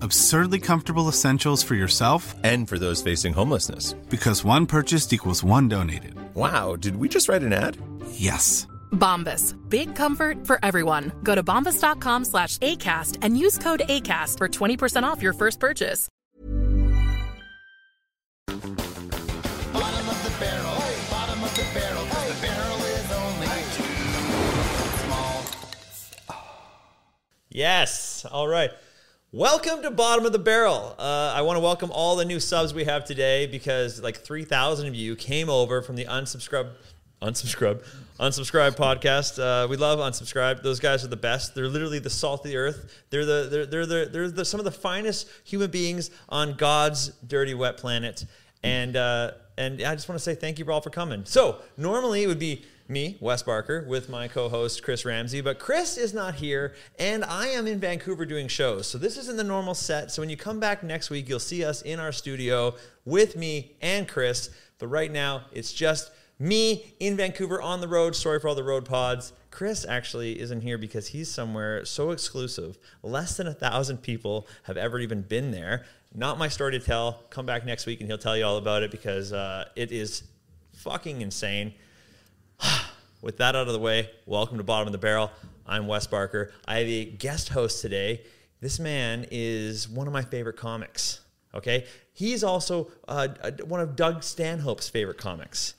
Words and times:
Absurdly 0.00 0.58
comfortable 0.60 1.08
essentials 1.08 1.62
for 1.62 1.74
yourself 1.74 2.34
And 2.44 2.68
for 2.68 2.78
those 2.78 3.02
facing 3.02 3.32
homelessness. 3.34 3.94
because 4.08 4.44
one 4.44 4.66
purchased 4.66 5.12
equals 5.12 5.42
one 5.44 5.68
donated. 5.68 6.14
Wow, 6.34 6.76
did 6.76 6.96
we 6.96 7.08
just 7.08 7.28
write 7.28 7.42
an 7.42 7.52
ad? 7.52 7.76
Yes. 8.12 8.66
Bombas. 8.92 9.54
Big 9.68 9.94
comfort 9.94 10.46
for 10.46 10.58
everyone. 10.62 11.12
Go 11.22 11.34
to 11.34 11.42
bombas.com 11.42 12.24
slash 12.24 12.58
ACAST 12.58 13.18
and 13.22 13.38
use 13.38 13.58
code 13.58 13.80
ACAST 13.88 14.38
for 14.38 14.48
20% 14.48 15.02
off 15.02 15.20
your 15.22 15.32
first 15.34 15.58
purchase. 15.60 16.08
Bottom 18.46 20.08
of 20.08 20.24
the 20.24 20.32
barrel. 20.40 20.82
Bottom 21.10 21.42
of 21.44 21.54
the 21.56 21.66
barrel. 21.74 22.04
'cause 22.06 22.28
the 22.34 22.46
barrel 22.46 22.82
is 22.84 23.12
only 23.12 23.46
too 23.76 23.94
small. 25.04 25.44
Yes. 27.50 28.24
All 28.30 28.48
right. 28.48 28.70
Welcome 29.32 29.82
to 29.82 29.90
Bottom 29.90 30.24
of 30.24 30.32
the 30.32 30.38
Barrel. 30.38 30.94
Uh, 30.98 31.34
I 31.36 31.42
want 31.42 31.58
to 31.58 31.60
welcome 31.60 31.90
all 31.92 32.16
the 32.16 32.24
new 32.24 32.40
subs 32.40 32.72
we 32.72 32.84
have 32.84 33.04
today 33.04 33.46
because 33.46 34.00
like 34.00 34.16
3,000 34.16 34.86
of 34.86 34.94
you 34.94 35.16
came 35.16 35.50
over 35.50 35.82
from 35.82 35.96
the 35.96 36.06
unsubscribe, 36.06 36.70
unsubscribe, 37.20 37.84
unsubscribe 38.18 38.74
podcast. 38.74 39.38
Uh, 39.38 39.68
we 39.68 39.76
love 39.76 39.98
unsubscribe. 39.98 40.62
Those 40.62 40.80
guys 40.80 41.04
are 41.04 41.08
the 41.08 41.16
best. 41.16 41.54
They're 41.54 41.68
literally 41.68 41.98
the 41.98 42.08
salt 42.08 42.46
of 42.46 42.50
the 42.50 42.56
earth. 42.56 42.90
They're 43.10 43.26
the 43.26 43.48
they're 43.50 43.66
they're 43.66 43.84
the, 43.84 44.08
they're 44.10 44.30
the, 44.30 44.46
some 44.46 44.60
of 44.60 44.64
the 44.64 44.72
finest 44.72 45.28
human 45.44 45.70
beings 45.70 46.10
on 46.30 46.54
God's 46.54 47.08
dirty 47.26 47.52
wet 47.52 47.76
planet. 47.76 48.24
And 48.62 48.96
uh, 48.96 49.32
and 49.58 49.82
I 49.82 49.94
just 49.94 50.08
want 50.08 50.18
to 50.18 50.24
say 50.24 50.36
thank 50.36 50.58
you 50.58 50.72
all 50.72 50.80
for 50.80 50.88
coming. 50.88 51.26
So 51.26 51.60
normally 51.76 52.22
it 52.22 52.28
would 52.28 52.38
be 52.38 52.64
me, 52.88 53.18
Wes 53.20 53.42
Barker, 53.42 53.84
with 53.86 54.08
my 54.08 54.28
co-host 54.28 54.82
Chris 54.82 55.04
Ramsay, 55.04 55.42
but 55.42 55.58
Chris 55.58 55.98
is 55.98 56.14
not 56.14 56.36
here, 56.36 56.74
and 56.98 57.24
I 57.24 57.48
am 57.48 57.66
in 57.66 57.78
Vancouver 57.78 58.24
doing 58.24 58.48
shows. 58.48 58.86
So 58.86 58.96
this 58.96 59.18
isn't 59.18 59.36
the 59.36 59.44
normal 59.44 59.74
set. 59.74 60.10
So 60.10 60.22
when 60.22 60.30
you 60.30 60.36
come 60.36 60.58
back 60.58 60.82
next 60.82 61.10
week, 61.10 61.28
you'll 61.28 61.38
see 61.38 61.64
us 61.64 61.82
in 61.82 62.00
our 62.00 62.12
studio 62.12 62.74
with 63.04 63.36
me 63.36 63.76
and 63.82 64.08
Chris. 64.08 64.50
But 64.78 64.88
right 64.88 65.12
now, 65.12 65.44
it's 65.52 65.72
just 65.72 66.10
me 66.38 66.94
in 66.98 67.16
Vancouver 67.16 67.60
on 67.60 67.80
the 67.80 67.88
road. 67.88 68.16
Sorry 68.16 68.40
for 68.40 68.48
all 68.48 68.54
the 68.54 68.64
road 68.64 68.84
pods. 68.84 69.32
Chris 69.50 69.84
actually 69.86 70.40
isn't 70.40 70.60
here 70.60 70.78
because 70.78 71.08
he's 71.08 71.30
somewhere 71.30 71.84
so 71.84 72.10
exclusive. 72.10 72.78
Less 73.02 73.36
than 73.36 73.46
a 73.46 73.54
thousand 73.54 73.98
people 73.98 74.46
have 74.64 74.76
ever 74.76 74.98
even 74.98 75.22
been 75.22 75.50
there. 75.50 75.84
Not 76.14 76.38
my 76.38 76.48
story 76.48 76.72
to 76.72 76.78
tell. 76.78 77.24
Come 77.30 77.44
back 77.44 77.66
next 77.66 77.86
week 77.86 78.00
and 78.00 78.08
he'll 78.08 78.18
tell 78.18 78.36
you 78.36 78.44
all 78.44 78.56
about 78.56 78.82
it 78.82 78.90
because 78.90 79.32
uh, 79.32 79.66
it 79.76 79.92
is 79.92 80.22
fucking 80.74 81.20
insane. 81.20 81.74
With 83.22 83.38
that 83.38 83.54
out 83.54 83.66
of 83.66 83.72
the 83.72 83.78
way, 83.78 84.10
welcome 84.26 84.58
to 84.58 84.64
Bottom 84.64 84.88
of 84.88 84.92
the 84.92 84.98
Barrel. 84.98 85.30
I'm 85.66 85.86
Wes 85.86 86.06
Barker. 86.06 86.52
I 86.66 86.78
have 86.78 86.88
a 86.88 87.04
guest 87.04 87.50
host 87.50 87.82
today. 87.82 88.22
This 88.60 88.78
man 88.78 89.26
is 89.30 89.88
one 89.88 90.06
of 90.06 90.12
my 90.12 90.22
favorite 90.22 90.56
comics. 90.56 91.20
Okay, 91.54 91.86
he's 92.12 92.44
also 92.44 92.90
uh, 93.06 93.28
uh, 93.42 93.50
one 93.64 93.80
of 93.80 93.96
Doug 93.96 94.22
Stanhope's 94.22 94.88
favorite 94.88 95.18
comics. 95.18 95.74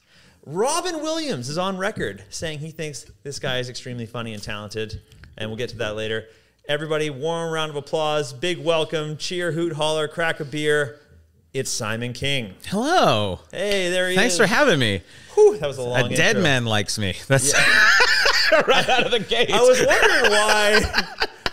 Robin 0.46 1.02
Williams 1.02 1.50
is 1.50 1.58
on 1.58 1.78
record 1.78 2.24
saying 2.30 2.60
he 2.60 2.72
thinks 2.72 3.06
this 3.24 3.40
guy 3.40 3.60
is 3.60 3.70
extremely 3.70 4.06
funny 4.06 4.34
and 4.34 4.42
talented, 4.42 5.02
and 5.38 5.50
we'll 5.50 5.58
get 5.58 5.70
to 5.70 5.78
that 5.78 5.96
later. 5.96 6.26
Everybody, 6.68 7.10
warm 7.10 7.52
round 7.52 7.70
of 7.70 7.76
applause, 7.76 8.34
big 8.34 8.58
welcome, 8.58 9.18
cheer, 9.18 9.52
hoot, 9.52 9.74
holler, 9.74 10.08
crack 10.08 10.40
a 10.40 10.46
beer. 10.46 11.00
It's 11.54 11.72
Simon 11.72 12.14
King. 12.14 12.54
Hello. 12.68 13.40
Hey, 13.52 13.90
there 13.90 14.10
he 14.10 14.16
Thanks 14.16 14.34
is. 14.36 14.40
for 14.40 14.46
having 14.46 14.78
me. 14.80 15.02
Whew, 15.34 15.58
that 15.58 15.68
was 15.68 15.80
a 15.80 15.82
long 15.82 16.06
a 16.12 16.16
dead 16.16 16.36
intro. 16.36 16.44
man 16.44 16.66
likes 16.66 17.00
me. 17.00 17.16
That's 17.28 17.54
right 18.68 18.88
out 18.88 19.06
of 19.06 19.12
the 19.12 19.20
gate. 19.20 19.50
I 19.52 19.62
was 19.62 19.80
wondering 19.84 20.32
why. 20.32 21.06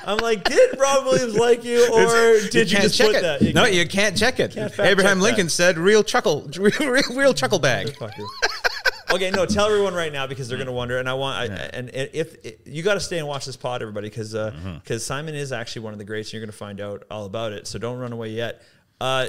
I'm 0.04 0.18
like, 0.18 0.44
did 0.44 0.78
Rob 0.78 1.04
Williams 1.06 1.34
like 1.36 1.64
you, 1.64 1.90
or 1.92 2.40
did 2.50 2.70
you, 2.70 2.76
can't 2.76 2.82
just 2.84 2.96
check 2.96 3.06
put 3.08 3.16
it. 3.16 3.22
that? 3.22 3.54
no, 3.54 3.64
you 3.64 3.88
can't 3.88 4.16
check 4.16 4.38
it. 4.38 4.52
Can't 4.52 4.70
Abraham 4.78 5.16
check 5.16 5.22
Lincoln 5.22 5.46
that. 5.46 5.50
said, 5.50 5.78
"Real 5.78 6.04
chuckle, 6.04 6.42
real, 6.58 6.72
real, 6.80 7.02
real 7.14 7.34
chuckle 7.34 7.58
bag." 7.58 7.96
Okay, 9.08 9.30
no, 9.30 9.46
tell 9.46 9.66
everyone 9.66 9.94
right 9.94 10.12
now 10.12 10.26
because 10.26 10.48
they're 10.48 10.58
gonna 10.58 10.72
wonder, 10.72 10.98
and 10.98 11.08
I 11.08 11.14
want, 11.14 11.38
I, 11.38 11.54
and 11.54 11.88
and 11.90 12.10
if 12.12 12.36
you 12.66 12.82
got 12.82 12.94
to 12.94 13.00
stay 13.00 13.18
and 13.18 13.26
watch 13.26 13.46
this 13.46 13.56
pod, 13.56 13.80
everybody, 13.80 14.08
because 14.10 14.32
because 14.32 14.52
Mm-hmm. 14.54 14.96
Simon 14.98 15.34
is 15.34 15.52
actually 15.52 15.82
one 15.82 15.92
of 15.92 15.98
the 15.98 16.04
greats, 16.04 16.28
and 16.28 16.34
you're 16.34 16.42
gonna 16.42 16.52
find 16.52 16.80
out 16.80 17.04
all 17.10 17.24
about 17.24 17.52
it. 17.52 17.66
So 17.66 17.78
don't 17.78 17.98
run 17.98 18.12
away 18.12 18.28
yet. 18.30 18.62
Uh, 19.00 19.26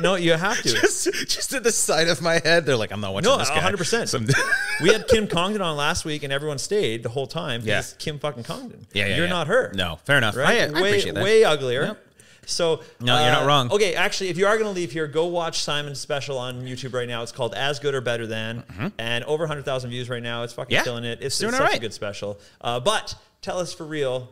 no, 0.00 0.14
you 0.14 0.32
have 0.32 0.56
to. 0.62 0.68
just, 0.68 1.04
just 1.28 1.52
at 1.52 1.62
the 1.62 1.72
side 1.72 2.08
of 2.08 2.22
my 2.22 2.40
head, 2.42 2.64
they're 2.64 2.76
like, 2.76 2.92
"I'm 2.92 3.00
not 3.00 3.12
watching 3.12 3.30
No, 3.30 3.36
this 3.36 3.50
guy." 3.50 3.60
100%. 3.70 4.08
Some- 4.08 4.26
we 4.82 4.90
had 4.90 5.06
Kim 5.06 5.26
Congdon 5.28 5.60
on 5.60 5.76
last 5.76 6.04
week, 6.06 6.22
and 6.22 6.32
everyone 6.32 6.58
stayed 6.58 7.02
the 7.02 7.10
whole 7.10 7.26
time. 7.26 7.60
Yeah. 7.64 7.82
Kim 7.98 8.18
fucking 8.18 8.44
Congdon. 8.44 8.86
Yeah, 8.94 9.06
yeah, 9.06 9.16
You're 9.16 9.26
yeah. 9.26 9.30
not 9.32 9.48
her. 9.48 9.72
No, 9.74 9.96
fair 10.04 10.16
enough. 10.16 10.34
Right? 10.34 10.62
I, 10.62 10.64
I 10.64 10.70
way, 10.70 10.88
appreciate 10.90 11.14
that. 11.14 11.22
way 11.24 11.44
uglier. 11.44 11.82
Yep. 11.84 12.06
So 12.46 12.80
No, 13.00 13.20
you're 13.22 13.30
not 13.32 13.42
uh, 13.42 13.46
wrong. 13.46 13.70
Okay, 13.70 13.94
actually, 13.94 14.30
if 14.30 14.38
you 14.38 14.46
are 14.46 14.54
going 14.56 14.66
to 14.66 14.74
leave 14.74 14.90
here, 14.90 15.06
go 15.06 15.26
watch 15.26 15.60
Simon's 15.62 16.00
special 16.00 16.38
on 16.38 16.62
YouTube 16.62 16.94
right 16.94 17.06
now. 17.06 17.22
It's 17.22 17.32
called 17.32 17.54
"As 17.54 17.78
Good 17.78 17.94
or 17.94 18.00
Better 18.00 18.26
Than," 18.26 18.64
and 18.98 19.24
over 19.24 19.42
100,000 19.42 19.90
views 19.90 20.08
right 20.08 20.22
now. 20.22 20.42
It's 20.42 20.54
fucking 20.54 20.70
Mm-hmm. 20.74 20.80
Yeah, 20.80 20.84
killing 20.84 21.04
it. 21.04 21.18
It's, 21.18 21.26
it's 21.26 21.38
doing 21.38 21.50
it's 21.52 21.60
all 21.60 21.66
such 21.66 21.76
a 21.76 21.80
good 21.80 21.92
special. 21.92 22.40
Uh, 22.62 22.80
but 22.80 23.14
tell 23.42 23.58
us 23.58 23.74
for 23.74 23.84
real, 23.84 24.30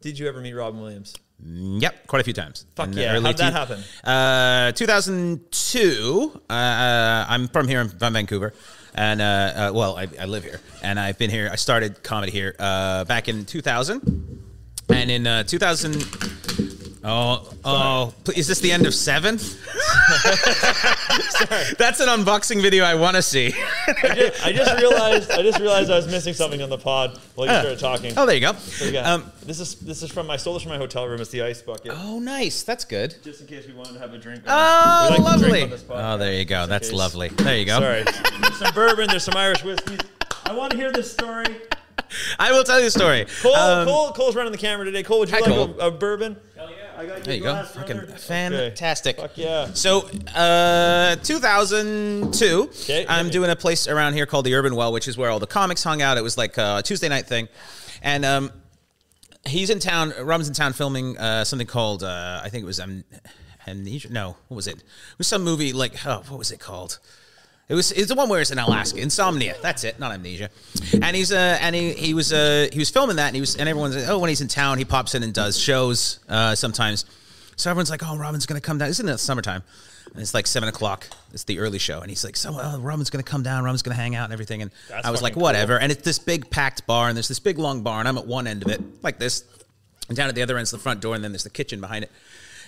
did 0.00 0.18
you 0.20 0.28
ever 0.28 0.40
meet 0.40 0.52
Robin 0.54 0.80
Williams? 0.80 1.14
Yep, 1.44 2.06
quite 2.06 2.20
a 2.20 2.24
few 2.24 2.32
times. 2.32 2.66
Fuck 2.76 2.90
yeah. 2.92 3.18
How'd 3.20 3.36
that 3.38 3.52
happen? 3.52 3.82
Uh, 4.04 4.72
2002. 4.72 6.40
Uh, 6.48 6.52
uh, 6.52 7.26
I'm 7.28 7.48
from 7.48 7.66
here. 7.68 7.80
I'm 7.80 7.88
from 7.88 8.12
Vancouver, 8.12 8.52
and 8.94 9.20
uh, 9.20 9.24
uh, 9.24 9.72
well, 9.74 9.96
I, 9.96 10.08
I 10.20 10.26
live 10.26 10.44
here, 10.44 10.60
and 10.82 11.00
I've 11.00 11.18
been 11.18 11.30
here. 11.30 11.48
I 11.50 11.56
started 11.56 12.02
comedy 12.02 12.30
here 12.30 12.54
uh, 12.58 13.04
back 13.04 13.28
in 13.28 13.44
2000, 13.44 14.42
and 14.88 15.10
in 15.10 15.26
uh, 15.26 15.42
2000. 15.44 16.41
Oh, 17.04 17.52
oh! 17.64 18.14
pl- 18.22 18.34
Is 18.36 18.46
this 18.46 18.60
the 18.60 18.70
end 18.70 18.86
of 18.86 18.94
seven? 18.94 19.34
That's 21.78 21.98
an 22.00 22.06
unboxing 22.08 22.62
video 22.62 22.84
I 22.84 22.94
want 22.94 23.16
to 23.16 23.22
see. 23.22 23.52
I 23.56 24.14
just, 24.14 24.46
I 24.46 24.52
just 24.52 24.80
realized. 24.80 25.30
I 25.32 25.42
just 25.42 25.58
realized 25.58 25.90
I 25.90 25.96
was 25.96 26.06
missing 26.06 26.32
something 26.34 26.62
on 26.62 26.70
the 26.70 26.78
pod 26.78 27.18
while 27.34 27.48
you 27.48 27.52
started 27.54 27.78
talking. 27.80 28.12
oh, 28.16 28.24
there 28.24 28.36
you 28.36 28.40
go. 28.40 28.52
So, 28.54 28.84
yeah, 28.86 29.14
Um, 29.14 29.32
this 29.44 29.58
is 29.58 29.74
this 29.76 30.02
is 30.04 30.12
from 30.12 30.26
my 30.28 30.36
stole 30.36 30.54
this 30.54 30.62
from 30.62 30.70
my 30.70 30.78
hotel 30.78 31.06
room. 31.08 31.20
It's 31.20 31.30
the 31.30 31.42
ice 31.42 31.60
bucket. 31.60 31.92
oh, 31.94 32.20
nice. 32.20 32.62
That's 32.62 32.84
good. 32.84 33.16
Just 33.24 33.40
in 33.40 33.46
case 33.48 33.66
we 33.66 33.74
wanted 33.74 33.94
to 33.94 33.98
have 33.98 34.14
a 34.14 34.18
drink. 34.18 34.42
Oh, 34.46 35.08
like 35.10 35.16
to 35.18 35.22
drink 35.22 35.42
lovely. 35.42 35.62
on 35.64 35.70
this 35.70 35.82
podcast, 35.82 36.14
Oh, 36.14 36.18
there 36.18 36.34
you 36.34 36.44
go. 36.44 36.54
just 36.56 36.68
That's 36.68 36.88
case. 36.90 36.98
lovely. 36.98 37.28
There 37.30 37.56
you 37.58 37.64
go. 37.66 37.80
Sorry. 37.80 38.04
There's 38.40 38.58
some 38.58 38.74
bourbon. 38.74 39.08
There's 39.08 39.24
some 39.24 39.36
Irish 39.36 39.64
whiskey. 39.64 39.98
I 40.46 40.52
want 40.54 40.70
to 40.70 40.76
hear 40.76 40.92
this 40.92 41.12
story. 41.12 41.46
I 42.38 42.52
will 42.52 42.62
tell 42.62 42.78
you 42.78 42.84
the 42.84 42.90
story. 42.90 43.26
Cole, 43.40 43.54
Um, 43.54 43.86
Cole, 43.86 44.12
Cole's 44.12 44.36
running 44.36 44.52
the 44.52 44.58
camera 44.58 44.84
today. 44.84 45.02
Cole, 45.02 45.20
would 45.20 45.30
you 45.30 45.34
Hi, 45.36 45.40
like 45.40 45.48
Cole. 45.50 45.74
A, 45.80 45.86
a 45.86 45.90
bourbon? 45.90 46.36
Hell 47.02 47.08
yeah. 47.08 47.14
I 47.14 47.16
got 47.18 47.24
There 47.24 47.34
you 47.34 47.42
go. 47.42 47.62
Fucking 47.64 48.06
fantastic. 48.16 49.16
Fuck 49.16 49.36
yeah. 49.36 49.72
So, 49.72 50.08
uh, 50.34 51.16
2002, 51.16 52.62
Okay, 52.62 53.06
I'm 53.08 53.26
hit 53.26 53.32
doing 53.32 53.50
a 53.50 53.56
place 53.56 53.88
around 53.88 54.14
here 54.14 54.26
called 54.26 54.46
the 54.46 54.54
Urban 54.54 54.74
Well, 54.76 54.92
which 54.92 55.08
is 55.08 55.16
where 55.16 55.30
all 55.30 55.38
the 55.38 55.46
comics 55.46 55.82
hung 55.82 56.02
out. 56.02 56.18
It 56.18 56.22
was 56.22 56.38
like 56.38 56.58
a 56.58 56.82
Tuesday 56.84 57.08
night 57.08 57.26
thing. 57.26 57.48
And 58.02 58.24
um, 58.24 58.52
he's 59.46 59.70
in 59.70 59.78
town, 59.78 60.12
Robin's 60.20 60.48
in 60.48 60.54
town 60.54 60.72
filming 60.72 61.18
uh, 61.18 61.44
something 61.44 61.66
called, 61.66 62.02
uh, 62.02 62.40
I 62.42 62.48
think 62.48 62.62
it 62.62 62.66
was 62.66 62.80
um, 62.80 63.04
Amnesia. 63.66 64.10
No, 64.10 64.36
what 64.48 64.56
was 64.56 64.66
it? 64.66 64.76
It 64.76 65.18
was 65.18 65.26
some 65.26 65.42
movie 65.44 65.72
like, 65.72 66.04
oh, 66.06 66.22
what 66.28 66.38
was 66.38 66.50
it 66.50 66.60
called? 66.60 66.98
It 67.68 67.74
was 67.74 67.92
it's 67.92 68.08
the 68.08 68.14
one 68.14 68.28
where 68.28 68.40
it's 68.40 68.50
in 68.50 68.58
Alaska, 68.58 69.00
Insomnia. 69.00 69.54
That's 69.62 69.84
it, 69.84 69.98
not 69.98 70.12
Amnesia. 70.12 70.50
And 71.00 71.16
he's 71.16 71.32
uh 71.32 71.58
and 71.60 71.74
he, 71.74 71.92
he 71.92 72.12
was 72.12 72.32
uh 72.32 72.68
he 72.72 72.78
was 72.78 72.90
filming 72.90 73.16
that 73.16 73.28
and 73.28 73.34
he 73.34 73.40
was 73.40 73.56
and 73.56 73.68
everyone's 73.68 73.96
like, 73.96 74.08
oh 74.08 74.18
when 74.18 74.28
he's 74.28 74.40
in 74.40 74.48
town 74.48 74.78
he 74.78 74.84
pops 74.84 75.14
in 75.14 75.22
and 75.22 75.32
does 75.32 75.58
shows 75.58 76.20
uh 76.28 76.54
sometimes. 76.54 77.06
So 77.56 77.70
everyone's 77.70 77.90
like, 77.90 78.02
"Oh, 78.04 78.16
Robin's 78.16 78.46
gonna 78.46 78.60
come 78.60 78.78
down." 78.78 78.88
Isn't 78.88 79.06
the 79.06 79.18
summertime, 79.18 79.62
and 80.12 80.20
it's 80.20 80.34
like 80.34 80.46
seven 80.46 80.68
o'clock. 80.68 81.06
It's 81.32 81.44
the 81.44 81.58
early 81.58 81.78
show, 81.78 82.00
and 82.00 82.08
he's 82.10 82.24
like, 82.24 82.36
"So, 82.36 82.58
oh, 82.58 82.80
Robin's 82.80 83.10
gonna 83.10 83.22
come 83.22 83.42
down. 83.42 83.62
Robin's 83.62 83.82
gonna 83.82 83.94
hang 83.94 84.14
out 84.14 84.24
and 84.24 84.32
everything." 84.32 84.62
And 84.62 84.70
That's 84.88 85.06
I 85.06 85.10
was 85.10 85.22
like, 85.22 85.36
"Whatever." 85.36 85.78
And 85.78 85.92
it's 85.92 86.02
this 86.02 86.18
big 86.18 86.50
packed 86.50 86.86
bar, 86.86 87.08
and 87.08 87.16
there's 87.16 87.28
this 87.28 87.38
big 87.38 87.58
long 87.58 87.82
bar, 87.82 88.00
and 88.00 88.08
I'm 88.08 88.18
at 88.18 88.26
one 88.26 88.46
end 88.46 88.62
of 88.62 88.70
it, 88.70 88.80
like 89.02 89.18
this, 89.18 89.44
and 90.08 90.16
down 90.16 90.28
at 90.28 90.34
the 90.34 90.42
other 90.42 90.56
end's 90.56 90.70
the 90.70 90.78
front 90.78 91.00
door, 91.00 91.14
and 91.14 91.22
then 91.22 91.32
there's 91.32 91.44
the 91.44 91.50
kitchen 91.50 91.80
behind 91.80 92.04
it. 92.04 92.10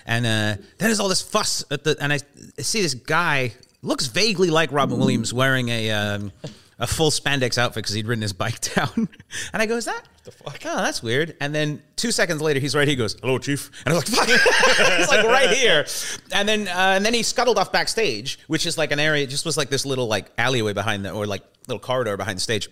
And 0.06 0.26
uh, 0.26 0.29
then 0.29 0.61
there's 0.79 1.00
all 1.00 1.08
this 1.08 1.23
fuss 1.23 1.64
at 1.70 1.82
the, 1.82 1.97
and 1.99 2.12
I 2.12 2.19
see 2.58 2.82
this 2.82 2.94
guy 2.94 3.55
looks 3.84 4.06
vaguely 4.06 4.50
like 4.50 4.72
Robin 4.72 4.98
Williams 4.98 5.32
wearing 5.32 5.69
a 5.69 5.90
um, 5.90 6.32
a 6.78 6.86
full 6.86 7.10
spandex 7.10 7.56
outfit 7.58 7.84
because 7.84 7.94
he'd 7.94 8.06
ridden 8.06 8.22
his 8.22 8.32
bike 8.32 8.60
down. 8.75 9.08
and 9.52 9.62
I 9.62 9.66
go, 9.66 9.76
"Is 9.76 9.84
that 9.84 10.02
the 10.25 10.32
fuck? 10.32 10.60
Oh, 10.64 10.76
that's 10.76 11.02
weird." 11.02 11.36
And 11.40 11.54
then 11.54 11.82
two 11.96 12.10
seconds 12.10 12.42
later, 12.42 12.58
he's 12.60 12.75
right. 12.75 12.88
He 12.88 12.96
goes, 12.96 13.16
"Hello, 13.20 13.38
chief," 13.38 13.70
and 13.84 13.92
I 13.92 13.96
was 13.96 14.16
like, 14.16 14.28
"Fuck!" 14.28 14.40
it's 14.98 15.08
like 15.10 15.25
right 15.26 15.50
here. 15.50 15.86
And 16.32 16.48
then 16.48 16.66
uh, 16.69 16.94
and 16.96 17.04
then 17.04 17.14
he 17.14 17.22
scuttled 17.22 17.58
off 17.58 17.70
backstage, 17.70 18.38
which 18.48 18.66
is 18.66 18.76
like 18.76 18.90
an 18.90 18.98
area. 18.98 19.22
It 19.25 19.31
just 19.31 19.44
was 19.44 19.56
like 19.56 19.70
this 19.70 19.87
little 19.87 20.06
like 20.08 20.32
alleyway 20.38 20.72
behind 20.72 21.04
the 21.04 21.12
or 21.12 21.26
like 21.26 21.42
little 21.69 21.80
corridor 21.80 22.16
behind 22.16 22.38
the 22.38 22.42
stage, 22.42 22.69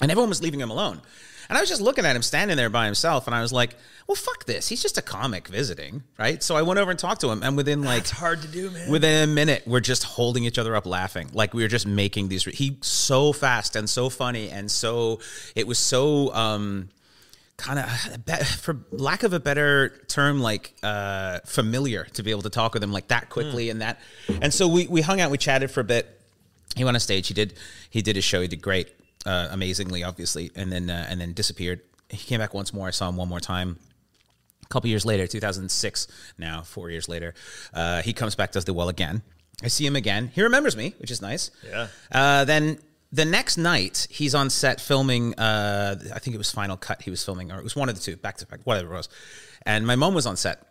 and 0.00 0.10
everyone 0.10 0.28
was 0.28 0.42
leaving 0.42 0.60
him 0.60 0.70
alone. 0.70 1.00
And 1.52 1.58
I 1.58 1.60
was 1.60 1.68
just 1.68 1.82
looking 1.82 2.06
at 2.06 2.16
him 2.16 2.22
standing 2.22 2.56
there 2.56 2.70
by 2.70 2.86
himself, 2.86 3.26
and 3.26 3.36
I 3.36 3.42
was 3.42 3.52
like, 3.52 3.76
"Well, 4.06 4.14
fuck 4.14 4.46
this. 4.46 4.68
He's 4.68 4.80
just 4.80 4.96
a 4.96 5.02
comic 5.02 5.48
visiting, 5.48 6.02
right?" 6.18 6.42
So 6.42 6.56
I 6.56 6.62
went 6.62 6.80
over 6.80 6.90
and 6.90 6.98
talked 6.98 7.20
to 7.20 7.30
him, 7.30 7.42
and 7.42 7.58
within 7.58 7.82
like 7.82 8.04
It's 8.04 8.10
hard 8.10 8.40
to 8.40 8.48
do, 8.48 8.70
man. 8.70 8.88
within 8.90 9.28
a 9.28 9.30
minute, 9.30 9.64
we're 9.66 9.80
just 9.80 10.02
holding 10.02 10.44
each 10.44 10.56
other 10.58 10.74
up, 10.74 10.86
laughing. 10.86 11.28
Like 11.34 11.52
we 11.52 11.60
were 11.60 11.68
just 11.68 11.86
making 11.86 12.28
these. 12.28 12.44
He 12.44 12.78
so 12.80 13.34
fast 13.34 13.76
and 13.76 13.86
so 13.90 14.08
funny, 14.08 14.48
and 14.48 14.70
so 14.70 15.20
it 15.54 15.66
was 15.66 15.78
so 15.78 16.32
um, 16.32 16.88
kind 17.58 17.78
of, 17.80 18.46
for 18.48 18.78
lack 18.90 19.22
of 19.22 19.34
a 19.34 19.38
better 19.38 20.00
term, 20.08 20.40
like 20.40 20.72
uh, 20.82 21.40
familiar 21.44 22.04
to 22.14 22.22
be 22.22 22.30
able 22.30 22.40
to 22.42 22.50
talk 22.50 22.72
with 22.72 22.82
him 22.82 22.92
like 22.92 23.08
that 23.08 23.28
quickly 23.28 23.68
and 23.68 23.82
that. 23.82 24.00
And 24.40 24.54
so 24.54 24.68
we 24.68 24.86
we 24.86 25.02
hung 25.02 25.20
out, 25.20 25.30
we 25.30 25.36
chatted 25.36 25.70
for 25.70 25.80
a 25.80 25.84
bit. 25.84 26.18
He 26.76 26.82
went 26.84 26.96
on 26.96 27.00
stage. 27.00 27.28
He 27.28 27.34
did 27.34 27.52
he 27.90 28.00
did 28.00 28.16
his 28.16 28.24
show. 28.24 28.40
He 28.40 28.48
did 28.48 28.62
great, 28.62 28.88
uh, 29.26 29.48
amazingly, 29.50 30.02
obviously, 30.02 30.50
and 30.54 30.72
then 30.72 30.90
uh, 30.90 31.06
and 31.08 31.20
then 31.20 31.32
disappeared. 31.32 31.80
He 32.08 32.18
came 32.18 32.40
back 32.40 32.54
once 32.54 32.74
more. 32.74 32.88
I 32.88 32.90
saw 32.90 33.08
him 33.08 33.16
one 33.16 33.28
more 33.28 33.40
time 33.40 33.78
a 34.62 34.68
couple 34.68 34.88
years 34.88 35.04
later, 35.04 35.26
2006, 35.26 36.08
now 36.38 36.62
four 36.62 36.90
years 36.90 37.08
later, 37.08 37.34
uh, 37.74 38.02
he 38.02 38.12
comes 38.12 38.34
back, 38.34 38.52
does 38.52 38.64
the 38.64 38.72
well 38.72 38.88
again. 38.88 39.22
I 39.62 39.68
see 39.68 39.86
him 39.86 39.96
again. 39.96 40.30
He 40.34 40.42
remembers 40.42 40.76
me, 40.76 40.94
which 40.98 41.10
is 41.10 41.20
nice. 41.20 41.50
Yeah. 41.68 41.88
Uh, 42.10 42.44
then 42.44 42.78
the 43.12 43.24
next 43.24 43.58
night, 43.58 44.06
he's 44.10 44.34
on 44.34 44.50
set 44.50 44.80
filming. 44.80 45.34
Uh, 45.34 45.96
I 46.14 46.18
think 46.18 46.34
it 46.34 46.38
was 46.38 46.50
Final 46.50 46.76
Cut. 46.76 47.02
He 47.02 47.10
was 47.10 47.24
filming, 47.24 47.52
or 47.52 47.58
it 47.58 47.64
was 47.64 47.76
one 47.76 47.88
of 47.88 47.94
the 47.94 48.00
two, 48.00 48.16
back 48.16 48.38
to 48.38 48.46
back, 48.46 48.60
whatever 48.64 48.94
it 48.94 48.96
was. 48.96 49.08
And 49.66 49.86
my 49.86 49.96
mom 49.96 50.14
was 50.14 50.26
on 50.26 50.36
set, 50.36 50.66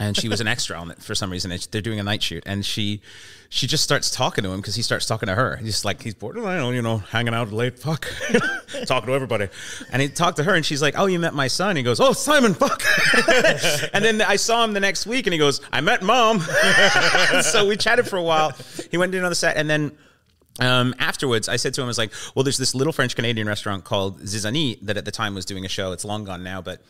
and 0.00 0.16
she 0.16 0.28
was 0.28 0.40
an 0.40 0.48
extra 0.48 0.76
on 0.76 0.90
it 0.90 1.00
for 1.02 1.14
some 1.14 1.30
reason. 1.30 1.56
They're 1.70 1.80
doing 1.80 2.00
a 2.00 2.02
night 2.02 2.22
shoot, 2.22 2.42
and 2.46 2.64
she 2.64 3.00
she 3.48 3.68
just 3.68 3.84
starts 3.84 4.10
talking 4.10 4.42
to 4.42 4.50
him 4.50 4.60
because 4.60 4.74
he 4.74 4.82
starts 4.82 5.06
talking 5.06 5.28
to 5.28 5.34
her. 5.34 5.56
He's 5.56 5.84
like 5.84 6.02
he's 6.02 6.14
don't, 6.14 6.74
you 6.74 6.82
know, 6.82 6.98
hanging 6.98 7.32
out 7.34 7.52
late, 7.52 7.78
fuck, 7.78 8.08
talking 8.86 9.06
to 9.06 9.14
everybody. 9.14 9.48
And 9.92 10.02
he 10.02 10.08
talked 10.08 10.38
to 10.38 10.44
her, 10.44 10.54
and 10.54 10.66
she's 10.66 10.82
like, 10.82 10.94
"Oh, 10.96 11.06
you 11.06 11.20
met 11.20 11.34
my 11.34 11.46
son?" 11.46 11.76
He 11.76 11.84
goes, 11.84 12.00
"Oh, 12.00 12.12
Simon, 12.12 12.54
fuck." 12.54 12.82
and 13.94 14.04
then 14.04 14.20
I 14.20 14.36
saw 14.36 14.64
him 14.64 14.72
the 14.72 14.80
next 14.80 15.06
week, 15.06 15.26
and 15.28 15.32
he 15.32 15.38
goes, 15.38 15.60
"I 15.72 15.80
met 15.80 16.02
mom." 16.02 16.40
so 17.42 17.66
we 17.68 17.76
chatted 17.76 18.08
for 18.08 18.16
a 18.16 18.22
while. 18.22 18.52
He 18.90 18.96
went 18.96 19.12
to 19.12 19.18
another 19.18 19.34
set, 19.36 19.56
and 19.56 19.70
then. 19.70 19.96
Um, 20.60 20.94
afterwards, 21.00 21.48
I 21.48 21.56
said 21.56 21.74
to 21.74 21.80
him, 21.80 21.86
I 21.86 21.88
was 21.88 21.98
like, 21.98 22.12
well, 22.36 22.44
there's 22.44 22.58
this 22.58 22.76
little 22.76 22.92
French 22.92 23.16
Canadian 23.16 23.48
restaurant 23.48 23.82
called 23.82 24.20
Zizani 24.20 24.78
that 24.82 24.96
at 24.96 25.04
the 25.04 25.10
time 25.10 25.34
was 25.34 25.44
doing 25.44 25.64
a 25.64 25.68
show. 25.68 25.90
It's 25.90 26.04
long 26.04 26.22
gone 26.22 26.44
now, 26.44 26.62
but 26.62 26.80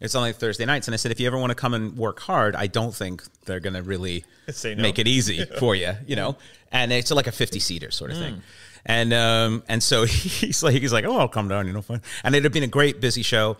it's 0.00 0.14
only 0.14 0.32
Thursday 0.32 0.64
nights. 0.64 0.88
And 0.88 0.94
I 0.94 0.96
said, 0.96 1.12
if 1.12 1.20
you 1.20 1.26
ever 1.26 1.38
want 1.38 1.50
to 1.50 1.54
come 1.54 1.74
and 1.74 1.96
work 1.96 2.20
hard, 2.20 2.56
I 2.56 2.66
don't 2.66 2.94
think 2.94 3.22
they're 3.44 3.60
going 3.60 3.74
to 3.74 3.82
really 3.82 4.24
Say 4.50 4.74
no. 4.74 4.82
make 4.82 4.98
it 4.98 5.06
easy 5.06 5.44
for 5.58 5.74
you, 5.74 5.92
you 6.06 6.16
know? 6.16 6.36
And 6.72 6.92
it's 6.92 7.10
like 7.10 7.26
a 7.26 7.32
50 7.32 7.60
seater 7.60 7.90
sort 7.90 8.10
of 8.10 8.18
thing. 8.18 8.42
And, 8.86 9.12
um, 9.12 9.62
and 9.68 9.82
so 9.82 10.04
he's 10.06 10.62
like, 10.62 10.74
he's 10.74 10.92
like, 10.92 11.04
oh, 11.04 11.18
I'll 11.18 11.28
come 11.28 11.48
down, 11.48 11.66
you 11.66 11.72
know, 11.72 11.82
fine. 11.82 12.00
And 12.24 12.34
it 12.34 12.42
had 12.42 12.52
been 12.52 12.62
a 12.62 12.68
great 12.68 13.00
busy 13.00 13.22
show. 13.22 13.56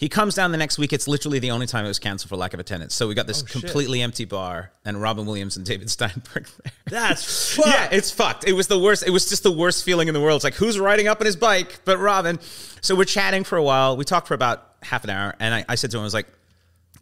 He 0.00 0.08
comes 0.08 0.34
down 0.34 0.50
the 0.50 0.56
next 0.56 0.78
week. 0.78 0.94
It's 0.94 1.06
literally 1.06 1.40
the 1.40 1.50
only 1.50 1.66
time 1.66 1.84
it 1.84 1.88
was 1.88 1.98
canceled 1.98 2.30
for 2.30 2.36
lack 2.36 2.54
of 2.54 2.58
attendance. 2.58 2.94
So 2.94 3.06
we 3.06 3.14
got 3.14 3.26
this 3.26 3.42
oh, 3.42 3.46
completely 3.46 4.00
empty 4.00 4.24
bar 4.24 4.72
and 4.82 4.98
Robin 4.98 5.26
Williams 5.26 5.58
and 5.58 5.66
David 5.66 5.90
Steinberg 5.90 6.46
there. 6.64 6.72
That's 6.86 7.54
fucked. 7.56 7.68
Yeah, 7.68 7.88
it's 7.92 8.10
fucked. 8.10 8.48
It 8.48 8.54
was 8.54 8.66
the 8.66 8.78
worst. 8.78 9.06
It 9.06 9.10
was 9.10 9.28
just 9.28 9.42
the 9.42 9.52
worst 9.52 9.84
feeling 9.84 10.08
in 10.08 10.14
the 10.14 10.20
world. 10.20 10.36
It's 10.36 10.44
like 10.44 10.54
who's 10.54 10.78
riding 10.78 11.06
up 11.06 11.20
on 11.20 11.26
his 11.26 11.36
bike 11.36 11.80
but 11.84 11.98
Robin. 11.98 12.38
So 12.80 12.96
we're 12.96 13.04
chatting 13.04 13.44
for 13.44 13.58
a 13.58 13.62
while. 13.62 13.98
We 13.98 14.06
talked 14.06 14.26
for 14.26 14.32
about 14.32 14.66
half 14.82 15.04
an 15.04 15.10
hour, 15.10 15.34
and 15.38 15.54
I, 15.54 15.66
I 15.68 15.74
said 15.74 15.90
to 15.90 15.98
him, 15.98 16.00
I 16.00 16.04
was 16.04 16.14
like, 16.14 16.28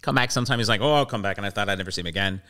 "Come 0.03 0.17
back 0.17 0.33
sometime." 0.33 0.59
He's 0.59 0.69
like, 0.69 0.81
"Oh, 0.81 0.93
I'll 0.95 1.07
come 1.07 1.23
back." 1.23 1.37
And 1.37 1.47
I 1.47 1.51
thought 1.51 1.69
I'd 1.69 1.79
never 1.79 1.93
see 1.93 2.01
him 2.01 2.09
again. 2.09 2.43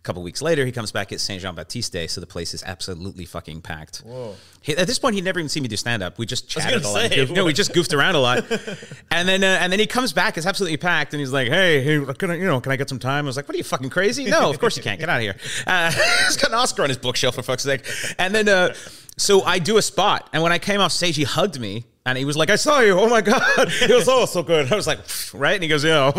A 0.00 0.04
couple 0.08 0.22
weeks 0.22 0.40
later, 0.40 0.64
he 0.64 0.72
comes 0.72 0.92
back 0.92 1.12
at 1.12 1.20
Saint 1.20 1.42
Jean 1.42 1.54
Baptiste 1.54 1.92
Day, 1.92 2.06
so 2.06 2.20
the 2.20 2.26
place 2.26 2.54
is 2.54 2.62
absolutely 2.62 3.24
fucking 3.24 3.60
packed. 3.62 3.98
Whoa! 3.98 4.36
He, 4.62 4.74
at 4.76 4.86
this 4.86 4.98
point, 4.98 5.16
he'd 5.16 5.24
never 5.24 5.40
even 5.40 5.48
seen 5.48 5.62
me 5.64 5.68
do 5.68 5.76
stand 5.76 6.02
up. 6.02 6.18
We 6.18 6.24
just 6.24 6.48
chatted 6.48 6.84
a 6.84 6.88
lot. 6.88 7.10
say, 7.10 7.16
Goofed- 7.16 7.32
no, 7.32 7.44
we 7.44 7.52
just 7.52 7.74
goofed 7.74 7.92
around 7.92 8.14
a 8.14 8.20
lot. 8.20 8.44
and 9.10 9.28
then 9.28 9.42
uh, 9.42 9.58
and 9.60 9.72
then 9.72 9.80
he 9.80 9.86
comes 9.86 10.12
back. 10.12 10.38
It's 10.38 10.46
absolutely 10.46 10.76
packed, 10.76 11.12
and 11.14 11.20
he's 11.20 11.32
like, 11.32 11.48
"Hey, 11.48 11.82
hey, 11.82 12.04
can 12.14 12.30
I, 12.30 12.34
you 12.36 12.44
know, 12.44 12.60
can 12.60 12.70
I 12.72 12.76
get 12.76 12.88
some 12.88 13.00
time?" 13.00 13.24
I 13.24 13.26
was 13.26 13.36
like, 13.36 13.48
"What 13.48 13.56
are 13.56 13.58
you 13.58 13.64
fucking 13.64 13.90
crazy? 13.90 14.24
No, 14.26 14.48
of 14.48 14.58
course 14.60 14.76
you 14.76 14.82
can't. 14.82 15.00
Get 15.00 15.08
out 15.08 15.16
of 15.16 15.22
here." 15.22 15.36
Uh, 15.66 15.90
he's 16.26 16.36
got 16.36 16.50
an 16.50 16.54
Oscar 16.58 16.84
on 16.84 16.88
his 16.90 16.98
bookshelf 16.98 17.34
for 17.34 17.42
fuck's 17.42 17.64
sake. 17.64 17.84
And 18.18 18.32
then 18.34 18.48
uh, 18.48 18.74
so 19.16 19.42
I 19.42 19.58
do 19.58 19.78
a 19.78 19.82
spot, 19.82 20.28
and 20.32 20.42
when 20.44 20.52
I 20.52 20.58
came 20.58 20.80
off 20.80 20.92
stage, 20.92 21.16
he 21.16 21.24
hugged 21.24 21.58
me. 21.60 21.84
And 22.10 22.18
he 22.18 22.24
was 22.24 22.36
like, 22.36 22.50
I 22.50 22.56
saw 22.56 22.80
you. 22.80 22.98
Oh 22.98 23.08
my 23.08 23.20
God. 23.20 23.68
He 23.86 23.92
was 23.92 24.08
Oh, 24.08 24.24
so 24.26 24.42
good. 24.42 24.72
I 24.72 24.76
was 24.76 24.86
like, 24.86 25.00
Right. 25.32 25.54
And 25.54 25.62
he 25.62 25.68
goes, 25.68 25.84
Yeah. 25.84 26.12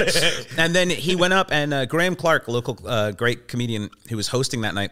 and 0.58 0.74
then 0.74 0.90
he 0.90 1.16
went 1.16 1.32
up, 1.34 1.48
and 1.52 1.72
uh, 1.74 1.86
Graham 1.86 2.16
Clark, 2.16 2.48
local 2.48 2.78
uh, 2.86 3.12
great 3.12 3.48
comedian 3.48 3.90
who 4.08 4.16
was 4.16 4.28
hosting 4.28 4.62
that 4.62 4.74
night, 4.74 4.90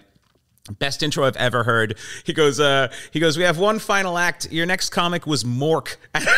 Best 0.78 1.02
intro 1.02 1.24
I've 1.24 1.36
ever 1.36 1.64
heard. 1.64 1.98
He 2.22 2.32
goes, 2.32 2.60
uh, 2.60 2.92
he 3.10 3.18
goes, 3.18 3.36
we 3.36 3.42
have 3.42 3.58
one 3.58 3.80
final 3.80 4.16
act. 4.16 4.52
Your 4.52 4.64
next 4.64 4.90
comic 4.90 5.26
was 5.26 5.42
Mork. 5.42 5.96
and 6.14 6.30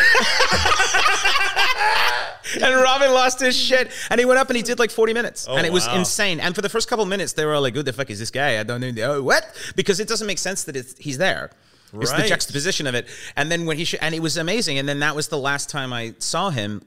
Robin 2.63 3.11
lost 3.13 3.39
his 3.39 3.55
shit. 3.55 3.91
And 4.09 4.19
he 4.19 4.25
went 4.25 4.39
up 4.39 4.49
and 4.49 4.57
he 4.57 4.63
did 4.63 4.79
like 4.79 4.89
40 4.89 5.13
minutes. 5.13 5.47
and 5.47 5.63
it 5.63 5.71
was 5.71 5.85
wow. 5.85 5.99
insane. 5.99 6.39
And 6.39 6.55
for 6.55 6.63
the 6.63 6.69
first 6.69 6.89
couple 6.89 7.05
minutes, 7.05 7.33
they 7.33 7.45
were 7.45 7.53
all 7.53 7.61
like, 7.61 7.75
who 7.75 7.83
the 7.83 7.93
fuck 7.93 8.09
is 8.09 8.17
this 8.17 8.31
guy? 8.31 8.59
I 8.59 8.63
don't 8.63 8.81
know. 8.95 9.21
What? 9.21 9.45
Because 9.75 9.99
it 9.99 10.07
doesn't 10.07 10.25
make 10.25 10.39
sense 10.39 10.63
that 10.63 10.75
it's, 10.75 10.97
he's 10.97 11.19
there. 11.19 11.51
It's 12.01 12.11
the 12.11 12.27
juxtaposition 12.27 12.87
of 12.87 12.95
it. 12.95 13.07
And 13.35 13.51
then 13.51 13.65
when 13.65 13.77
he, 13.77 13.85
sh- 13.85 13.95
and 14.01 14.13
it 14.15 14.21
was 14.21 14.37
amazing. 14.37 14.77
And 14.77 14.87
then 14.87 14.99
that 14.99 15.15
was 15.15 15.27
the 15.27 15.37
last 15.37 15.69
time 15.69 15.93
I 15.93 16.13
saw 16.19 16.49
him 16.49 16.85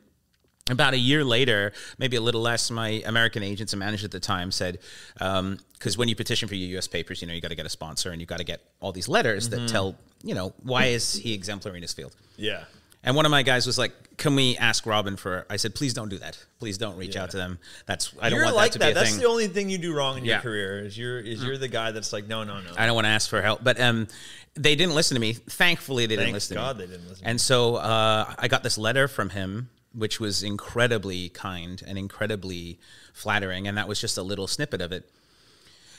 about 0.71 0.95
a 0.95 0.99
year 0.99 1.25
later, 1.25 1.73
maybe 1.99 2.17
a 2.17 2.21
little 2.21 2.43
less, 2.43 2.71
my 2.71 3.03
American 3.07 3.43
agents 3.43 3.73
and 3.73 3.81
manager 3.81 4.05
at 4.05 4.11
the 4.11 4.21
time 4.21 4.51
said, 4.51 4.79
um, 5.21 5.59
because 5.73 5.97
when 5.97 6.09
you 6.09 6.17
petition 6.17 6.49
for 6.49 6.55
your 6.55 6.69
U.S. 6.71 6.89
papers, 6.89 7.23
you 7.23 7.29
know, 7.29 7.35
you 7.35 7.41
got 7.41 7.49
to 7.49 7.55
get 7.55 7.67
a 7.67 7.71
sponsor 7.71 8.11
and 8.11 8.21
you 8.21 8.27
got 8.27 8.39
to 8.39 8.45
get 8.45 8.61
all 8.81 8.93
these 8.93 9.09
letters 9.09 9.49
that 9.51 9.57
mm-hmm. 9.57 9.67
tell, 9.67 9.97
you 10.23 10.35
know, 10.35 10.53
why 10.63 10.87
is 10.87 11.15
he 11.15 11.33
exemplary 11.33 11.79
in 11.79 11.83
his 11.83 11.93
field? 11.93 12.15
yeah. 12.37 12.65
And 13.05 13.15
one 13.15 13.25
of 13.25 13.31
my 13.31 13.45
guys 13.45 13.65
was 13.65 13.79
like, 13.79 13.93
"Can 14.19 14.35
we 14.35 14.57
ask 14.59 14.85
Robin 14.85 15.17
for?" 15.17 15.47
I 15.49 15.57
said, 15.57 15.75
"Please 15.75 15.95
don't 15.95 16.11
do 16.11 16.19
that. 16.19 16.37
Please 16.59 16.77
don't 16.77 16.97
reach 16.99 17.17
out 17.17 17.31
to 17.31 17.37
them. 17.39 17.59
That's 17.87 18.13
I 18.21 18.29
don't 18.29 18.37
You're 18.37 18.45
want 18.47 18.57
like 18.57 18.73
that 18.73 18.73
to 18.75 18.79
that. 18.81 18.85
be 18.87 18.91
a 18.91 18.95
That's 18.95 19.11
thing. 19.13 19.21
the 19.21 19.27
only 19.29 19.49
thing 19.49 19.71
you 19.71 19.79
do 19.79 19.95
wrong 19.95 20.19
in 20.19 20.25
Yeah. 20.27 20.35
your 20.35 20.43
career. 20.43 20.85
Is 20.85 20.99
you're 20.99 21.19
is 21.21 21.43
you're 21.43 21.57
the 21.59 21.69
guy 21.69 21.91
that's 21.93 22.13
like, 22.13 22.27
no, 22.29 22.45
no, 22.45 22.61
no. 22.61 22.71
I 22.77 22.85
don't 22.87 22.95
want 22.95 23.07
to 23.07 23.11
ask 23.11 23.31
for 23.31 23.41
help." 23.41 23.65
But 23.65 23.81
um, 23.81 24.07
they 24.55 24.75
didn't 24.77 24.95
listen 24.95 25.15
to 25.15 25.21
me. 25.21 25.33
Thankfully, 25.33 26.05
they 26.07 26.17
Thank 26.17 26.27
didn't 26.27 26.35
listen. 26.35 26.57
God 26.57 26.73
to 26.77 26.81
me. 26.83 26.87
they 26.87 26.93
didn't 26.93 27.09
listen 27.09 27.25
And 27.27 27.41
so 27.41 27.77
uh, 27.77 28.35
I 28.39 28.49
got 28.49 28.63
this 28.63 28.77
letter 28.77 29.09
from 29.09 29.31
him, 29.31 29.71
which 29.95 30.19
was 30.21 30.43
incredibly 30.43 31.29
kind 31.31 31.83
and 31.87 31.97
incredibly 31.97 32.79
flattering, 33.15 33.67
and 33.69 33.79
that 33.79 33.89
was 33.89 34.01
just 34.01 34.19
a 34.19 34.23
little 34.23 34.47
snippet 34.47 34.81
of 34.81 34.93
it. 34.93 35.09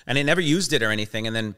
And 0.08 0.18
I 0.18 0.24
never 0.24 0.42
used 0.42 0.74
it 0.74 0.82
or 0.84 0.92
anything. 0.92 1.28
And 1.28 1.36
then 1.36 1.56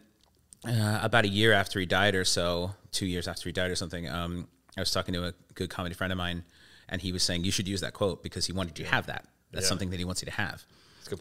uh, 0.68 1.00
about 1.02 1.26
a 1.26 1.28
year 1.28 1.54
after 1.54 1.80
he 1.80 1.86
died, 1.88 2.14
or 2.14 2.24
so, 2.26 2.72
two 2.92 3.06
years 3.08 3.28
after 3.28 3.50
he 3.50 3.54
died, 3.54 3.72
or 3.72 3.76
something, 3.76 4.08
um, 4.10 4.48
I 4.78 4.82
was 4.82 4.92
talking 4.92 5.14
to 5.14 5.26
a 5.26 5.34
good 5.56 5.70
comedy 5.70 5.96
friend 5.96 6.12
of 6.14 6.18
mine, 6.18 6.44
and 6.90 7.02
he 7.02 7.12
was 7.12 7.24
saying 7.24 7.44
you 7.44 7.52
should 7.52 7.68
use 7.68 7.82
that 7.82 7.94
quote 7.94 8.24
because 8.24 8.46
he 8.46 8.54
wanted 8.54 8.78
you 8.80 8.86
to 8.86 8.92
have 8.92 9.08
that. 9.08 9.26
That's 9.52 9.66
Yeah. 9.66 9.70
something 9.70 9.90
that 9.90 9.98
he 10.00 10.06
wants 10.06 10.22
you 10.22 10.28
to 10.28 10.32
have. 10.32 10.64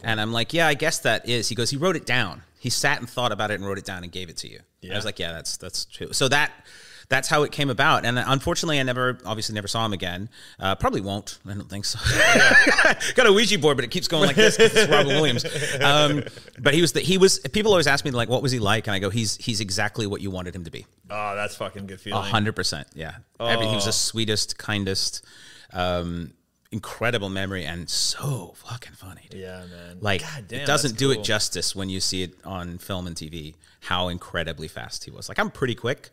And 0.03 0.21
I'm 0.21 0.31
like, 0.31 0.53
yeah, 0.53 0.67
I 0.67 0.73
guess 0.73 0.99
that 0.99 1.27
is. 1.27 1.49
He 1.49 1.55
goes, 1.55 1.69
he 1.69 1.75
wrote 1.75 1.97
it 1.97 2.05
down. 2.05 2.43
He 2.59 2.69
sat 2.69 2.99
and 2.99 3.09
thought 3.09 3.33
about 3.33 3.51
it 3.51 3.55
and 3.55 3.65
wrote 3.65 3.77
it 3.77 3.83
down 3.83 4.03
and 4.03 4.11
gave 4.11 4.29
it 4.29 4.37
to 4.37 4.47
you. 4.49 4.61
Yeah. 4.81 4.93
I 4.93 4.95
was 4.95 5.03
like, 5.03 5.19
yeah, 5.19 5.33
that's 5.33 5.57
that's 5.57 5.83
true. 5.85 6.13
So 6.13 6.29
that 6.29 6.51
that's 7.11 7.27
how 7.27 7.43
it 7.43 7.51
came 7.51 7.69
about. 7.69 8.05
And 8.05 8.17
unfortunately, 8.17 8.79
I 8.79 8.83
never, 8.83 9.19
obviously, 9.25 9.53
never 9.53 9.67
saw 9.67 9.85
him 9.85 9.93
again. 9.93 10.29
Uh, 10.59 10.73
probably 10.75 11.01
won't. 11.01 11.37
I 11.47 11.53
don't 11.53 11.69
think 11.69 11.85
so. 11.85 11.99
Got 13.15 13.27
a 13.27 13.33
Ouija 13.33 13.59
board, 13.59 13.77
but 13.77 13.83
it 13.83 13.91
keeps 13.91 14.07
going 14.07 14.25
like 14.27 14.35
this. 14.35 14.57
It's 14.57 14.89
Robin 14.89 15.07
Williams. 15.07 15.45
Um, 15.81 16.23
but 16.57 16.73
he 16.73 16.81
was 16.81 16.93
the, 16.93 17.01
he 17.01 17.17
was. 17.19 17.39
People 17.39 17.71
always 17.71 17.85
ask 17.87 18.03
me 18.05 18.11
like, 18.11 18.29
what 18.29 18.41
was 18.41 18.51
he 18.51 18.59
like? 18.59 18.87
And 18.87 18.95
I 18.95 18.99
go, 18.99 19.09
he's 19.09 19.35
he's 19.37 19.59
exactly 19.59 20.07
what 20.07 20.21
you 20.21 20.31
wanted 20.31 20.55
him 20.55 20.63
to 20.63 20.71
be. 20.71 20.85
Oh, 21.09 21.35
that's 21.35 21.55
fucking 21.55 21.85
good 21.87 21.95
A 21.95 22.01
feeling. 22.01 22.23
hundred 22.23 22.55
percent. 22.55 22.87
Yeah. 22.93 23.15
Every, 23.39 23.67
he 23.67 23.75
was 23.75 23.83
Oh. 23.83 23.87
the 23.87 23.93
sweetest, 23.93 24.57
kindest, 24.57 25.23
um, 25.73 26.33
incredible 26.71 27.29
memory, 27.29 27.65
and 27.65 27.89
so 27.89 28.53
fucking 28.55 28.93
funny. 28.93 29.27
dude. 29.29 29.41
Yeah, 29.41 29.65
man. 29.69 29.97
Like 29.99 30.23
damn, 30.47 30.61
it 30.61 30.65
doesn't 30.65 30.97
do 30.97 31.11
cool. 31.11 31.19
it 31.21 31.25
justice 31.25 31.75
when 31.75 31.89
you 31.89 31.99
see 31.99 32.23
it 32.23 32.35
on 32.45 32.77
film 32.77 33.05
and 33.07 33.15
TV. 33.15 33.55
How 33.81 34.07
incredibly 34.07 34.67
fast 34.69 35.03
he 35.03 35.11
was. 35.11 35.27
Like 35.27 35.39
I'm 35.39 35.51
pretty 35.51 35.75
quick. 35.75 36.09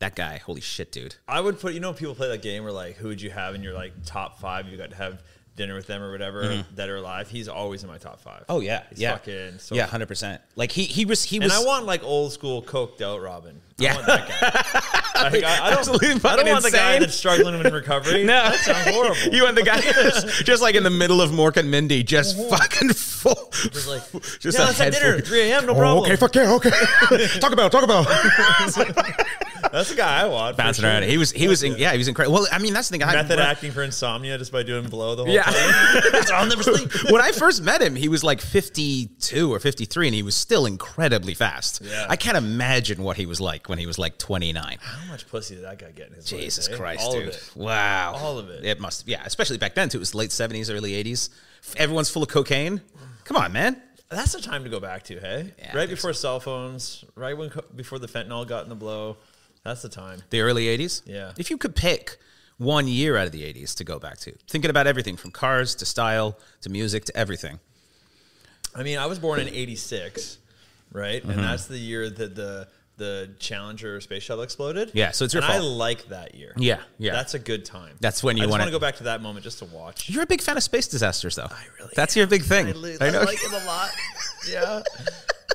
That 0.00 0.14
guy, 0.16 0.38
holy 0.38 0.60
shit, 0.60 0.92
dude. 0.92 1.14
I 1.28 1.40
would 1.40 1.60
put, 1.60 1.74
you 1.74 1.80
know, 1.80 1.92
people 1.92 2.14
play 2.14 2.28
that 2.28 2.42
game 2.42 2.64
where 2.64 2.72
like, 2.72 2.96
who 2.96 3.08
would 3.08 3.20
you 3.20 3.30
have 3.30 3.54
in 3.54 3.62
your 3.62 3.74
like 3.74 3.92
top 4.04 4.40
five? 4.40 4.66
You 4.66 4.76
got 4.76 4.90
to 4.90 4.96
have 4.96 5.22
dinner 5.56 5.74
with 5.74 5.86
them 5.86 6.02
or 6.02 6.10
whatever 6.10 6.64
that 6.74 6.88
are 6.88 6.96
alive, 6.96 7.28
he's 7.28 7.48
always 7.48 7.82
in 7.82 7.88
my 7.88 7.98
top 7.98 8.20
five. 8.20 8.42
Mm-hmm. 8.42 8.52
Oh 8.52 8.60
yeah, 8.60 8.84
he's 8.88 9.00
yeah, 9.00 9.12
fucking 9.12 9.58
so 9.58 9.74
yeah, 9.74 9.86
hundred 9.86 10.08
percent. 10.08 10.40
Like 10.56 10.72
he 10.72 10.84
he 10.84 11.04
was 11.04 11.22
he 11.22 11.36
And 11.36 11.44
was. 11.44 11.52
I 11.52 11.64
want 11.64 11.84
like 11.84 12.02
old 12.02 12.32
school 12.32 12.62
coked 12.62 13.02
out 13.02 13.20
Robin. 13.20 13.60
I 13.78 13.82
Yeah. 13.82 14.82
want 15.22 15.32
that 15.32 15.40
guy. 15.42 15.50
Like, 15.50 15.60
I, 15.60 15.66
I 15.66 15.70
don't, 15.70 15.78
Absolutely 15.78 16.30
I 16.30 16.36
don't 16.36 16.48
want 16.48 16.64
the 16.64 16.70
guy 16.70 16.98
that's 16.98 17.14
struggling 17.14 17.54
in 17.64 17.72
recovery. 17.72 18.24
No, 18.30 18.34
that 18.50 18.58
sounds 18.60 18.86
horrible. 18.94 19.16
you 19.34 19.42
want 19.44 19.56
the 19.56 19.62
guy 19.62 19.80
just, 19.80 20.44
just 20.44 20.62
like 20.62 20.74
in 20.74 20.82
the 20.82 20.90
middle 20.90 21.20
of 21.20 21.30
Mork 21.30 21.56
and 21.56 21.70
Mindy, 21.70 22.02
just 22.02 22.36
mm-hmm. 22.36 22.50
fucking 22.50 22.92
full. 22.92 23.50
Just 23.70 23.88
like, 23.88 24.02
Just 24.40 24.58
yeah, 24.58 24.64
a 24.64 24.66
let's 24.66 24.78
have 24.78 24.92
dinner. 24.92 25.18
full- 25.18 25.26
3 25.26 25.40
a.m. 25.50 25.66
No 25.66 25.72
Oh, 25.72 25.76
problem. 25.78 26.04
okay, 26.04 26.16
fuck 26.16 26.34
yeah, 26.34 26.52
okay. 26.54 26.70
talk 27.40 27.52
about, 27.52 27.72
talk 27.72 27.84
about. 27.84 28.06
That's 29.72 29.90
the 29.90 29.94
guy 29.96 30.22
I 30.22 30.26
want. 30.26 30.56
Bouncing 30.56 30.82
sure. 30.82 30.90
around. 30.90 31.04
He 31.04 31.18
was, 31.18 31.30
he 31.30 31.46
was, 31.46 31.62
in, 31.62 31.76
yeah, 31.76 31.92
he 31.92 31.98
was 31.98 32.08
incredible. 32.08 32.34
Well, 32.34 32.46
I 32.50 32.58
mean, 32.58 32.72
that's 32.72 32.88
the 32.88 32.98
thing. 32.98 33.06
Method 33.06 33.36
when- 33.36 33.46
acting 33.46 33.70
for 33.72 33.82
insomnia 33.82 34.36
just 34.38 34.50
by 34.52 34.62
doing 34.62 34.88
blow 34.88 35.14
the 35.14 35.24
whole 35.24 35.32
Yeah. 35.34 35.42
time. 35.42 36.24
I'll 36.34 36.46
never 36.46 36.62
sleep. 36.62 36.90
when 37.10 37.20
I 37.20 37.32
first 37.32 37.62
met 37.62 37.80
him, 37.82 37.94
he 37.94 38.08
was 38.08 38.24
like 38.24 38.40
52 38.40 39.52
or 39.52 39.58
53, 39.60 40.08
and 40.08 40.14
he 40.14 40.22
was 40.22 40.34
still 40.34 40.66
incredibly 40.66 41.34
fast. 41.34 41.82
Yeah. 41.84 42.06
I 42.08 42.16
can't 42.16 42.36
imagine 42.36 43.02
what 43.02 43.16
he 43.16 43.26
was 43.26 43.40
like 43.40 43.68
when 43.68 43.78
he 43.78 43.86
was 43.86 43.98
like 43.98 44.18
29. 44.18 44.78
How 44.80 45.09
much 45.10 45.28
pussy 45.28 45.54
did 45.54 45.64
that 45.64 45.78
guy 45.78 45.90
get 45.90 46.08
in 46.08 46.14
his 46.14 46.30
life, 46.32 46.40
Jesus 46.40 46.68
eh? 46.68 46.76
Christ, 46.76 47.02
All 47.02 47.12
dude. 47.12 47.28
Of 47.28 47.34
it. 47.34 47.52
Wow. 47.54 48.14
All 48.14 48.38
of 48.38 48.48
it. 48.48 48.64
It 48.64 48.80
must, 48.80 49.06
yeah, 49.06 49.22
especially 49.24 49.58
back 49.58 49.74
then, 49.74 49.88
too. 49.88 49.98
It 49.98 50.00
was 50.00 50.14
late 50.14 50.30
70s, 50.30 50.74
early 50.74 50.92
80s. 50.92 51.30
Everyone's 51.76 52.10
full 52.10 52.22
of 52.22 52.28
cocaine. 52.28 52.80
Come 53.24 53.36
on, 53.36 53.52
man. 53.52 53.80
That's 54.08 54.32
the 54.32 54.40
time 54.40 54.64
to 54.64 54.70
go 54.70 54.80
back 54.80 55.04
to, 55.04 55.20
hey? 55.20 55.52
Yeah, 55.58 55.76
right 55.76 55.88
before 55.88 56.12
cell 56.12 56.40
phones, 56.40 57.04
right 57.14 57.36
when 57.36 57.50
before 57.76 57.98
the 57.98 58.08
fentanyl 58.08 58.46
got 58.46 58.64
in 58.64 58.68
the 58.68 58.74
blow. 58.74 59.18
That's 59.62 59.82
the 59.82 59.88
time. 59.88 60.22
The 60.30 60.40
early 60.40 60.64
80s? 60.64 61.02
Yeah. 61.06 61.32
If 61.38 61.50
you 61.50 61.58
could 61.58 61.76
pick 61.76 62.16
one 62.58 62.88
year 62.88 63.16
out 63.16 63.26
of 63.26 63.32
the 63.32 63.42
80s 63.42 63.76
to 63.76 63.84
go 63.84 63.98
back 63.98 64.18
to, 64.18 64.32
thinking 64.48 64.70
about 64.70 64.86
everything 64.86 65.16
from 65.16 65.30
cars 65.30 65.74
to 65.76 65.86
style 65.86 66.38
to 66.62 66.70
music 66.70 67.04
to 67.04 67.16
everything. 67.16 67.60
I 68.74 68.82
mean, 68.82 68.98
I 68.98 69.06
was 69.06 69.18
born 69.18 69.40
in 69.40 69.48
'86, 69.48 70.38
right? 70.92 71.20
Mm-hmm. 71.20 71.30
And 71.30 71.40
that's 71.40 71.66
the 71.66 71.78
year 71.78 72.08
that 72.08 72.34
the 72.34 72.68
the 73.00 73.30
Challenger 73.40 74.00
space 74.00 74.22
shuttle 74.22 74.44
exploded. 74.44 74.92
Yeah, 74.94 75.10
so 75.10 75.24
it's 75.24 75.34
your 75.34 75.42
and 75.42 75.50
I 75.52 75.58
like 75.58 76.08
that 76.10 76.34
year. 76.36 76.52
Yeah, 76.56 76.78
yeah. 76.98 77.12
That's 77.12 77.34
a 77.34 77.38
good 77.40 77.64
time. 77.64 77.96
That's 77.98 78.22
when 78.22 78.36
you 78.36 78.44
I 78.44 78.46
wanna- 78.46 78.70
go 78.70 78.78
back 78.78 78.96
to 78.96 79.04
that 79.04 79.20
moment 79.22 79.42
just 79.42 79.58
to 79.58 79.64
watch. 79.64 80.08
You're 80.08 80.22
a 80.22 80.26
big 80.26 80.40
fan 80.42 80.56
of 80.56 80.62
space 80.62 80.86
disasters, 80.86 81.34
though. 81.34 81.48
I 81.50 81.64
really 81.78 81.92
That's 81.96 82.16
am. 82.16 82.20
your 82.20 82.26
big 82.28 82.42
thing. 82.44 82.68
I, 82.68 82.72
li- 82.72 82.96
I 83.00 83.06
I 83.08 83.10
like 83.24 83.42
it 83.42 83.50
a 83.52 83.64
lot. 83.66 83.90
Yeah. 84.50 84.82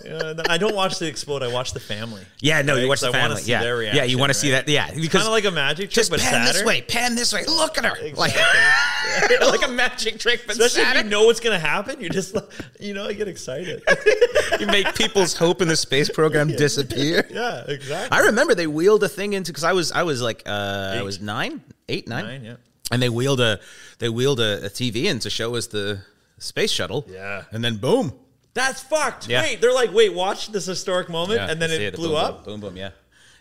Yeah. 0.04 0.34
I 0.50 0.58
don't 0.58 0.75
watch 0.75 1.00
the 1.00 1.08
explode. 1.08 1.44
I 1.44 1.48
watch 1.48 1.74
the 1.74 1.80
family. 1.80 2.24
Yeah, 2.42 2.62
no, 2.62 2.74
you 2.75 2.82
Right? 2.82 2.90
watch 2.90 3.00
'Cause 3.02 3.12
the 3.12 3.18
family. 3.18 3.42
yeah, 3.46 3.62
their 3.62 3.82
yeah, 3.84 4.04
you 4.04 4.18
want 4.18 4.32
to 4.32 4.34
see 4.34 4.52
that. 4.52 4.68
Yeah, 4.68 4.88
because 4.92 5.12
Kind 5.24 5.25
of 5.25 5.32
like 5.32 5.46
a 5.46 5.52
magic 5.52 5.90
trick, 5.90 5.92
just 5.92 6.12
but 6.12 6.20
pan 6.20 6.46
this 6.46 6.64
way, 6.64 6.82
pan 6.82 7.16
this 7.16 7.34
way. 7.34 7.46
Look 7.46 7.78
at 7.78 7.86
her, 7.86 7.96
like 8.16 8.34
like 9.42 9.66
a 9.66 9.72
magic 9.72 10.20
trick, 10.20 10.42
but 10.48 10.58
Especially 10.58 10.82
if 11.00 11.04
you 11.06 11.10
know 11.10 11.25
what's 11.25 11.40
going 11.40 11.60
to 11.60 11.66
happen, 11.66 12.02
you 12.02 12.10
just, 12.10 12.36
you 12.80 12.94
know, 12.94 13.06
I 13.08 13.14
get 13.14 13.28
excited. 13.28 13.84
you 14.60 14.68
make 14.68 14.94
people's 14.96 15.36
hope 15.36 15.62
in 15.62 15.68
the 15.68 15.75
space 15.75 16.10
program 16.10 16.48
disappear. 16.50 17.25
yeah, 17.32 17.64
exactly. 17.68 18.18
I 18.18 18.22
remember 18.22 18.56
they 18.56 18.68
wheeled 18.68 19.04
a 19.04 19.10
thing 19.10 19.34
into 19.34 19.52
because 19.52 19.64
I 19.64 19.74
was 19.74 19.92
I 19.92 20.04
was 20.04 20.22
like 20.22 20.44
uh, 20.46 20.96
I 20.98 21.02
was 21.04 21.22
nine, 21.22 21.62
eight, 21.90 22.08
nine, 22.08 22.25
Nine, 22.25 22.44
yeah. 22.44 22.56
and 22.92 23.02
they 23.02 23.10
wheeled 23.10 23.40
a 23.42 23.60
they 24.00 24.10
wheeled 24.10 24.40
a, 24.40 24.66
a 24.66 24.70
TV 24.70 25.06
in 25.06 25.20
to 25.20 25.30
show 25.30 25.56
us 25.56 25.68
the 25.68 26.00
space 26.38 26.72
shuttle. 26.72 27.06
Yeah. 27.10 27.44
and 27.52 27.64
then 27.64 27.78
boom, 27.78 28.14
That's 28.56 28.82
fucked. 28.82 29.28
Yeah. 29.30 29.44
Wait, 29.44 29.62
they're 29.62 29.74
like, 29.74 29.94
wait, 29.94 30.14
watch 30.14 30.52
this 30.52 30.66
historic 30.66 31.10
moment, 31.10 31.40
Yeah, 31.40 31.52
and 31.52 31.62
then 31.62 31.70
it 31.70 31.94
blew 31.96 32.08
boom, 32.10 32.18
up. 32.18 32.46
Boom, 32.46 32.60
boom, 32.60 32.70
boom, 32.72 32.78
yeah. 32.78 32.90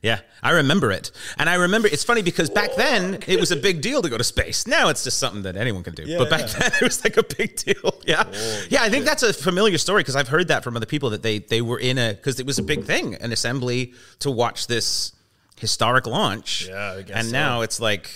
Yeah, 0.02 0.20
I 0.42 0.50
remember 0.50 0.92
it. 0.92 1.10
And 1.38 1.48
I 1.48 1.54
remember 1.54 1.88
it's 1.88 2.04
funny 2.04 2.20
because 2.20 2.50
back 2.50 2.74
then 2.76 3.20
it 3.26 3.40
was 3.40 3.50
a 3.52 3.56
big 3.56 3.80
deal 3.80 4.02
to 4.02 4.10
go 4.10 4.18
to 4.18 4.24
space. 4.24 4.66
Now 4.66 4.90
it's 4.90 5.02
just 5.02 5.18
something 5.18 5.44
that 5.44 5.56
anyone 5.56 5.82
can 5.82 5.94
do. 5.94 6.02
Yeah, 6.04 6.18
but 6.18 6.28
back 6.28 6.40
yeah. 6.40 6.46
then 6.58 6.72
it 6.80 6.82
was 6.82 7.02
like 7.02 7.16
a 7.16 7.22
big 7.22 7.56
deal. 7.56 7.74
Yeah. 8.06 8.24
yeah, 8.68 8.82
I 8.82 8.90
think 8.90 9.06
that's 9.06 9.22
a 9.22 9.32
familiar 9.32 9.78
story 9.78 10.00
because 10.02 10.14
I've 10.14 10.28
heard 10.28 10.48
that 10.48 10.62
from 10.62 10.76
other 10.76 10.84
people 10.84 11.08
that 11.10 11.22
they 11.22 11.38
they 11.38 11.62
were 11.62 11.78
in 11.78 11.96
a 11.96 12.12
because 12.12 12.38
it 12.38 12.44
was 12.44 12.58
a 12.58 12.62
big 12.62 12.84
thing, 12.84 13.14
an 13.14 13.32
assembly 13.32 13.94
to 14.18 14.30
watch 14.30 14.66
this 14.66 15.12
historic 15.58 16.06
launch. 16.06 16.66
Yeah, 16.68 16.96
I 16.98 17.02
guess 17.02 17.16
And 17.16 17.26
so. 17.28 17.32
now 17.32 17.60
it's 17.62 17.80
like 17.80 18.10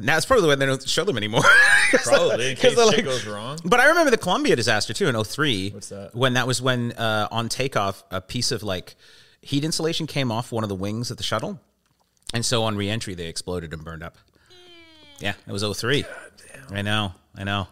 now 0.00 0.16
it's 0.16 0.26
probably 0.26 0.48
why 0.48 0.54
they 0.54 0.66
don't 0.66 0.86
show 0.88 1.04
them 1.04 1.16
anymore. 1.16 1.42
Probably, 2.04 2.50
in 2.50 2.56
'Cause 2.56 2.62
case 2.74 2.76
they're 2.76 2.92
shit 2.92 3.04
goes 3.04 3.26
wrong. 3.26 3.58
But 3.64 3.78
I 3.80 3.86
remember 3.88 4.10
the 4.10 4.16
Columbia 4.18 4.56
disaster 4.56 4.92
too 4.92 5.06
in 5.06 5.22
03. 5.24 5.70
What's 5.70 5.88
that? 5.90 6.14
When 6.14 6.34
that 6.34 6.46
was 6.46 6.60
when 6.60 6.92
uh, 6.92 7.28
on 7.30 7.48
takeoff, 7.48 8.02
a 8.10 8.20
piece 8.20 8.50
of 8.50 8.62
like 8.62 8.96
heat 9.42 9.62
insulation 9.64 10.06
came 10.06 10.32
off 10.32 10.50
one 10.50 10.64
of 10.64 10.68
the 10.68 10.74
wings 10.74 11.10
of 11.10 11.16
the 11.18 11.22
shuttle. 11.22 11.60
And 12.32 12.44
so 12.44 12.64
on 12.64 12.76
reentry, 12.76 13.14
they 13.14 13.26
exploded 13.28 13.72
and 13.72 13.84
burned 13.84 14.02
up. 14.02 14.16
Yeah, 15.20 15.34
it 15.46 15.52
was 15.52 15.62
03. 15.62 16.04
I 16.72 16.82
know, 16.82 17.12
I 17.36 17.44
know. 17.44 17.68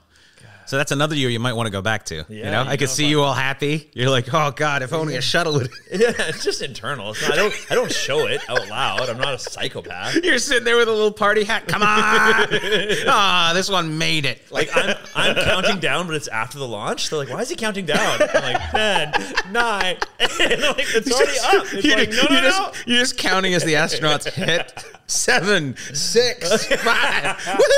So 0.66 0.76
that's 0.76 0.92
another 0.92 1.14
year 1.14 1.28
you 1.28 1.40
might 1.40 1.52
want 1.54 1.66
to 1.66 1.70
go 1.70 1.82
back 1.82 2.04
to. 2.06 2.24
you 2.28 2.44
know, 2.44 2.62
you 2.62 2.68
I 2.70 2.76
could 2.76 2.88
see 2.88 3.06
you 3.06 3.22
all 3.22 3.34
happy. 3.34 3.90
You're 3.94 4.10
like, 4.10 4.32
oh 4.32 4.50
God, 4.50 4.82
if 4.82 4.92
only 4.92 5.16
a 5.16 5.20
shuttle 5.22 5.54
would. 5.54 5.70
Yeah, 5.92 6.12
it's 6.18 6.42
just 6.42 6.62
internal. 6.62 7.10
It's 7.10 7.22
not, 7.22 7.32
I 7.32 7.36
don't, 7.36 7.66
I 7.70 7.74
don't 7.74 7.92
show 7.92 8.26
it 8.26 8.40
out 8.48 8.66
loud. 8.68 9.10
I'm 9.10 9.18
not 9.18 9.34
a 9.34 9.38
psychopath. 9.38 10.16
You're 10.24 10.38
sitting 10.38 10.64
there 10.64 10.76
with 10.76 10.88
a 10.88 10.92
little 10.92 11.12
party 11.12 11.44
hat. 11.44 11.66
Come 11.68 11.82
on. 11.82 11.88
Ah, 13.06 13.52
this 13.54 13.68
one 13.70 13.98
made 13.98 14.24
it. 14.24 14.40
Like 14.50 14.70
I'm, 14.74 14.96
I'm 15.14 15.34
counting 15.36 15.80
down, 15.80 16.06
but 16.06 16.16
it's 16.16 16.28
after 16.28 16.58
the 16.58 16.66
launch. 16.66 17.10
They're 17.10 17.18
like, 17.18 17.28
"Why 17.28 17.40
is 17.40 17.48
he 17.50 17.56
counting 17.56 17.84
down?" 17.84 18.20
I'm 18.34 18.42
like, 18.42 18.70
10, 18.70 19.12
9. 19.52 19.96
And 20.20 20.62
like, 20.62 20.86
it's 20.94 21.12
already 21.12 21.38
up. 21.38 21.72
It's 21.74 21.84
you're, 21.84 21.96
like, 21.96 22.10
no, 22.10 22.16
no, 22.16 22.28
you're 22.30 22.42
no. 22.42 22.48
Just, 22.72 22.86
you're 22.88 22.98
just 22.98 23.18
counting 23.18 23.54
as 23.54 23.64
the 23.64 23.74
astronauts 23.74 24.30
hit 24.30 24.84
seven, 25.12 25.76
six, 25.92 26.66
five. 26.82 27.36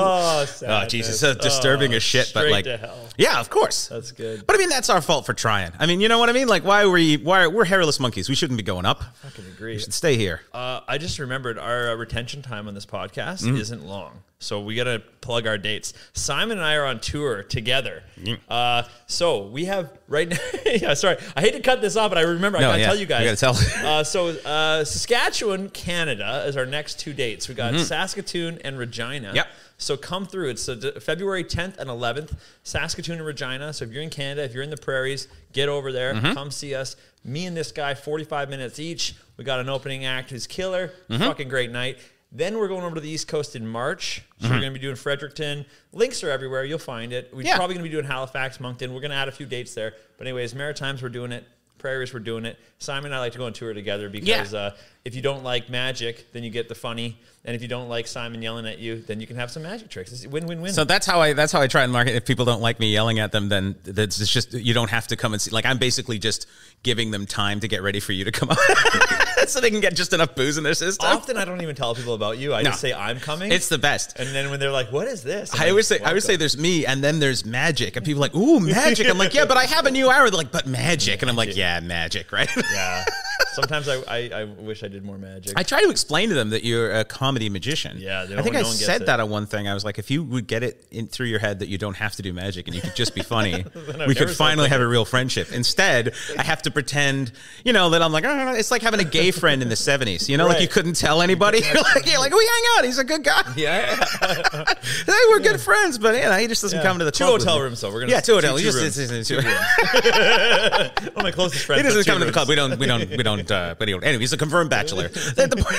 Oh, 0.00 0.44
Woohoo! 0.46 0.64
Oh, 0.68 0.84
Oh. 0.84 0.86
Jesus, 0.86 1.18
so 1.18 1.34
disturbing 1.34 1.92
Oh, 1.92 1.96
as 1.96 2.02
shit. 2.02 2.30
But 2.34 2.50
like, 2.50 2.64
to 2.64 2.76
hell. 2.76 3.07
Yeah, 3.18 3.38
of 3.40 3.50
course. 3.50 3.88
That's 3.88 4.12
good. 4.12 4.46
But 4.46 4.56
I 4.56 4.58
mean, 4.58 4.68
that's 4.70 4.88
our 4.88 5.02
fault 5.02 5.26
for 5.26 5.34
trying. 5.34 5.72
I 5.78 5.84
mean, 5.86 6.00
you 6.00 6.08
know 6.08 6.18
what 6.18 6.28
I 6.30 6.32
mean? 6.32 6.48
Like, 6.48 6.64
why 6.64 6.84
were 6.86 6.92
we? 6.92 7.16
Why 7.18 7.46
we're 7.48 7.64
hairless 7.66 8.00
monkeys? 8.00 8.28
We 8.30 8.34
shouldn't 8.34 8.56
be 8.56 8.62
going 8.62 8.86
up. 8.86 9.02
I 9.26 9.30
can 9.30 9.44
agree. 9.46 9.74
We 9.74 9.78
should 9.80 9.92
stay 9.92 10.16
here. 10.16 10.40
Uh, 10.54 10.80
I 10.88 10.96
just 10.98 11.18
remembered 11.18 11.58
our 11.58 11.90
uh, 11.90 11.94
retention 11.96 12.40
time 12.42 12.66
on 12.68 12.74
this 12.74 12.86
podcast 12.86 13.42
Mm-hmm. 13.44 13.56
isn't 13.56 13.84
long. 13.86 14.22
So 14.40 14.60
we 14.60 14.76
got 14.76 14.84
to 14.84 15.02
plug 15.20 15.48
our 15.48 15.58
dates. 15.58 15.94
Simon 16.12 16.58
and 16.58 16.64
I 16.64 16.76
are 16.76 16.84
on 16.86 17.00
tour 17.00 17.42
together. 17.42 18.04
Uh, 18.48 18.84
so 19.08 19.42
we 19.48 19.64
have 19.64 19.90
right 20.06 20.28
now. 20.28 20.36
yeah, 20.66 20.94
sorry. 20.94 21.16
I 21.36 21.40
hate 21.40 21.54
to 21.54 21.60
cut 21.60 21.80
this 21.80 21.96
off, 21.96 22.10
but 22.12 22.18
I 22.18 22.22
remember 22.22 22.56
I 22.58 22.60
No, 22.60 22.68
got 22.68 22.74
to 22.74 22.78
yeah, 22.80 22.86
tell 22.86 22.96
you 22.96 23.06
guys. 23.06 23.24
you 23.24 23.48
gotta 23.48 23.58
tell. 23.58 23.84
uh, 23.98 24.04
so 24.04 24.28
uh, 24.28 24.84
Saskatchewan, 24.84 25.70
Canada 25.70 26.44
is 26.46 26.56
our 26.56 26.66
next 26.66 27.00
two 27.00 27.12
dates. 27.12 27.48
We 27.48 27.56
got 27.56 27.74
Saskatoon 27.80 28.58
and 28.64 28.78
Regina. 28.78 29.28
Mm-hmm. 29.28 29.36
Yep. 29.36 29.46
So 29.80 29.96
come 29.96 30.26
through. 30.26 30.50
It's 30.50 30.68
uh, 30.68 30.98
February 31.00 31.44
10th 31.44 31.78
and 31.78 31.88
11th, 31.88 32.36
Saskatoon 32.64 33.18
and 33.18 33.26
Regina. 33.26 33.72
So 33.72 33.84
if 33.84 33.92
you're 33.92 34.02
in 34.02 34.10
Canada, 34.10 34.42
if 34.44 34.52
you're 34.52 34.64
in 34.64 34.70
the 34.70 34.76
prairies, 34.76 35.28
get 35.52 35.68
over 35.68 35.92
there. 35.92 36.14
Mm-hmm. 36.14 36.32
Come 36.32 36.50
see 36.50 36.74
us. 36.74 36.96
Me 37.24 37.46
and 37.46 37.56
this 37.56 37.70
guy, 37.72 37.94
45 37.94 38.50
minutes 38.50 38.78
each. 38.80 39.14
We 39.36 39.44
got 39.44 39.60
an 39.60 39.68
opening 39.68 40.04
act 40.04 40.30
who's 40.30 40.46
killer. 40.48 40.88
Mm-hmm. 41.08 41.22
Fucking 41.22 41.48
great 41.48 41.70
night. 41.70 41.98
Then 42.32 42.58
we're 42.58 42.68
going 42.68 42.82
over 42.84 42.96
to 42.96 43.00
the 43.00 43.08
East 43.08 43.28
Coast 43.28 43.54
in 43.56 43.66
March. 43.66 44.22
So 44.38 44.44
Mm-hmm. 44.46 44.54
we're 44.54 44.60
going 44.60 44.72
to 44.74 44.78
be 44.78 44.82
doing 44.82 44.96
Fredericton. 44.96 45.64
Links 45.92 46.22
are 46.24 46.30
everywhere. 46.30 46.64
You'll 46.64 46.78
find 46.78 47.12
it. 47.12 47.30
We're 47.32 47.42
Yeah. 47.42 47.56
probably 47.56 47.74
going 47.76 47.84
to 47.84 47.88
be 47.88 47.94
doing 47.94 48.04
Halifax, 48.04 48.60
Moncton. 48.60 48.92
We're 48.92 49.00
going 49.00 49.12
to 49.12 49.16
add 49.16 49.28
a 49.28 49.32
few 49.32 49.46
dates 49.46 49.74
there. 49.74 49.94
But 50.18 50.26
anyways, 50.26 50.54
Maritimes, 50.54 51.02
we're 51.02 51.08
doing 51.08 51.32
it. 51.32 51.46
Prairies, 51.78 52.12
we're 52.12 52.20
doing 52.20 52.44
it. 52.44 52.58
Simon 52.78 53.06
and 53.06 53.14
I 53.14 53.18
like 53.20 53.32
to 53.32 53.38
go 53.38 53.46
on 53.46 53.52
tour 53.52 53.72
together 53.74 54.08
because 54.08 54.52
Yeah. 54.52 54.58
uh, 54.58 54.70
if 55.04 55.14
you 55.14 55.22
don't 55.22 55.42
like 55.42 55.70
magic, 55.70 56.32
then 56.32 56.42
you 56.44 56.50
get 56.50 56.68
the 56.68 56.74
funny. 56.74 57.18
And 57.44 57.54
if 57.56 57.62
you 57.62 57.68
don't 57.68 57.88
like 57.88 58.06
Simon 58.06 58.42
yelling 58.42 58.66
at 58.66 58.78
you, 58.78 59.00
then 59.00 59.20
you 59.20 59.26
can 59.26 59.36
have 59.36 59.50
some 59.50 59.62
magic 59.62 59.88
tricks. 59.88 60.12
It's 60.12 60.26
win 60.26 60.46
win 60.46 60.60
win. 60.60 60.72
So 60.74 60.84
that's 60.84 61.06
how 61.06 61.20
I 61.20 61.32
that's 61.32 61.50
how 61.52 61.60
I 61.62 61.66
try 61.66 61.82
and 61.84 61.92
market. 61.92 62.14
If 62.14 62.26
people 62.26 62.44
don't 62.44 62.60
like 62.60 62.78
me 62.78 62.92
yelling 62.92 63.18
at 63.20 63.32
them, 63.32 63.48
then 63.48 63.76
that's 63.84 64.20
it's 64.20 64.30
just 64.30 64.52
you 64.52 64.74
don't 64.74 64.90
have 64.90 65.06
to 65.08 65.16
come 65.16 65.32
and 65.32 65.40
see. 65.40 65.50
Like 65.50 65.64
I'm 65.64 65.78
basically 65.78 66.18
just 66.18 66.46
giving 66.82 67.10
them 67.10 67.26
time 67.26 67.60
to 67.60 67.68
get 67.68 67.82
ready 67.82 68.00
for 68.00 68.12
you 68.12 68.24
to 68.24 68.32
come 68.32 68.50
up, 68.50 68.58
so 69.52 69.60
they 69.60 69.70
can 69.70 69.80
get 69.80 69.94
just 69.94 70.12
enough 70.12 70.34
booze 70.34 70.58
in 70.58 70.64
their 70.64 70.74
system. 70.74 71.06
Often 71.08 71.36
I 71.36 71.44
don't 71.44 71.60
even 71.62 71.74
tell 71.76 71.94
people 71.94 72.14
about 72.14 72.38
you. 72.38 72.54
I 72.54 72.62
No. 72.62 72.70
just 72.70 72.80
say 72.80 72.92
I'm 72.92 73.18
coming. 73.20 73.50
It's 73.52 73.68
the 73.68 73.78
best. 73.78 74.18
and 74.18 74.28
then 74.34 74.50
when 74.50 74.60
they're 74.60 74.70
like, 74.70 74.90
"What 74.92 75.08
is 75.08 75.22
this?" 75.22 75.52
I'm 75.54 75.60
I 75.60 75.64
like, 75.64 75.70
always 75.70 75.86
say 75.86 75.98
I 76.00 76.08
always 76.08 76.24
say 76.24 76.36
there's 76.36 76.56
me 76.58 76.86
and 76.86 77.02
then 77.02 77.18
there's 77.20 77.44
magic 77.44 77.96
and 77.96 78.04
people 78.04 78.22
are 78.22 78.26
like 78.28 78.34
ooh 78.34 78.60
magic 78.74 79.08
I'm 79.08 79.18
like 79.18 79.34
yeah 79.34 79.44
but 79.44 79.56
I 79.56 79.64
have 79.64 79.86
a 79.86 79.90
new 79.90 80.10
hour 80.10 80.28
they're 80.30 80.36
like 80.38 80.52
but 80.52 80.66
magic 80.66 81.22
and 81.22 81.30
I'm 81.30 81.36
like 81.36 81.56
yeah 81.56 81.80
magic 81.80 82.32
right 82.32 82.48
Yeah. 82.72 83.04
Sometimes 83.52 83.88
I, 83.88 83.96
I, 84.08 84.30
I 84.40 84.44
wish 84.44 84.84
I 84.84 84.88
did 84.88 85.04
more 85.04 85.18
magic. 85.18 85.52
I 85.56 85.62
try 85.64 85.82
to 85.82 85.90
explain 85.90 86.28
to 86.28 86.34
them 86.34 86.50
that 86.50 86.64
you're 86.64 86.92
a 86.92 87.04
comedy 87.04 87.48
magician. 87.48 87.96
Yeah, 87.98 88.24
they 88.24 88.36
I 88.36 88.42
think 88.42 88.54
I 88.54 88.60
no 88.60 88.68
one 88.68 88.76
said 88.76 89.06
that 89.06 89.18
on 89.20 89.30
one 89.30 89.46
thing. 89.46 89.66
I 89.66 89.74
was 89.74 89.84
like, 89.84 89.98
if 89.98 90.10
you 90.12 90.22
would 90.22 90.46
get 90.46 90.62
it 90.62 90.86
in 90.92 91.06
through 91.08 91.26
your 91.26 91.38
head 91.40 91.58
that 91.60 91.68
you 91.68 91.76
don't 91.78 91.96
have 91.96 92.14
to 92.16 92.22
do 92.22 92.32
magic 92.32 92.66
and 92.66 92.74
you 92.76 92.82
could 92.82 92.94
just 92.94 93.14
be 93.16 93.22
funny, 93.22 93.64
we 94.06 94.14
could 94.14 94.30
finally 94.30 94.66
that. 94.68 94.72
have 94.74 94.80
a 94.80 94.86
real 94.86 95.04
friendship. 95.04 95.52
Instead, 95.52 96.14
I 96.36 96.42
have 96.44 96.62
to 96.62 96.70
pretend, 96.70 97.32
you 97.64 97.72
know, 97.72 97.90
that 97.90 98.02
I'm 98.02 98.12
like, 98.12 98.24
oh, 98.24 98.52
it's 98.54 98.70
like 98.70 98.82
having 98.82 99.00
a 99.00 99.04
gay 99.04 99.30
friend 99.38 99.62
in 99.62 99.68
the 99.68 99.74
'70s. 99.74 100.28
You 100.28 100.36
know, 100.36 100.46
like 100.46 100.60
you 100.60 100.68
couldn't 100.68 100.94
tell 100.94 101.22
anybody. 101.22 101.58
you're 101.64 101.74
like, 101.82 102.06
you're 102.10 102.18
like, 102.20 102.32
we 102.32 102.44
hang 102.46 102.62
out. 102.78 102.84
He's 102.84 102.98
a 102.98 103.04
good 103.04 103.24
guy. 103.24 103.42
yeah. 103.56 103.94
hey, 105.06 105.12
we're 105.30 105.40
good 105.40 105.60
friends, 105.60 105.98
but 105.98 106.14
you 106.16 106.22
know, 106.22 106.36
he 106.36 106.46
just 106.46 106.62
doesn't 106.62 106.78
Yeah. 106.78 106.82
come 106.84 106.98
to 106.98 107.04
the 107.04 107.10
Two 107.10 107.24
club 107.24 107.40
hotel 107.40 107.60
rooms, 107.60 107.80
though. 107.80 107.90
We're 107.92 108.00
gonna 108.00 108.12
yeah, 108.12 108.20
two 108.20 108.32
two- 108.32 108.34
hotel. 108.36 108.52
two 108.56 108.58
He 108.58 108.64
just 108.64 108.78
rooms. 108.78 108.98
it's- 108.98 109.28
Two 109.28 109.38
it's- 109.38 111.04
One 111.14 111.16
of 111.16 111.22
my 111.22 111.30
closest 111.30 111.64
friends. 111.64 111.82
He 111.82 111.88
doesn't 111.88 112.04
two 112.04 112.10
come 112.10 112.20
to 112.20 112.26
the 112.26 112.32
club. 112.32 112.48
We 112.48 112.54
don't. 112.54 112.78
We 112.78 112.86
don't. 112.86 113.08
We 113.10 113.22
don't. 113.22 113.50
Uh, 113.50 113.74
but. 113.78 113.88
Anyway, 113.88 114.18
he's 114.18 114.32
a 114.32 114.36
confirmed 114.36 114.70
bachelor. 114.70 115.08
That- 115.08 115.50
the 115.50 115.56
point- 115.56 115.76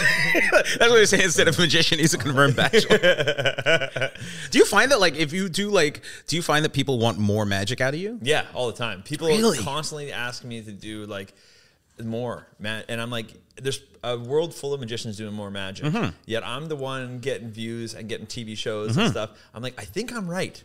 That's 0.79 0.89
what 0.91 0.97
you're 0.97 1.05
saying. 1.05 1.23
Instead 1.23 1.47
of 1.47 1.57
magician, 1.59 1.99
he's 1.99 2.13
a 2.13 2.17
confirmed 2.17 2.55
bachelor. 2.55 2.97
do 4.51 4.57
you 4.57 4.65
find 4.65 4.91
that 4.91 4.99
like 4.99 5.15
if 5.15 5.33
you 5.33 5.49
do 5.49 5.69
like, 5.69 6.01
do 6.27 6.35
you 6.35 6.41
find 6.41 6.65
that 6.65 6.73
people 6.73 6.99
want 6.99 7.17
more 7.17 7.45
magic 7.45 7.81
out 7.81 7.93
of 7.93 7.99
you? 7.99 8.19
Yeah, 8.21 8.45
all 8.53 8.67
the 8.67 8.73
time. 8.77 9.03
People 9.03 9.27
Really? 9.27 9.57
constantly 9.59 10.11
ask 10.11 10.43
me 10.43 10.61
to 10.61 10.71
do 10.71 11.05
like 11.05 11.33
more, 12.03 12.47
man, 12.59 12.83
and 12.87 13.01
I'm 13.01 13.09
like, 13.09 13.33
there's 13.55 13.81
a 14.03 14.17
world 14.17 14.53
full 14.53 14.73
of 14.73 14.79
magicians 14.79 15.17
doing 15.17 15.33
more 15.33 15.51
magic. 15.51 15.85
Mm-hmm. 15.85 16.09
Yet 16.25 16.45
I'm 16.45 16.67
the 16.67 16.75
one 16.75 17.19
getting 17.19 17.49
views 17.49 17.93
and 17.93 18.07
getting 18.07 18.25
TV 18.25 18.57
shows 18.57 18.95
and 18.97 19.09
stuff. 19.09 19.31
I'm 19.53 19.61
like, 19.61 19.79
I 19.79 19.85
think 19.85 20.13
I'm 20.13 20.27
right. 20.29 20.61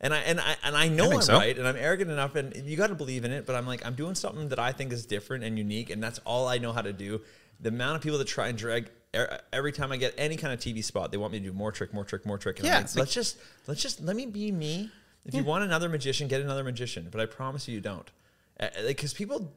And 0.00 0.14
I 0.14 0.18
and 0.18 0.40
I 0.40 0.56
and 0.62 0.76
I 0.76 0.88
know 0.88 1.10
I 1.10 1.14
i'm 1.16 1.22
so. 1.22 1.34
right, 1.34 1.58
and 1.58 1.66
I'm 1.66 1.76
arrogant 1.76 2.10
enough, 2.10 2.36
and 2.36 2.54
you 2.64 2.76
got 2.76 2.86
to 2.86 2.94
believe 2.94 3.24
in 3.24 3.32
it. 3.32 3.46
But 3.46 3.56
I'm 3.56 3.66
like, 3.66 3.84
I'm 3.84 3.94
doing 3.94 4.14
something 4.14 4.48
that 4.50 4.58
I 4.60 4.70
think 4.70 4.92
is 4.92 5.04
different 5.06 5.42
and 5.42 5.58
unique, 5.58 5.90
and 5.90 6.00
that's 6.02 6.20
all 6.20 6.46
I 6.46 6.58
know 6.58 6.72
how 6.72 6.82
to 6.82 6.92
do. 6.92 7.20
The 7.60 7.70
amount 7.70 7.96
of 7.96 8.02
people 8.02 8.18
that 8.18 8.28
try 8.28 8.46
and 8.46 8.56
drag 8.56 8.90
er- 9.14 9.40
every 9.52 9.72
time 9.72 9.90
I 9.90 9.96
get 9.96 10.14
any 10.16 10.36
kind 10.36 10.52
of 10.54 10.60
TV 10.60 10.84
spot, 10.84 11.10
they 11.10 11.16
want 11.18 11.32
me 11.32 11.40
to 11.40 11.46
do 11.46 11.52
more 11.52 11.72
trick, 11.72 11.92
more 11.92 12.04
trick, 12.04 12.24
more 12.24 12.38
trick. 12.38 12.58
And 12.60 12.66
Yeah, 12.66 12.76
I'm 12.76 12.82
like, 12.82 12.90
like- 12.90 12.96
let's 12.96 13.12
just 13.14 13.38
let's 13.66 13.82
just 13.82 14.00
let 14.00 14.14
me 14.14 14.26
be 14.26 14.52
me. 14.52 14.90
If 15.24 15.34
you 15.34 15.42
want 15.42 15.64
another 15.64 15.88
magician, 15.88 16.28
get 16.28 16.40
another 16.40 16.62
magician. 16.64 17.08
But 17.10 17.20
I 17.20 17.26
promise 17.26 17.66
you, 17.68 17.74
you 17.74 17.80
don't, 17.80 18.08
because 18.86 19.12
people 19.12 19.52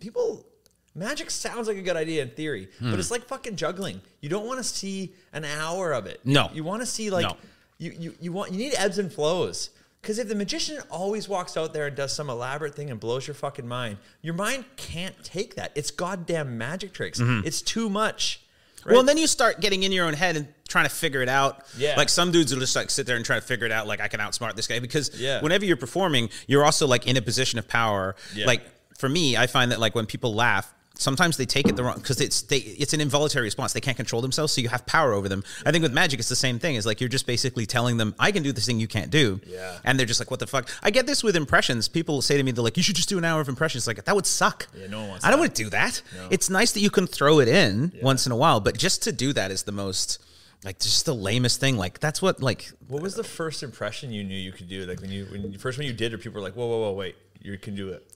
people. 0.00 0.46
Magic 0.94 1.30
sounds 1.30 1.68
like 1.68 1.76
a 1.78 1.82
good 1.82 1.96
idea 1.96 2.22
in 2.22 2.30
theory, 2.30 2.68
Hmm. 2.78 2.90
but 2.90 2.98
it's 3.00 3.10
like 3.10 3.26
fucking 3.26 3.56
juggling. 3.56 4.00
You 4.20 4.28
don't 4.28 4.46
want 4.46 4.58
to 4.58 4.64
see 4.64 5.14
an 5.32 5.44
hour 5.44 5.92
of 5.92 6.06
it. 6.06 6.20
No. 6.24 6.50
you 6.52 6.64
want 6.64 6.82
to 6.82 6.86
see 6.86 7.08
like 7.10 7.24
No. 7.26 7.36
you, 7.78 7.94
you 7.98 8.14
you 8.20 8.32
want 8.32 8.52
you 8.52 8.58
need 8.58 8.74
ebbs 8.76 8.98
and 8.98 9.12
flows. 9.12 9.70
Because 10.02 10.18
if 10.18 10.26
the 10.28 10.34
magician 10.34 10.80
always 10.90 11.28
walks 11.28 11.56
out 11.56 11.72
there 11.72 11.86
and 11.86 11.96
does 11.96 12.12
some 12.12 12.28
elaborate 12.28 12.74
thing 12.74 12.90
and 12.90 12.98
blows 12.98 13.24
your 13.26 13.34
fucking 13.34 13.68
mind, 13.68 13.98
your 14.20 14.34
mind 14.34 14.64
can't 14.76 15.14
take 15.22 15.54
that. 15.54 15.70
It's 15.76 15.92
goddamn 15.92 16.58
magic 16.58 16.92
tricks. 16.92 17.20
It's 17.20 17.62
too 17.62 17.88
much. 17.88 18.40
right? 18.40 18.80
Mm-hmm. 18.80 18.90
Well, 18.90 19.00
and 19.00 19.08
then 19.08 19.16
you 19.16 19.28
start 19.28 19.60
getting 19.60 19.84
in 19.84 19.92
your 19.92 20.04
own 20.06 20.14
head 20.14 20.36
and 20.36 20.48
trying 20.66 20.86
to 20.86 20.90
figure 20.90 21.22
it 21.22 21.28
out. 21.28 21.64
Yeah. 21.78 21.94
Like 21.96 22.08
some 22.08 22.32
dudes 22.32 22.52
will 22.52 22.58
just 22.58 22.74
like 22.74 22.90
sit 22.90 23.06
there 23.06 23.14
and 23.16 23.24
try 23.24 23.36
to 23.36 23.42
figure 23.46 23.64
it 23.64 23.70
out. 23.70 23.86
Like 23.86 24.00
I 24.00 24.08
can 24.08 24.18
outsmart 24.18 24.56
this 24.56 24.66
guy 24.66 24.80
because 24.80 25.12
Yeah. 25.20 25.40
whenever 25.40 25.64
you're 25.64 25.76
performing, 25.76 26.30
you're 26.48 26.64
also 26.64 26.88
like 26.88 27.06
in 27.06 27.16
a 27.16 27.22
position 27.22 27.60
of 27.60 27.68
power. 27.68 28.16
Yeah. 28.34 28.46
Like 28.46 28.62
for 28.98 29.08
me, 29.08 29.36
I 29.36 29.46
find 29.46 29.70
that 29.70 29.78
like 29.78 29.94
when 29.94 30.06
people 30.06 30.34
laugh. 30.34 30.74
Sometimes 30.94 31.36
they 31.36 31.46
take 31.46 31.68
it 31.68 31.74
the 31.76 31.82
wrong 31.82 31.96
because 31.96 32.20
it's 32.20 32.42
they 32.42 32.58
it's 32.58 32.92
an 32.92 33.00
involuntary 33.00 33.44
response. 33.44 33.72
They 33.72 33.80
can't 33.80 33.96
control 33.96 34.22
themselves, 34.22 34.52
so 34.52 34.60
you 34.60 34.68
have 34.68 34.86
power 34.86 35.12
over 35.12 35.28
them. 35.28 35.42
I 35.66 35.72
think 35.72 35.82
with 35.82 35.92
magic, 35.92 36.20
it's 36.20 36.28
the 36.28 36.36
same 36.36 36.58
thing. 36.58 36.76
It's 36.76 36.86
like 36.86 37.00
you're 37.00 37.08
just 37.08 37.26
basically 37.26 37.66
telling 37.66 37.96
them, 37.96 38.14
"I 38.18 38.30
can 38.30 38.42
do 38.42 38.52
this 38.52 38.66
thing 38.66 38.78
you 38.78 38.86
can't 38.86 39.10
do," 39.10 39.40
Yeah. 39.46 39.78
and 39.84 39.98
they're 39.98 40.06
just 40.06 40.20
like, 40.20 40.30
"What 40.30 40.38
the 40.40 40.46
fuck?" 40.46 40.68
I 40.82 40.90
get 40.90 41.06
this 41.06 41.24
with 41.24 41.34
impressions. 41.34 41.88
People 41.88 42.22
say 42.22 42.36
to 42.36 42.42
me, 42.42 42.52
"They're 42.52 42.62
like, 42.62 42.76
you 42.76 42.82
should 42.82 42.96
just 42.96 43.08
do 43.08 43.18
an 43.18 43.24
hour 43.24 43.40
of 43.40 43.48
impressions." 43.48 43.86
Like 43.86 44.04
that 44.04 44.14
would 44.14 44.26
suck. 44.26 44.68
Yeah, 44.78 44.86
no 44.88 45.00
one 45.00 45.08
wants 45.08 45.24
I 45.24 45.30
don't 45.30 45.40
want 45.40 45.54
to 45.54 45.62
do 45.64 45.70
that. 45.70 46.02
No. 46.16 46.28
It's 46.30 46.48
nice 46.50 46.72
that 46.72 46.80
you 46.80 46.90
can 46.90 47.06
throw 47.06 47.40
it 47.40 47.48
in 47.48 47.92
once 48.02 48.26
in 48.26 48.32
a 48.32 48.36
while, 48.36 48.60
but 48.60 48.76
just 48.76 49.02
to 49.04 49.12
do 49.12 49.32
that 49.32 49.50
is 49.50 49.62
the 49.64 49.72
most 49.72 50.18
like 50.64 50.78
just 50.78 51.06
the 51.06 51.14
lamest 51.14 51.58
thing. 51.58 51.76
Like 51.76 51.98
that's 51.98 52.22
what 52.22 52.40
like 52.42 52.70
what 52.86 53.02
was 53.02 53.14
the 53.14 53.24
first 53.24 53.62
impression 53.62 54.12
you 54.12 54.22
knew 54.22 54.36
you 54.36 54.52
could 54.52 54.68
do? 54.68 54.84
Like 54.86 55.00
when 55.00 55.10
you 55.10 55.24
when 55.32 55.52
you, 55.52 55.58
first 55.58 55.78
when 55.78 55.86
you 55.86 55.92
did, 55.92 56.12
or 56.12 56.18
people 56.18 56.40
were 56.40 56.46
like, 56.46 56.54
"Whoa, 56.54 56.66
whoa, 56.66 56.80
whoa, 56.82 56.92
wait, 56.92 57.16
you 57.40 57.58
can 57.58 57.74
do 57.74 57.88
it." 57.88 58.06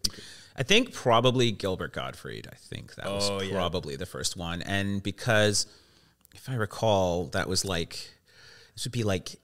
I 0.59 0.63
think 0.63 0.93
probably 0.93 1.53
Gilbert 1.53 1.93
Gottfried. 1.93 2.49
I 2.51 2.57
think 2.57 2.95
that 2.97 3.07
was 3.07 3.29
Oh, 3.29 3.41
yeah. 3.43 3.53
probably 3.53 3.97
the 3.97 4.07
first 4.07 4.37
one, 4.37 4.63
and 4.63 5.03
because 5.03 5.67
if 6.35 6.49
I 6.49 6.55
recall, 6.55 7.27
that 7.29 7.49
was 7.49 7.65
like 7.65 8.11
this 8.75 8.85
would 8.85 8.93
be 8.93 9.05
like 9.05 9.37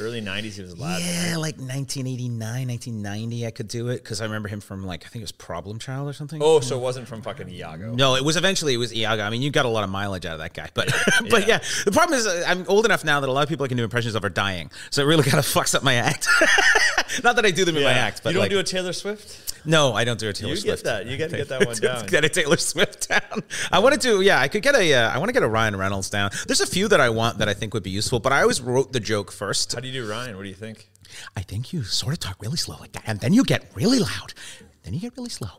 Early 0.00 0.22
'90s, 0.22 0.54
he 0.54 0.62
was 0.62 0.72
Aladdin. 0.72 1.06
yeah, 1.06 1.36
like 1.36 1.56
1989, 1.58 2.38
1990. 2.68 3.46
I 3.46 3.50
could 3.50 3.68
do 3.68 3.88
it 3.88 3.96
because 4.02 4.20
I 4.20 4.24
remember 4.24 4.48
him 4.48 4.60
from 4.60 4.84
like 4.86 5.04
I 5.04 5.08
think 5.08 5.20
it 5.20 5.24
was 5.24 5.32
Problem 5.32 5.78
Child 5.78 6.08
or 6.08 6.12
something. 6.14 6.40
Oh, 6.42 6.60
so 6.60 6.76
it 6.78 6.80
wasn't 6.80 7.06
from 7.06 7.20
fucking 7.22 7.48
Iago. 7.50 7.92
No, 7.94 8.16
it 8.16 8.24
was 8.24 8.36
eventually 8.36 8.72
it 8.74 8.78
was 8.78 8.92
Iago. 8.94 9.22
I 9.22 9.30
mean, 9.30 9.42
you 9.42 9.50
got 9.50 9.66
a 9.66 9.68
lot 9.68 9.84
of 9.84 9.90
mileage 9.90 10.24
out 10.24 10.32
of 10.32 10.38
that 10.40 10.54
guy, 10.54 10.68
but 10.74 10.92
but 11.30 11.46
yeah. 11.46 11.58
the 11.84 11.92
problem 11.92 12.18
is 12.18 12.26
uh, 12.26 12.42
I'm 12.46 12.64
old 12.68 12.84
enough 12.86 13.04
now 13.04 13.20
that 13.20 13.28
a 13.28 13.32
lot 13.32 13.42
of 13.42 13.48
people 13.50 13.64
I 13.64 13.68
can 13.68 13.76
do 13.76 13.84
impressions 13.84 14.14
of 14.14 14.24
are 14.24 14.30
dying, 14.30 14.70
so 14.90 15.02
it 15.02 15.06
really 15.06 15.24
kind 15.24 15.38
of 15.38 15.44
fucks 15.44 15.74
up 15.74 15.82
my 15.82 15.94
act. 15.94 16.26
Not 17.24 17.36
that 17.36 17.44
I 17.46 17.50
do 17.50 17.64
them 17.64 17.76
in 17.76 17.82
my 17.84 17.92
act, 17.92 18.22
but 18.22 18.30
you 18.30 18.34
don't 18.34 18.42
like, 18.44 18.50
do 18.50 18.58
a 18.58 18.62
Taylor 18.64 18.92
Swift. 18.92 19.54
no, 19.66 19.92
I 19.94 20.04
don't 20.04 20.18
do 20.18 20.28
a 20.28 20.32
Taylor 20.32 20.56
Swift. 20.56 20.66
You 20.66 20.72
get 20.72 20.84
that. 20.84 21.06
You 21.06 21.16
gotta 21.16 21.36
get 21.36 21.48
that 21.48 21.66
one 21.66 21.76
down. 21.80 22.06
get 22.06 22.24
a 22.24 22.28
Taylor 22.28 22.56
Swift 22.56 23.08
down. 23.08 23.42
I 23.70 23.78
want 23.78 23.94
to 23.94 24.00
do. 24.00 24.20
Yeah, 24.20 24.40
I 24.40 24.48
could 24.48 24.62
get 24.62 24.74
a. 24.74 24.94
Uh, 24.94 25.10
I 25.10 25.18
want 25.18 25.28
to 25.28 25.32
get 25.32 25.42
a 25.42 25.48
Ryan 25.48 25.76
Reynolds 25.76 26.10
down. 26.10 26.30
There's 26.46 26.60
a 26.60 26.66
few 26.66 26.88
that 26.88 27.00
I 27.00 27.10
want 27.10 27.38
that 27.38 27.48
I 27.48 27.54
think 27.54 27.74
would 27.74 27.82
be 27.82 27.90
useful, 27.90 28.20
but 28.20 28.32
I 28.32 28.42
always 28.42 28.60
wrote 28.60 28.92
the 28.92 29.00
joke 29.00 29.32
first. 29.32 29.72
How 29.74 29.80
do 29.80 29.88
you 29.88 30.02
do 30.02 30.08
Ryan? 30.10 30.36
What 30.36 30.42
do 30.42 30.48
you 30.48 30.54
think? 30.54 30.88
I 31.36 31.42
think 31.42 31.72
you 31.72 31.82
sort 31.84 32.12
of 32.14 32.20
talk 32.20 32.36
really 32.40 32.56
slow 32.56 32.76
like 32.80 32.92
that, 32.92 33.04
and 33.06 33.20
then 33.20 33.32
you 33.32 33.44
get 33.44 33.64
really 33.74 33.98
loud. 33.98 34.34
Then 34.82 34.94
you 34.94 35.00
get 35.00 35.16
really 35.16 35.30
slow. 35.30 35.50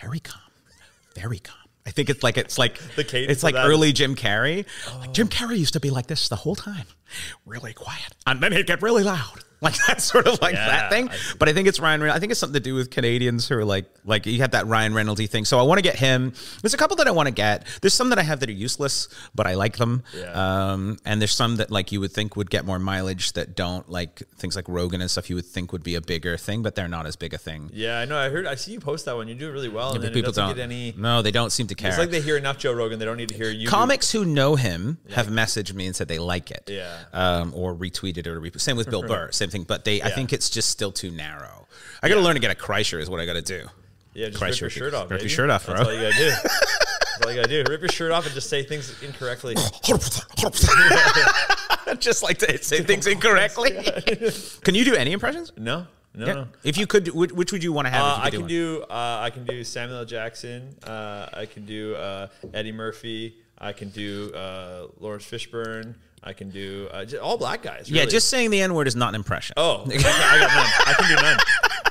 Very 0.00 0.20
calm. 0.20 0.40
Very 1.14 1.38
calm. 1.38 1.56
I 1.86 1.90
think 1.90 2.10
it's 2.10 2.22
like 2.22 2.36
it's 2.36 2.58
like 2.58 2.78
The 2.96 3.04
cadence 3.04 3.32
It's 3.32 3.42
like 3.44 3.54
early 3.54 3.92
Jim 3.92 4.16
Carrey. 4.16 4.66
Like 4.98 5.12
Jim 5.12 5.28
Carrey 5.28 5.58
used 5.58 5.72
to 5.74 5.80
be 5.80 5.90
like 5.90 6.06
this 6.08 6.28
the 6.28 6.36
whole 6.36 6.56
time, 6.56 6.86
really 7.44 7.72
quiet, 7.72 8.14
and 8.26 8.40
then 8.40 8.50
he'd 8.52 8.66
get 8.66 8.82
really 8.82 9.04
loud. 9.04 9.44
Like 9.66 9.76
that's 9.86 10.04
sort 10.04 10.26
of 10.26 10.40
like 10.40 10.54
Yeah, 10.54 10.66
that 10.68 10.90
thing. 10.90 11.08
I- 11.08 11.16
but 11.38 11.48
I 11.48 11.52
think 11.52 11.66
it's 11.68 11.80
Ryan. 11.80 12.00
Reynolds. 12.00 12.16
I 12.16 12.20
think 12.20 12.30
it's 12.30 12.40
something 12.40 12.54
to 12.54 12.60
do 12.60 12.74
with 12.74 12.90
Canadians 12.90 13.48
who 13.48 13.56
are 13.58 13.64
like 13.64 13.86
like 14.04 14.24
you 14.26 14.38
have 14.40 14.52
that 14.52 14.66
Ryan 14.66 14.92
Reynoldsy 14.92 15.28
thing. 15.28 15.44
So 15.44 15.58
I 15.58 15.62
want 15.62 15.78
to 15.78 15.82
get 15.82 15.96
him. 15.96 16.32
There's 16.62 16.74
a 16.74 16.76
couple 16.76 16.96
that 16.96 17.06
I 17.08 17.10
want 17.10 17.26
to 17.28 17.34
get. 17.34 17.66
There's 17.82 17.94
some 17.94 18.10
that 18.10 18.18
I 18.18 18.22
have 18.22 18.40
that 18.40 18.48
are 18.48 18.52
useless, 18.52 19.08
but 19.34 19.46
I 19.46 19.54
like 19.54 19.76
them. 19.76 20.02
Yeah. 20.16 20.32
Um, 20.72 20.98
and 21.04 21.20
there's 21.20 21.34
some 21.34 21.56
that 21.56 21.70
like 21.70 21.92
you 21.92 22.00
would 22.00 22.12
think 22.12 22.36
would 22.36 22.50
get 22.50 22.64
more 22.64 22.78
mileage 22.78 23.32
that 23.32 23.56
don't. 23.56 23.88
Like 23.90 24.22
things 24.36 24.56
like 24.56 24.68
Rogan 24.68 25.00
and 25.00 25.10
stuff. 25.10 25.28
You 25.30 25.36
would 25.36 25.46
think 25.46 25.72
would 25.72 25.82
be 25.82 25.94
a 25.96 26.00
bigger 26.00 26.36
thing, 26.36 26.62
but 26.62 26.74
they're 26.74 26.88
not 26.88 27.06
as 27.06 27.16
big 27.16 27.34
a 27.34 27.38
thing. 27.38 27.70
Yeah, 27.72 27.98
I 27.98 28.04
know. 28.04 28.16
I 28.16 28.28
heard. 28.30 28.46
I 28.46 28.54
see 28.54 28.72
you 28.72 28.80
post 28.80 29.04
that 29.06 29.16
one. 29.16 29.28
You 29.28 29.34
do 29.34 29.48
it 29.48 29.52
really 29.52 29.68
well, 29.68 29.92
and 29.94 30.02
but 30.02 30.12
people 30.12 30.32
don't. 30.32 30.54
get 30.54 30.62
any. 30.62 30.94
no, 30.96 31.22
they 31.22 31.30
don't 31.32 31.50
seem 31.50 31.66
to 31.68 31.74
care. 31.74 31.88
It's 31.90 31.98
like 31.98 32.10
they 32.10 32.20
hear 32.20 32.36
enough 32.36 32.58
Joe 32.58 32.72
Rogan. 32.72 32.98
They 32.98 33.04
don't 33.04 33.16
need 33.16 33.28
to 33.30 33.34
hear 33.36 33.50
you. 33.50 33.68
Comics 33.68 34.12
who 34.12 34.24
know 34.24 34.54
him 34.56 34.98
have 35.10 35.26
messaged 35.28 35.72
me 35.74 35.86
and 35.86 35.96
said 35.96 36.08
they 36.08 36.18
like 36.18 36.50
it, 36.50 36.68
Yeah. 36.72 37.04
um, 37.12 37.52
or 37.54 37.74
retweeted 37.74 38.26
or 38.26 38.38
re- 38.40 38.50
same 38.56 38.76
with 38.76 38.90
Bill 38.90 39.02
Burr, 39.06 39.30
same 39.32 39.50
thing. 39.50 39.55
But 39.64 39.84
they, 39.84 40.02
I 40.02 40.10
think 40.10 40.32
it's 40.32 40.50
just 40.50 40.70
still 40.70 40.92
too 40.92 41.10
narrow. 41.10 41.66
I 42.02 42.08
got 42.08 42.16
to 42.16 42.20
learn 42.20 42.34
to 42.34 42.40
get 42.40 42.50
a 42.50 42.54
Kreischer 42.54 43.00
is 43.00 43.10
what 43.10 43.20
I 43.20 43.26
got 43.26 43.34
to 43.34 43.42
do. 43.42 43.66
Yeah, 44.14 44.26
just 44.28 44.38
Christ, 44.38 44.62
rip 44.62 44.74
your 44.74 44.90
shirt 44.90 44.94
off. 44.94 45.10
rip 45.10 45.20
your 45.20 45.28
shirt 45.28 45.50
off, 45.50 45.66
That's 45.66 45.78
bro. 45.78 45.88
all 45.88 45.94
you 45.94 46.00
gotta 46.00 46.16
do. 46.16 46.30
That's 46.42 47.22
all 47.26 47.30
you 47.32 47.36
gotta 47.36 47.48
do. 47.48 47.64
Rip 47.70 47.80
your 47.82 47.88
shirt 47.90 48.12
off 48.12 48.24
and 48.24 48.34
just 48.34 48.48
say 48.48 48.62
things 48.62 49.02
incorrectly. 49.02 49.54
just 51.98 52.22
like 52.22 52.38
to 52.38 52.58
say 52.62 52.82
things 52.82 53.06
incorrectly. 53.06 53.72
can 54.62 54.74
you 54.74 54.84
do 54.86 54.94
any 54.94 55.12
impressions? 55.12 55.52
No, 55.56 55.86
no, 56.14 56.26
Yeah. 56.26 56.32
no. 56.32 56.48
If 56.64 56.78
you 56.78 56.86
could, 56.86 57.08
which, 57.08 57.32
which 57.32 57.52
would 57.52 57.62
you 57.62 57.72
want 57.74 57.86
to 57.86 57.90
have? 57.90 58.02
Uh, 58.02 58.08
if 58.08 58.18
you 58.18 58.24
I 58.24 58.30
can 58.30 58.40
do, 58.48 58.76
do. 58.78 58.82
Uh, 58.84 59.18
I 59.22 59.30
can 59.30 59.44
do 59.44 59.62
Samuel 59.64 59.98
L. 59.98 60.04
Jackson. 60.04 60.74
Uh, 60.86 61.28
I 61.34 61.46
can 61.46 61.66
do 61.66 61.94
uh, 61.94 62.28
Eddie 62.54 62.72
Murphy. 62.72 63.36
I 63.58 63.72
can 63.72 63.90
do 63.90 64.32
uh, 64.34 64.86
Laurence 64.98 65.24
Fishburne. 65.26 65.94
I 66.26 66.32
can 66.32 66.50
do 66.50 66.88
uh, 66.92 67.04
j- 67.04 67.18
all 67.18 67.38
black 67.38 67.62
guys. 67.62 67.88
Yeah, 67.88 68.04
just 68.04 68.28
saying 68.28 68.50
the 68.50 68.60
N 68.60 68.74
word 68.74 68.88
is 68.88 68.96
not 68.96 69.10
an 69.10 69.14
impression. 69.14 69.54
Oh, 69.56 69.84
I 69.86 69.96
got, 69.96 70.06
I 70.06 70.38
got 70.40 70.54
none. 70.56 70.66
I 70.86 70.92
can 70.94 71.08
do 71.08 71.22
none. 71.22 71.38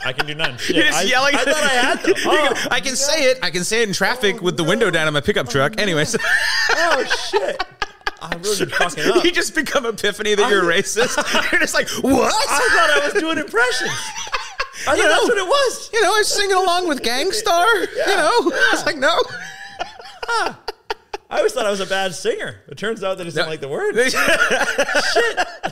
I 0.05 0.13
can 0.13 0.25
do 0.27 0.35
none. 0.35 0.57
Shit, 0.57 0.75
You're 0.75 0.85
just 0.87 0.97
I, 0.99 1.03
yelling. 1.03 1.35
I 1.35 1.43
thought 1.45 1.63
I 1.63 1.67
had 1.69 1.99
them. 2.03 2.15
Oh, 2.25 2.67
I 2.69 2.81
can 2.81 2.97
say 2.97 3.31
it. 3.31 3.39
I 3.41 3.49
can 3.49 3.63
say 3.63 3.81
it 3.81 3.87
in 3.87 3.93
traffic 3.95 4.41
with 4.41 4.57
the 4.57 4.63
window 4.65 4.91
down 4.91 5.07
on 5.07 5.13
my 5.13 5.21
pickup 5.21 5.47
truck. 5.47 5.79
Anyways, 5.79 6.17
oh 6.71 7.05
shit! 7.31 7.63
I'm 8.21 8.41
really 8.41 8.65
fucking 8.65 9.05
up. 9.05 9.23
you 9.23 9.31
just 9.31 9.55
become 9.55 9.85
epiphany 9.85 10.35
that 10.35 10.49
you're 10.49 10.63
racist. 10.63 11.15
You're 11.53 11.61
just 11.61 11.73
like, 11.73 11.87
what? 12.01 12.33
I 12.33 12.69
thought 12.75 12.89
I 13.03 13.05
was 13.05 13.13
doing 13.13 13.37
impressions. 13.37 13.91
I 14.85 14.97
thought 14.97 14.97
that's 14.97 15.27
what 15.29 15.37
it 15.37 15.47
was. 15.47 15.89
you 15.93 16.01
know, 16.01 16.13
I 16.13 16.17
was 16.17 16.27
singing 16.27 16.57
along 16.57 16.89
with 16.89 17.01
Gang 17.03 17.31
Starr. 17.31 17.73
You 17.77 18.05
know, 18.17 18.51
I 18.51 18.69
was 18.73 18.85
like 18.85 18.97
no. 18.97 19.17
I 21.35 21.39
always 21.39 21.51
thought 21.51 21.65
I 21.65 21.69
was 21.69 21.81
a 21.81 21.85
bad 21.85 22.15
singer. 22.15 22.61
It 22.69 22.77
turns 22.77 23.03
out 23.03 23.17
that 23.17 23.23
I 23.23 23.25
just 23.25 23.35
didn't 23.35 23.49
like 23.49 23.59
the 23.59 23.67
words. 23.67 23.97
Shit 24.05 24.15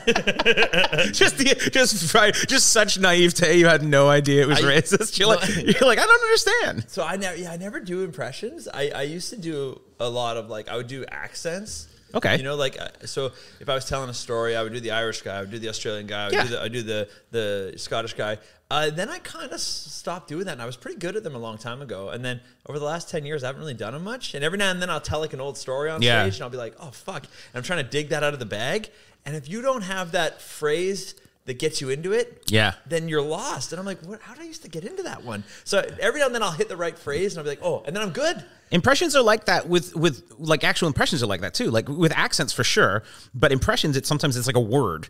Just 1.14 1.38
the 1.38 1.70
just 1.72 2.12
right, 2.12 2.34
just 2.34 2.70
such 2.70 2.98
naivete. 2.98 3.54
You 3.58 3.64
had 3.66 3.82
no 3.82 4.10
idea 4.10 4.42
it 4.42 4.48
was 4.48 4.62
I- 4.62 4.64
racist. 4.78 5.18
You're 5.18 5.28
like, 5.28 5.48
you're 5.48 5.88
like, 5.88 5.98
I 5.98 6.04
don't 6.04 6.22
understand. 6.22 6.84
So 6.88 7.02
I 7.02 7.16
never, 7.16 7.36
yeah, 7.36 7.50
I 7.52 7.56
never 7.56 7.80
do 7.80 8.04
impressions. 8.04 8.68
I, 8.68 8.90
I 8.94 9.02
used 9.02 9.30
to 9.30 9.36
do 9.38 9.80
a 9.98 10.06
lot 10.08 10.36
of 10.36 10.50
like, 10.50 10.68
I 10.68 10.76
would 10.76 10.86
do 10.88 11.06
accents. 11.08 11.88
Okay. 12.14 12.36
You 12.36 12.42
know, 12.42 12.54
like, 12.56 12.80
uh, 12.80 12.88
so 13.06 13.32
if 13.60 13.68
I 13.68 13.74
was 13.74 13.84
telling 13.84 14.08
a 14.10 14.14
story, 14.14 14.54
I 14.56 14.62
would 14.62 14.72
do 14.72 14.80
the 14.80 14.92
Irish 14.92 15.22
guy, 15.22 15.36
I 15.38 15.40
would 15.40 15.50
do 15.50 15.58
the 15.58 15.68
Australian 15.68 16.06
guy, 16.06 16.22
I 16.22 16.26
would 16.26 16.34
Yeah. 16.34 16.42
do 16.44 16.48
the, 16.50 16.62
I 16.62 16.68
do 16.68 16.82
the, 16.82 17.08
the 17.30 17.74
Scottish 17.76 18.14
guy. 18.14 18.38
Uh, 18.70 18.90
then 18.90 19.08
I 19.08 19.18
kind 19.18 19.52
of 19.52 19.60
stopped 19.60 20.28
doing 20.28 20.46
that, 20.46 20.52
and 20.52 20.62
I 20.62 20.66
was 20.66 20.76
pretty 20.76 20.98
good 20.98 21.16
at 21.16 21.22
them 21.22 21.34
a 21.34 21.38
long 21.38 21.58
time 21.58 21.82
ago. 21.82 22.08
And 22.08 22.24
then 22.24 22.40
over 22.66 22.78
the 22.78 22.84
last 22.84 23.10
ten 23.10 23.24
years, 23.26 23.44
I 23.44 23.48
haven't 23.48 23.60
really 23.60 23.74
done 23.74 23.92
them 23.92 24.02
much. 24.04 24.34
And 24.34 24.42
every 24.42 24.58
now 24.58 24.70
and 24.70 24.80
then, 24.80 24.88
I'll 24.90 25.00
tell 25.02 25.20
like 25.20 25.32
an 25.34 25.40
old 25.40 25.58
story 25.58 25.90
on 25.90 26.00
Yeah. 26.02 26.22
stage, 26.24 26.36
and 26.36 26.44
I'll 26.44 26.50
be 26.50 26.56
like, 26.56 26.74
"Oh 26.80 26.90
fuck!" 26.90 27.24
And 27.24 27.30
I'm 27.54 27.62
trying 27.62 27.84
to 27.84 27.88
dig 27.90 28.08
that 28.08 28.22
out 28.22 28.32
of 28.32 28.38
the 28.40 28.46
bag. 28.46 28.88
And 29.26 29.36
if 29.36 29.48
you 29.48 29.60
don't 29.62 29.82
have 29.82 30.12
that 30.12 30.40
phrase 30.40 31.14
that 31.46 31.58
gets 31.58 31.80
you 31.80 31.90
into 31.90 32.12
it, 32.12 32.42
Yeah. 32.48 32.72
then 32.86 33.06
you're 33.08 33.20
lost. 33.22 33.72
And 33.72 33.78
I'm 33.80 33.84
like, 33.84 34.00
what, 34.02 34.20
how 34.22 34.32
did 34.34 34.42
I 34.42 34.46
used 34.46 34.62
to 34.62 34.68
get 34.68 34.84
into 34.84 35.02
that 35.02 35.24
one? 35.24 35.44
So 35.64 35.84
every 36.00 36.20
now 36.20 36.26
and 36.26 36.34
then 36.34 36.42
I'll 36.42 36.50
hit 36.52 36.68
the 36.70 36.76
right 36.76 36.98
phrase 36.98 37.32
and 37.34 37.38
I'll 37.38 37.44
be 37.44 37.50
like, 37.50 37.62
oh, 37.62 37.82
and 37.86 37.94
then 37.94 38.02
I'm 38.02 38.10
good. 38.12 38.42
Impressions 38.70 39.14
are 39.14 39.22
like 39.22 39.44
that 39.44 39.68
with 39.68 39.94
with 39.94 40.22
like 40.38 40.64
actual 40.64 40.88
impressions 40.88 41.22
are 41.22 41.26
like 41.26 41.42
that 41.42 41.52
too. 41.54 41.70
Like 41.70 41.86
with 41.88 42.12
accents 42.16 42.52
for 42.52 42.64
sure, 42.64 43.02
but 43.34 43.52
impressions 43.52 43.96
it 43.96 44.06
sometimes 44.06 44.36
it's 44.36 44.46
like 44.46 44.56
a 44.56 44.60
word. 44.60 45.08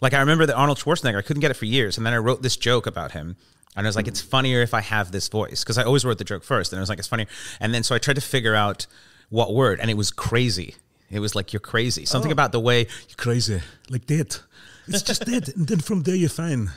Like 0.00 0.14
I 0.14 0.20
remember 0.20 0.46
that 0.46 0.54
Arnold 0.56 0.78
Schwarzenegger, 0.78 1.18
I 1.18 1.22
couldn't 1.22 1.40
get 1.40 1.50
it 1.50 1.54
for 1.54 1.64
years, 1.66 1.96
and 1.96 2.06
then 2.06 2.12
I 2.14 2.18
wrote 2.18 2.42
this 2.42 2.56
joke 2.56 2.86
about 2.86 3.12
him, 3.12 3.36
And 3.76 3.86
I 3.86 3.88
was 3.88 3.96
like, 3.96 4.08
it's 4.08 4.20
funnier 4.20 4.62
if 4.62 4.74
I 4.74 4.80
have 4.82 5.10
this 5.12 5.28
voice 5.28 5.62
because 5.64 5.78
I 5.78 5.82
always 5.82 6.04
wrote 6.04 6.18
the 6.18 6.24
joke 6.24 6.44
first, 6.44 6.72
and 6.72 6.78
I 6.78 6.82
was 6.82 6.88
like, 6.88 6.98
it's 7.00 7.08
funnier. 7.08 7.26
And 7.60 7.74
then 7.74 7.82
so 7.82 7.94
I 7.94 7.98
tried 7.98 8.14
to 8.16 8.20
figure 8.22 8.54
out 8.54 8.86
what 9.30 9.52
word, 9.52 9.78
and 9.80 9.90
it 9.90 9.96
was 9.96 10.10
crazy. 10.10 10.76
It 11.10 11.20
was 11.20 11.34
like 11.34 11.52
you're 11.52 11.60
crazy. 11.60 12.04
Something 12.06 12.30
Oh. 12.30 12.38
about 12.38 12.52
the 12.52 12.60
way 12.60 12.86
You're 13.08 13.16
crazy. 13.16 13.60
Like 13.90 14.06
that. 14.06 14.40
It's 14.88 15.02
just 15.02 15.24
that. 15.26 15.48
And 15.54 15.66
then 15.66 15.80
from 15.80 16.02
there 16.02 16.14
you're 16.14 16.28
fine. 16.28 16.70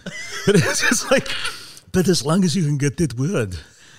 But 0.45 0.55
it's 0.55 0.81
just 0.81 1.09
like, 1.11 1.27
but 1.91 2.07
as 2.07 2.25
long 2.25 2.43
as 2.43 2.55
you 2.55 2.63
can 2.63 2.77
get 2.77 2.97
that 2.97 3.17
word. 3.17 3.57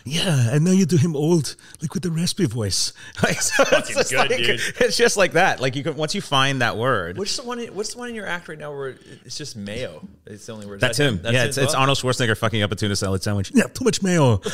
Yeah, 0.08 0.50
and 0.52 0.64
now 0.64 0.70
you 0.70 0.86
do 0.86 0.96
him 0.96 1.16
old, 1.16 1.56
like 1.82 1.92
with 1.92 2.04
the 2.04 2.12
raspy 2.12 2.46
voice. 2.46 2.92
like 3.24 3.42
so 3.42 3.64
it's, 3.72 3.88
just 3.88 4.10
good, 4.10 4.30
like 4.30 4.38
dude. 4.38 4.60
it's 4.78 4.96
just 4.96 5.16
like 5.16 5.32
that. 5.32 5.58
Like 5.60 5.74
you 5.74 5.82
can 5.82 5.96
once 5.96 6.14
you 6.14 6.20
find 6.20 6.62
that 6.62 6.76
word. 6.76 7.18
What's 7.18 7.36
the 7.36 7.42
one? 7.42 7.58
In, 7.58 7.74
what's 7.74 7.94
the 7.94 7.98
one 7.98 8.08
in 8.08 8.14
your 8.14 8.26
act 8.26 8.48
right 8.48 8.56
now 8.56 8.70
where 8.70 8.94
it's 9.24 9.36
just 9.36 9.56
mayo? 9.56 10.06
It's 10.24 10.46
the 10.46 10.52
only 10.52 10.66
word. 10.66 10.78
That's 10.78 10.92
Is 10.92 10.98
that 10.98 11.08
him. 11.08 11.22
That's 11.22 11.34
yeah, 11.34 11.44
it 11.44 11.48
it's, 11.48 11.58
it's? 11.58 11.74
Arnold 11.74 11.98
Schwarzenegger 11.98 12.38
fucking 12.38 12.62
up 12.62 12.70
a 12.70 12.76
tuna 12.76 12.94
salad 12.94 13.24
sandwich. 13.24 13.50
Yeah, 13.56 13.64
too 13.64 13.84
much 13.84 14.00
mayo. 14.00 14.36
Can't 14.36 14.52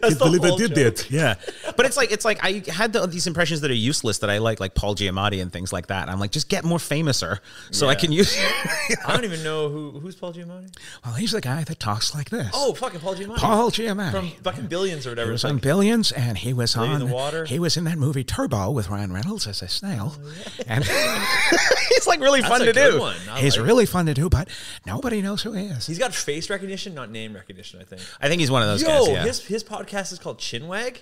the 0.00 0.16
believe 0.18 0.44
I 0.44 0.56
did 0.56 0.74
joke. 0.74 0.96
that. 0.96 1.10
Yeah. 1.10 1.34
But 1.76 1.86
it's 1.86 1.96
like 1.96 2.10
it's 2.12 2.24
like 2.24 2.38
I 2.42 2.62
had 2.72 2.92
the, 2.92 3.06
these 3.06 3.26
impressions 3.26 3.60
that 3.60 3.70
are 3.70 3.74
useless 3.74 4.18
that 4.18 4.30
I 4.30 4.38
like, 4.38 4.60
like 4.60 4.74
Paul 4.74 4.94
Giamatti 4.94 5.40
and 5.42 5.52
things 5.52 5.72
like 5.72 5.88
that. 5.88 6.08
I'm 6.08 6.18
like, 6.20 6.30
just 6.30 6.48
get 6.48 6.64
more 6.64 6.78
famouser 6.78 7.40
so 7.70 7.88
I 7.88 7.94
can 7.94 8.12
use. 8.12 8.36
I 9.06 9.12
don't 9.14 9.24
even 9.24 9.42
know 9.42 9.68
who 9.68 9.98
who's 10.00 10.14
Paul 10.14 10.32
Giamatti. 10.32 10.74
Well, 11.04 11.14
he's 11.14 11.32
the 11.32 11.40
guy 11.40 11.64
that 11.64 11.78
talks 11.78 12.14
like 12.14 12.30
this. 12.30 12.50
Oh, 12.54 12.74
fucking 12.74 13.00
Paul 13.00 13.14
Giamatti. 13.14 13.36
Paul 13.36 13.70
Giamatti. 13.70 14.10
from 14.10 14.28
fucking 14.42 14.66
Billions 14.66 15.06
or 15.06 15.10
whatever. 15.10 15.28
He 15.28 15.32
was 15.32 15.40
It's 15.44 15.44
on 15.50 15.54
like- 15.56 15.62
Billions, 15.62 16.12
and 16.12 16.38
he 16.38 16.52
was 16.52 16.76
on 16.76 16.98
the 16.98 17.06
Water? 17.06 17.44
He 17.44 17.58
was 17.58 17.76
in 17.76 17.84
that 17.84 17.98
movie 17.98 18.24
Turbo 18.24 18.70
with 18.70 18.88
Ryan 18.88 19.12
Reynolds 19.12 19.46
as 19.46 19.62
a 19.62 19.68
snail, 19.68 20.14
oh, 20.18 20.32
and 20.66 20.84
He's 21.88 22.06
like 22.06 22.20
really 22.20 22.40
That's 22.40 22.50
fun 22.52 22.60
to 22.66 22.72
do. 22.72 23.10
He's 23.36 23.56
like- 23.56 23.66
really 23.66 23.86
fun 23.86 24.06
to 24.06 24.14
do. 24.14 24.28
But 24.28 24.48
nobody 24.86 25.22
knows 25.22 25.42
who 25.42 25.52
he 25.52 25.66
is. 25.66 25.86
He's 25.86 25.98
got 25.98 26.14
face 26.14 26.50
recognition, 26.50 26.94
not 26.94 27.10
name 27.10 27.34
recognition. 27.34 27.80
I 27.80 27.84
think. 27.84 28.02
I 28.20 28.28
think 28.28 28.40
he's 28.40 28.50
one 28.50 28.62
of 28.62 28.68
those 28.68 28.82
Yo, 28.82 28.88
guys. 28.88 29.08
Yeah. 29.08 29.22
his 29.24 29.44
his 29.46 29.64
podcast 29.64 30.12
is 30.12 30.18
called 30.18 30.38
Chinwag. 30.38 30.98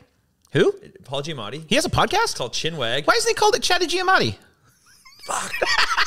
Who? 0.54 0.72
Paul 1.04 1.22
Giamatti. 1.22 1.64
He 1.68 1.74
has 1.74 1.84
a 1.84 1.90
podcast. 1.90 2.22
It's 2.24 2.34
called 2.34 2.52
Chinwag. 2.52 3.06
Why 3.06 3.14
isn't 3.14 3.28
he 3.28 3.34
called 3.34 3.56
it 3.56 3.62
Chatty 3.62 3.86
Giamatti? 3.86 4.36
Fuck. 5.26 5.52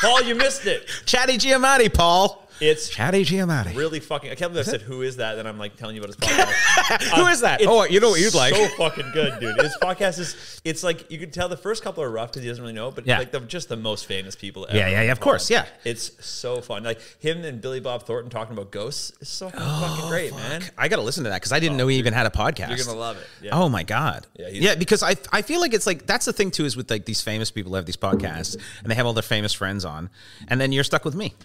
Paul, 0.02 0.24
you 0.24 0.36
missed 0.36 0.66
it. 0.66 0.88
Chatty 1.06 1.38
Giamatti, 1.38 1.94
Paul. 1.94 2.47
It's 2.60 2.90
Chatty 2.90 3.24
Giamatti. 3.24 3.76
really 3.76 4.00
fucking. 4.00 4.32
I 4.32 4.36
can't 4.36 4.52
believe 4.52 4.68
I 4.68 4.72
said 4.72 4.82
who 4.82 5.02
is 5.04 5.18
that. 5.18 5.36
Then 5.36 5.46
I'm 5.46 5.58
like 5.60 5.76
telling 5.76 5.96
you 5.96 6.02
about 6.04 6.16
his 6.16 6.18
podcast. 6.30 7.16
Who 7.16 7.28
is 7.28 7.42
that? 7.42 7.62
Oh, 7.66 7.84
you 7.84 8.00
know 8.00 8.10
what 8.10 8.20
you'd 8.20 8.34
like. 8.34 8.56
So 8.56 8.68
fucking 8.78 9.12
good, 9.14 9.40
dude. 9.40 9.56
His 9.62 9.78
podcast 9.82 10.20
is. 10.20 10.62
It's 10.64 10.84
like 10.84 11.10
you 11.12 11.20
can 11.20 11.30
tell 11.32 11.50
the 11.50 11.58
first 11.58 11.84
couple 11.84 12.04
are 12.04 12.10
rough 12.10 12.30
because 12.32 12.42
he 12.44 12.50
doesn't 12.50 12.62
really 12.62 12.74
know, 12.74 12.92
but 12.92 13.06
Yeah. 13.06 13.20
like 13.20 13.32
the, 13.32 13.40
just 13.42 13.70
the 13.70 13.78
most 13.78 14.06
famous 14.06 14.36
people. 14.36 14.66
Ever 14.68 14.78
Yeah, 14.78 14.88
yeah, 14.90 15.02
yeah, 15.04 15.12
of 15.12 15.20
course, 15.20 15.50
yeah. 15.50 15.66
It's 15.86 16.12
so 16.26 16.62
fun. 16.62 16.84
Like 16.84 17.00
him 17.20 17.44
and 17.44 17.62
Billy 17.62 17.80
Bob 17.80 18.04
Thornton 18.04 18.30
talking 18.30 18.54
about 18.54 18.72
ghosts 18.72 19.14
is 19.22 19.30
so 19.30 19.50
fucking 19.50 19.66
oh, 19.66 20.08
great, 20.10 20.34
man. 20.36 20.64
I 20.78 20.88
got 20.88 20.98
to 20.98 21.04
listen 21.04 21.24
to 21.26 21.30
that 21.30 21.38
because 21.38 21.52
I 21.52 21.60
didn't 21.60 21.76
oh, 21.76 21.84
know 21.84 21.88
he 21.88 21.98
even 21.98 22.14
had 22.14 22.26
a 22.26 22.30
podcast. 22.32 22.70
You're 22.76 22.86
gonna 22.86 22.98
love 23.00 23.18
it. 23.18 23.28
Yeah. 23.44 23.52
Oh 23.54 23.70
my 23.70 23.84
god. 23.84 24.26
Yeah, 24.38 24.50
he's- 24.50 24.64
Yeah, 24.64 24.76
because 24.76 25.04
I 25.04 25.16
I 25.32 25.42
feel 25.42 25.62
like 25.62 25.74
it's 25.74 25.86
like 25.88 26.06
that's 26.06 26.26
the 26.26 26.34
thing 26.34 26.52
too 26.52 26.66
is 26.66 26.76
with 26.76 26.90
like 26.90 27.06
these 27.06 27.22
famous 27.22 27.52
people 27.52 27.76
have 27.76 27.86
these 27.86 27.98
podcasts 27.98 28.58
and 28.82 28.92
they 28.92 28.96
have 28.96 29.06
all 29.06 29.14
their 29.14 29.22
famous 29.24 29.54
friends 29.54 29.86
on, 29.86 30.10
and 30.48 30.60
then 30.60 30.72
you're 30.72 30.84
stuck 30.84 31.06
with 31.06 31.16
me. 31.16 31.36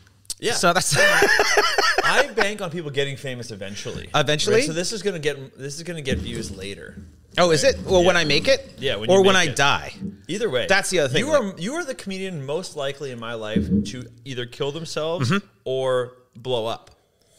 Yeah. 0.42 0.55
So 0.55 0.72
that's 0.72 0.94
I 2.05 2.26
bank 2.37 2.61
on 2.61 2.70
people 2.70 2.90
getting 2.90 3.16
famous 3.16 3.50
eventually. 3.50 4.11
Eventually? 4.14 4.62
So 4.62 4.72
this 4.72 4.92
is 4.92 5.02
gonna 5.02 5.18
get 5.18 5.57
this 5.57 5.76
is 5.76 5.83
gonna 5.85 6.02
get 6.02 6.18
views 6.18 6.50
later. 6.50 6.96
oh, 7.38 7.50
is 7.52 7.62
it? 7.64 7.76
Well, 7.87 8.05
when 8.05 8.16
I 8.16 8.24
make 8.24 8.48
it, 8.48 8.74
Yeah, 8.78 8.96
when 8.96 9.09
or 9.09 9.22
when 9.22 9.37
I 9.37 9.44
it. 9.44 9.57
die. 9.57 9.94
Either 10.28 10.50
way, 10.50 10.66
That's 10.68 10.90
the 10.90 10.98
other 10.98 11.12
thing, 11.12 11.24
You 11.24 11.31
are 11.33 11.55
you 11.59 11.74
are 11.74 11.85
the 11.85 11.94
comedian 11.94 12.44
most 12.44 12.76
likely 12.76 13.11
in 13.12 13.20
my 13.20 13.35
life 13.35 13.64
to 13.92 14.05
either 14.24 14.44
kill 14.46 14.72
themselves 14.72 15.31
Mm-hmm. 15.31 15.46
or 15.64 16.16
blow 16.37 16.66
up. 16.66 16.90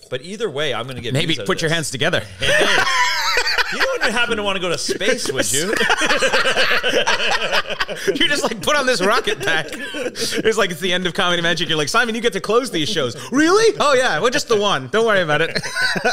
But 0.10 0.22
either 0.22 0.50
way, 0.50 0.74
I'm 0.74 0.84
going 0.86 0.98
to 0.98 1.02
get 1.02 1.14
Maybe 1.14 1.28
views 1.28 1.40
out 1.40 1.44
of 1.44 1.48
put 1.48 1.62
your 1.62 1.72
hands 1.72 1.90
together. 1.90 2.22
You 3.76 3.88
wouldn't 3.92 4.12
happen 4.12 4.38
to 4.38 4.44
want 4.44 4.56
to 4.56 4.62
go 4.62 4.70
to 4.70 4.78
space, 4.78 5.32
would 5.32 5.52
you? 5.52 5.66
You're 8.16 8.28
just 8.28 8.44
like 8.44 8.62
put 8.62 8.76
on 8.76 8.86
this 8.86 9.02
rocket 9.02 9.40
pack. 9.40 9.68
It's 9.74 10.58
like 10.58 10.72
it's 10.72 10.80
the 10.80 10.94
end 10.94 11.06
of 11.08 11.14
Comedy 11.14 11.42
Magic. 11.42 11.70
You're 11.70 11.78
like 11.78 11.90
Simon, 11.90 12.16
you 12.16 12.22
get 12.22 12.34
to 12.34 12.42
close 12.42 12.72
these 12.72 12.90
shows. 12.90 13.16
Really? 13.32 13.76
Oh 13.80 13.94
yeah, 13.94 14.20
well 14.20 14.30
just 14.30 14.48
the 14.48 14.58
one. 14.58 14.88
Don't 14.90 15.06
worry 15.06 15.22
about 15.22 15.42
it. 15.42 15.58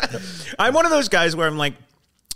I'm 0.58 0.74
one 0.74 0.84
of 0.84 0.90
those 0.90 1.08
guys 1.08 1.36
where 1.36 1.46
I'm 1.46 1.58
like. 1.58 1.74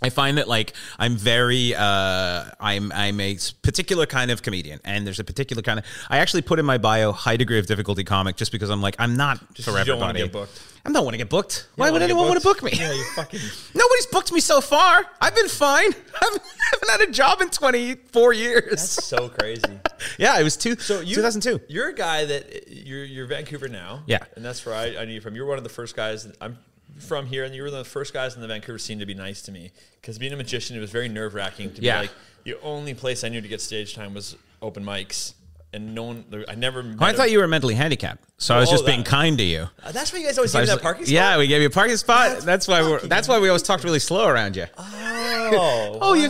I 0.05 0.09
find 0.09 0.37
that 0.37 0.47
like 0.47 0.73
I'm 0.99 1.15
very 1.17 1.73
uh, 1.75 2.45
I'm 2.59 2.91
I'm 2.91 3.19
a 3.19 3.37
particular 3.61 4.05
kind 4.05 4.31
of 4.31 4.41
comedian, 4.41 4.79
and 4.85 5.05
there's 5.05 5.19
a 5.19 5.23
particular 5.23 5.61
kind 5.63 5.79
of 5.79 5.85
I 6.09 6.19
actually 6.19 6.43
put 6.43 6.59
in 6.59 6.65
my 6.65 6.77
bio 6.77 7.11
high 7.11 7.37
degree 7.37 7.59
of 7.59 7.65
difficulty 7.65 8.03
comic 8.03 8.35
just 8.35 8.51
because 8.51 8.69
I'm 8.69 8.81
like 8.81 8.95
I'm 8.99 9.15
not 9.17 9.39
Just 9.53 9.67
for 9.67 9.77
you 9.77 9.85
don't 9.85 9.99
wanna 9.99 10.19
get 10.19 10.31
booked. 10.31 10.61
I 10.85 10.91
don't 10.91 11.03
want 11.03 11.15
to 11.15 11.17
get 11.17 11.29
booked. 11.29 11.67
You 11.69 11.81
Why 11.81 11.89
would 11.89 12.03
anyone 12.03 12.27
want 12.27 12.39
to 12.39 12.43
book 12.47 12.61
me? 12.61 12.71
Yeah, 12.73 12.93
you 12.93 13.03
fucking. 13.15 13.39
Nobody's 13.73 14.05
booked 14.05 14.31
me 14.31 14.39
so 14.39 14.61
far. 14.61 15.03
I've 15.19 15.33
been 15.33 15.47
fine. 15.47 15.87
I've, 16.21 16.35
I 16.35 16.39
haven't 16.73 16.89
had 16.91 17.01
a 17.01 17.11
job 17.11 17.41
in 17.41 17.49
24 17.49 18.33
years. 18.33 18.69
That's 18.69 19.03
so 19.03 19.29
crazy. 19.29 19.63
yeah, 20.19 20.39
it 20.39 20.43
was 20.43 20.55
two, 20.55 20.75
So 20.75 20.99
you, 20.99 21.15
2002. 21.15 21.61
You're 21.73 21.89
a 21.89 21.93
guy 21.95 22.25
that 22.25 22.67
you're 22.67 23.03
you're 23.03 23.25
Vancouver 23.25 23.67
now. 23.67 24.03
Yeah. 24.05 24.19
and 24.35 24.45
that's 24.45 24.63
where 24.63 24.75
I, 24.75 24.97
I 24.97 25.05
knew 25.05 25.13
you 25.13 25.21
from. 25.21 25.35
You're 25.35 25.47
one 25.47 25.57
of 25.57 25.63
the 25.63 25.71
first 25.71 25.95
guys. 25.95 26.25
that- 26.25 26.37
I'm 26.39 26.59
from 26.99 27.25
here, 27.25 27.43
and 27.43 27.53
you 27.55 27.61
were 27.63 27.71
the 27.71 27.83
first 27.83 28.13
guys 28.13 28.35
in 28.35 28.41
the 28.41 28.47
Vancouver 28.47 28.77
scene 28.79 28.99
to 28.99 29.05
be 29.05 29.13
nice 29.13 29.41
to 29.43 29.51
me. 29.51 29.71
Because 30.01 30.17
being 30.17 30.33
a 30.33 30.37
magician, 30.37 30.77
it 30.77 30.79
was 30.79 30.91
very 30.91 31.09
nerve 31.09 31.33
wracking 31.33 31.73
to 31.73 31.81
Yeah. 31.81 31.95
be 32.01 32.07
like 32.07 32.11
the 32.43 32.57
only 32.61 32.93
place 32.93 33.23
I 33.23 33.29
knew 33.29 33.41
to 33.41 33.47
get 33.47 33.59
stage 33.61 33.95
time 33.95 34.13
was 34.13 34.35
open 34.61 34.83
mics, 34.85 35.33
and 35.73 35.93
no 35.95 36.03
one. 36.03 36.25
I 36.47 36.55
never. 36.55 36.79
Oh, 36.99 37.03
I 37.03 37.11
thought 37.13 37.31
you 37.31 37.39
were 37.39 37.47
mentally 37.47 37.75
handicapped, 37.75 38.23
so 38.37 38.55
I 38.55 38.59
was 38.59 38.69
just 38.69 38.85
being 38.85 39.03
kind 39.03 39.37
to 39.37 39.43
you. 39.43 39.67
Uh, 39.83 39.91
that's 39.91 40.13
why 40.13 40.19
you 40.19 40.25
guys 40.25 40.37
always 40.37 40.55
I 40.55 40.61
me 40.61 40.65
that 40.67 40.81
parking 40.81 41.05
spot. 41.05 41.13
Yeah, 41.13 41.37
we 41.37 41.47
gave 41.47 41.61
you 41.61 41.67
a 41.67 41.71
parking 41.71 41.97
spot. 41.97 42.29
That's, 42.31 42.45
That's 42.45 42.67
why 42.67 42.81
we're. 42.81 42.99
That's 43.01 43.27
why 43.27 43.39
we 43.39 43.49
always 43.49 43.63
talked 43.63 43.83
really 43.83 43.99
slow 43.99 44.27
around 44.27 44.55
you. 44.55 44.65
Oh, 44.77 45.97
Oh, 46.01 46.13
you. 46.13 46.29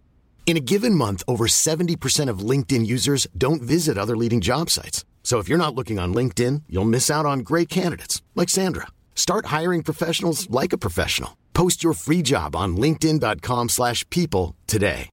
In 0.45 0.57
a 0.57 0.59
given 0.59 0.95
month, 0.95 1.23
over 1.29 1.47
70% 1.47 2.29
of 2.29 2.39
LinkedIn 2.39 2.85
users 2.85 3.25
don't 3.37 3.61
visit 3.61 3.97
other 3.97 4.17
leading 4.17 4.41
job 4.41 4.69
sites. 4.69 5.05
So 5.23 5.39
if 5.39 5.47
you're 5.47 5.57
not 5.57 5.75
looking 5.75 5.97
on 5.97 6.13
LinkedIn, 6.13 6.63
you'll 6.67 6.83
miss 6.83 7.09
out 7.09 7.25
on 7.25 7.39
great 7.39 7.69
candidates 7.69 8.21
like 8.35 8.49
Sandra. 8.49 8.87
Start 9.15 9.45
hiring 9.45 9.81
professionals 9.83 10.49
like 10.49 10.73
a 10.73 10.77
professional. 10.77 11.37
Post 11.53 11.83
your 11.85 11.93
free 11.93 12.21
job 12.21 12.53
on 12.55 12.75
linkedin.com/people 12.75 13.67
slash 13.69 14.03
people 14.09 14.55
today. 14.67 15.09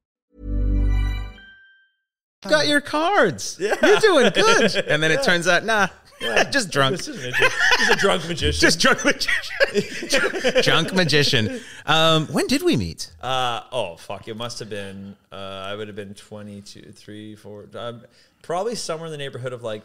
Got 2.47 2.69
your 2.69 2.81
cards. 2.81 3.59
Yeah. 3.61 3.75
You're 3.83 3.99
doing 3.99 4.31
good. 4.33 4.77
And 4.89 5.03
then 5.03 5.11
it 5.11 5.23
turns 5.25 5.49
out, 5.49 5.65
nah, 5.65 5.89
just 6.51 6.71
drunk. 6.71 6.97
This 6.97 7.09
is 7.09 7.25
a. 7.25 7.33
He's 7.79 7.89
a 7.91 7.97
drunk 7.97 8.27
magician. 8.27 8.61
Just 8.61 8.81
drunk 8.81 9.05
magician. 9.05 10.63
drunk 10.63 10.95
magician. 10.95 11.61
Um, 11.87 12.27
when 12.29 12.47
did 12.47 12.63
we 12.63 12.77
meet? 12.77 13.13
Uh, 13.21 13.63
oh 13.73 13.97
fuck! 13.97 14.29
It 14.29 14.37
must 14.37 14.59
have 14.59 14.71
been. 14.71 15.17
Uh, 15.31 15.37
I 15.37 15.75
would 15.75 15.89
have 15.89 15.97
been 15.97 16.15
22, 16.15 16.93
3, 16.93 17.37
4, 17.37 17.69
um, 17.77 18.03
probably 18.43 18.75
somewhere 18.75 19.07
in 19.07 19.13
the 19.13 19.19
neighborhood 19.19 19.53
of 19.53 19.63
like 19.63 19.83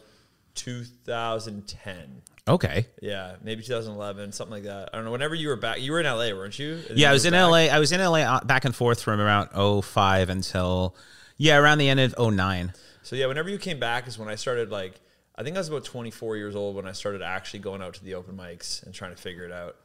2010. 0.56 2.22
Okay. 2.48 2.88
Yeah, 3.02 3.36
maybe 3.42 3.62
2011, 3.64 4.34
something 4.34 4.52
like 4.52 4.64
that. 4.64 4.90
I 4.92 4.98
don't 4.98 5.06
know. 5.06 5.12
Whenever 5.12 5.34
you 5.36 5.48
were 5.48 5.56
back, 5.56 5.80
you 5.82 5.92
were 5.94 6.00
in 6.02 6.06
LA, 6.06 6.36
weren't 6.36 6.60
you? 6.60 6.80
And 6.90 6.98
Yeah, 6.98 7.10
I 7.10 7.14
was 7.14 7.26
in 7.26 7.32
back. 7.32 7.50
LA. 7.50 7.58
I 7.74 7.80
was 7.80 7.92
in 7.92 8.02
LA 8.02 8.42
back 8.42 8.66
and 8.66 8.76
forth 8.76 9.02
from 9.02 9.22
around 9.22 9.50
05 9.84 10.30
until, 10.30 10.96
yeah, 11.38 11.58
around 11.58 11.78
the 11.78 11.88
end 11.88 12.00
of 12.02 12.16
09. 12.20 12.74
So 13.02 13.16
yeah, 13.16 13.28
whenever 13.28 13.50
you 13.50 13.58
came 13.58 13.80
back 13.80 14.08
is 14.08 14.18
when 14.20 14.28
I 14.30 14.36
started 14.36 14.72
like. 14.72 15.00
I 15.36 15.44
think 15.44 15.56
I 15.56 15.60
was 15.60 15.68
about 15.70 15.84
24 15.84 16.38
years 16.38 16.56
old 16.56 16.76
when 16.76 16.88
I 16.88 16.92
started 16.92 17.22
actually 17.22 17.60
going 17.60 17.82
out 17.82 17.96
to 17.96 18.04
the 18.04 18.14
open 18.16 18.38
mics 18.38 18.84
and 18.84 18.94
trying 18.94 19.16
to 19.16 19.22
figure 19.22 19.46
it 19.46 19.52
out. 19.52 19.76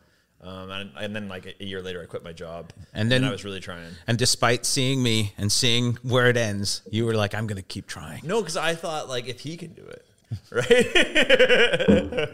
Um, 0.40 0.70
and, 0.70 0.90
and 0.96 1.16
then 1.16 1.28
like 1.28 1.56
a, 1.58 1.64
year 1.64 1.82
later, 1.82 2.00
I 2.00 2.06
quit 2.06 2.22
my 2.22 2.32
job, 2.32 2.70
And 2.94 3.11
then- 3.11 3.24
I 3.24 3.30
was 3.30 3.44
really 3.44 3.61
trying. 3.61 3.90
And 4.06 4.16
despite 4.18 4.66
seeing 4.66 5.02
me 5.02 5.32
and 5.37 5.50
seeing 5.50 5.94
where 6.02 6.28
it 6.28 6.37
ends, 6.37 6.82
you 6.90 7.06
were 7.06 7.14
like, 7.14 7.34
I'm 7.34 7.46
going 7.46 7.56
to 7.56 7.62
keep 7.62 7.87
trying. 7.87 8.20
No, 8.24 8.40
because 8.40 8.56
I 8.56 8.74
thought 8.74 9.08
like 9.08 9.26
if 9.26 9.40
he 9.40 9.56
can 9.56 9.72
do 9.72 9.82
it, 9.82 10.04
right? 10.50 10.68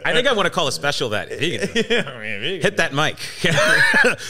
I 0.05 0.13
think 0.13 0.27
I 0.27 0.33
want 0.33 0.45
to 0.45 0.49
call 0.49 0.67
a 0.67 0.71
special 0.71 1.09
that. 1.09 1.31
He 1.31 1.57
can 1.57 1.67
do 1.67 1.79
it. 1.79 1.89
yeah, 1.89 2.09
I 2.11 2.19
mean, 2.19 2.31
if 2.31 2.41
he 2.43 2.59
can 2.59 2.61
hit 2.61 2.77
that 2.77 2.93
mic. 2.93 3.17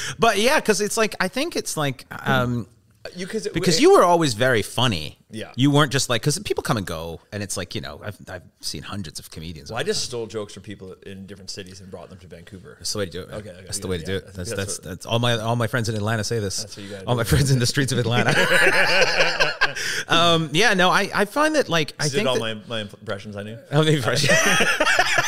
but 0.20 0.38
yeah, 0.38 0.60
because 0.60 0.80
it's 0.82 0.96
like 0.96 1.16
I 1.20 1.28
think 1.28 1.56
it's 1.56 1.76
like 1.76 2.06
um, 2.12 2.68
You 3.16 3.26
because 3.26 3.48
because 3.50 3.80
you 3.80 3.94
were 3.94 4.04
always 4.04 4.34
very 4.34 4.62
funny. 4.62 5.20
Yeah. 5.30 5.52
You 5.56 5.72
weren't 5.72 5.92
just 5.92 6.10
like 6.10 6.22
because 6.22 6.40
people 6.40 6.64
come 6.64 6.78
and 6.78 6.86
go, 6.86 7.20
and 7.32 7.44
it's 7.44 7.58
like 7.58 7.76
you 7.76 7.82
know 7.82 8.02
I've 8.04 8.18
I've 8.30 8.44
seen 8.62 8.84
hundreds 8.84 9.20
of 9.20 9.30
comedians. 9.32 9.72
Well, 9.72 9.80
I 9.80 9.84
just 9.84 10.04
stole 10.04 10.28
jokes 10.28 10.54
from 10.54 10.64
people 10.64 10.96
in 11.06 11.26
different 11.26 11.50
cities 11.50 11.82
and 11.82 11.92
brought 11.92 12.10
them 12.10 12.20
to 12.20 12.28
Vancouver. 12.28 12.76
That's 12.80 12.94
the 12.94 13.00
way 13.00 13.06
to 13.06 13.12
do 13.12 13.22
it. 13.22 13.30
Man. 13.30 13.40
Okay, 13.40 13.50
okay, 13.50 13.62
that's 13.64 13.80
the 13.80 13.88
way 13.88 13.98
to 13.98 14.04
yeah. 14.04 14.08
do 14.08 14.16
it. 14.18 14.26
That's 14.34 14.38
that's 14.38 14.54
that's 14.54 14.80
what- 14.80 14.84
that's 14.84 15.06
all 15.06 15.20
my 15.20 15.34
all 15.34 15.56
my 15.56 15.68
friends 15.68 15.90
in 15.90 15.96
Atlanta 15.96 16.24
say 16.24 16.40
this. 16.40 16.62
That's 16.62 16.78
what 16.78 16.84
you 16.84 16.90
gotta 16.90 17.06
all 17.06 17.16
do. 17.16 17.18
my 17.18 17.24
friends 17.24 17.52
in 17.52 17.60
the 17.60 17.66
streets 17.66 17.92
of 17.92 18.00
Atlanta. 18.00 18.34
um, 20.08 20.50
yeah, 20.52 20.74
no, 20.74 20.90
I, 20.90 21.10
I 21.14 21.26
find 21.26 21.56
that 21.56 21.70
like 21.70 21.94
I 22.00 22.04
did 22.04 22.14
think 22.14 22.28
all 22.28 22.36
that, 22.36 22.40
my, 22.40 22.54
my 22.68 22.82
impressions 22.82 23.36
I 23.36 23.44
knew. 23.44 23.58
Oh, 23.72 23.84
maybe 23.84 24.02
fresh. 24.02 24.28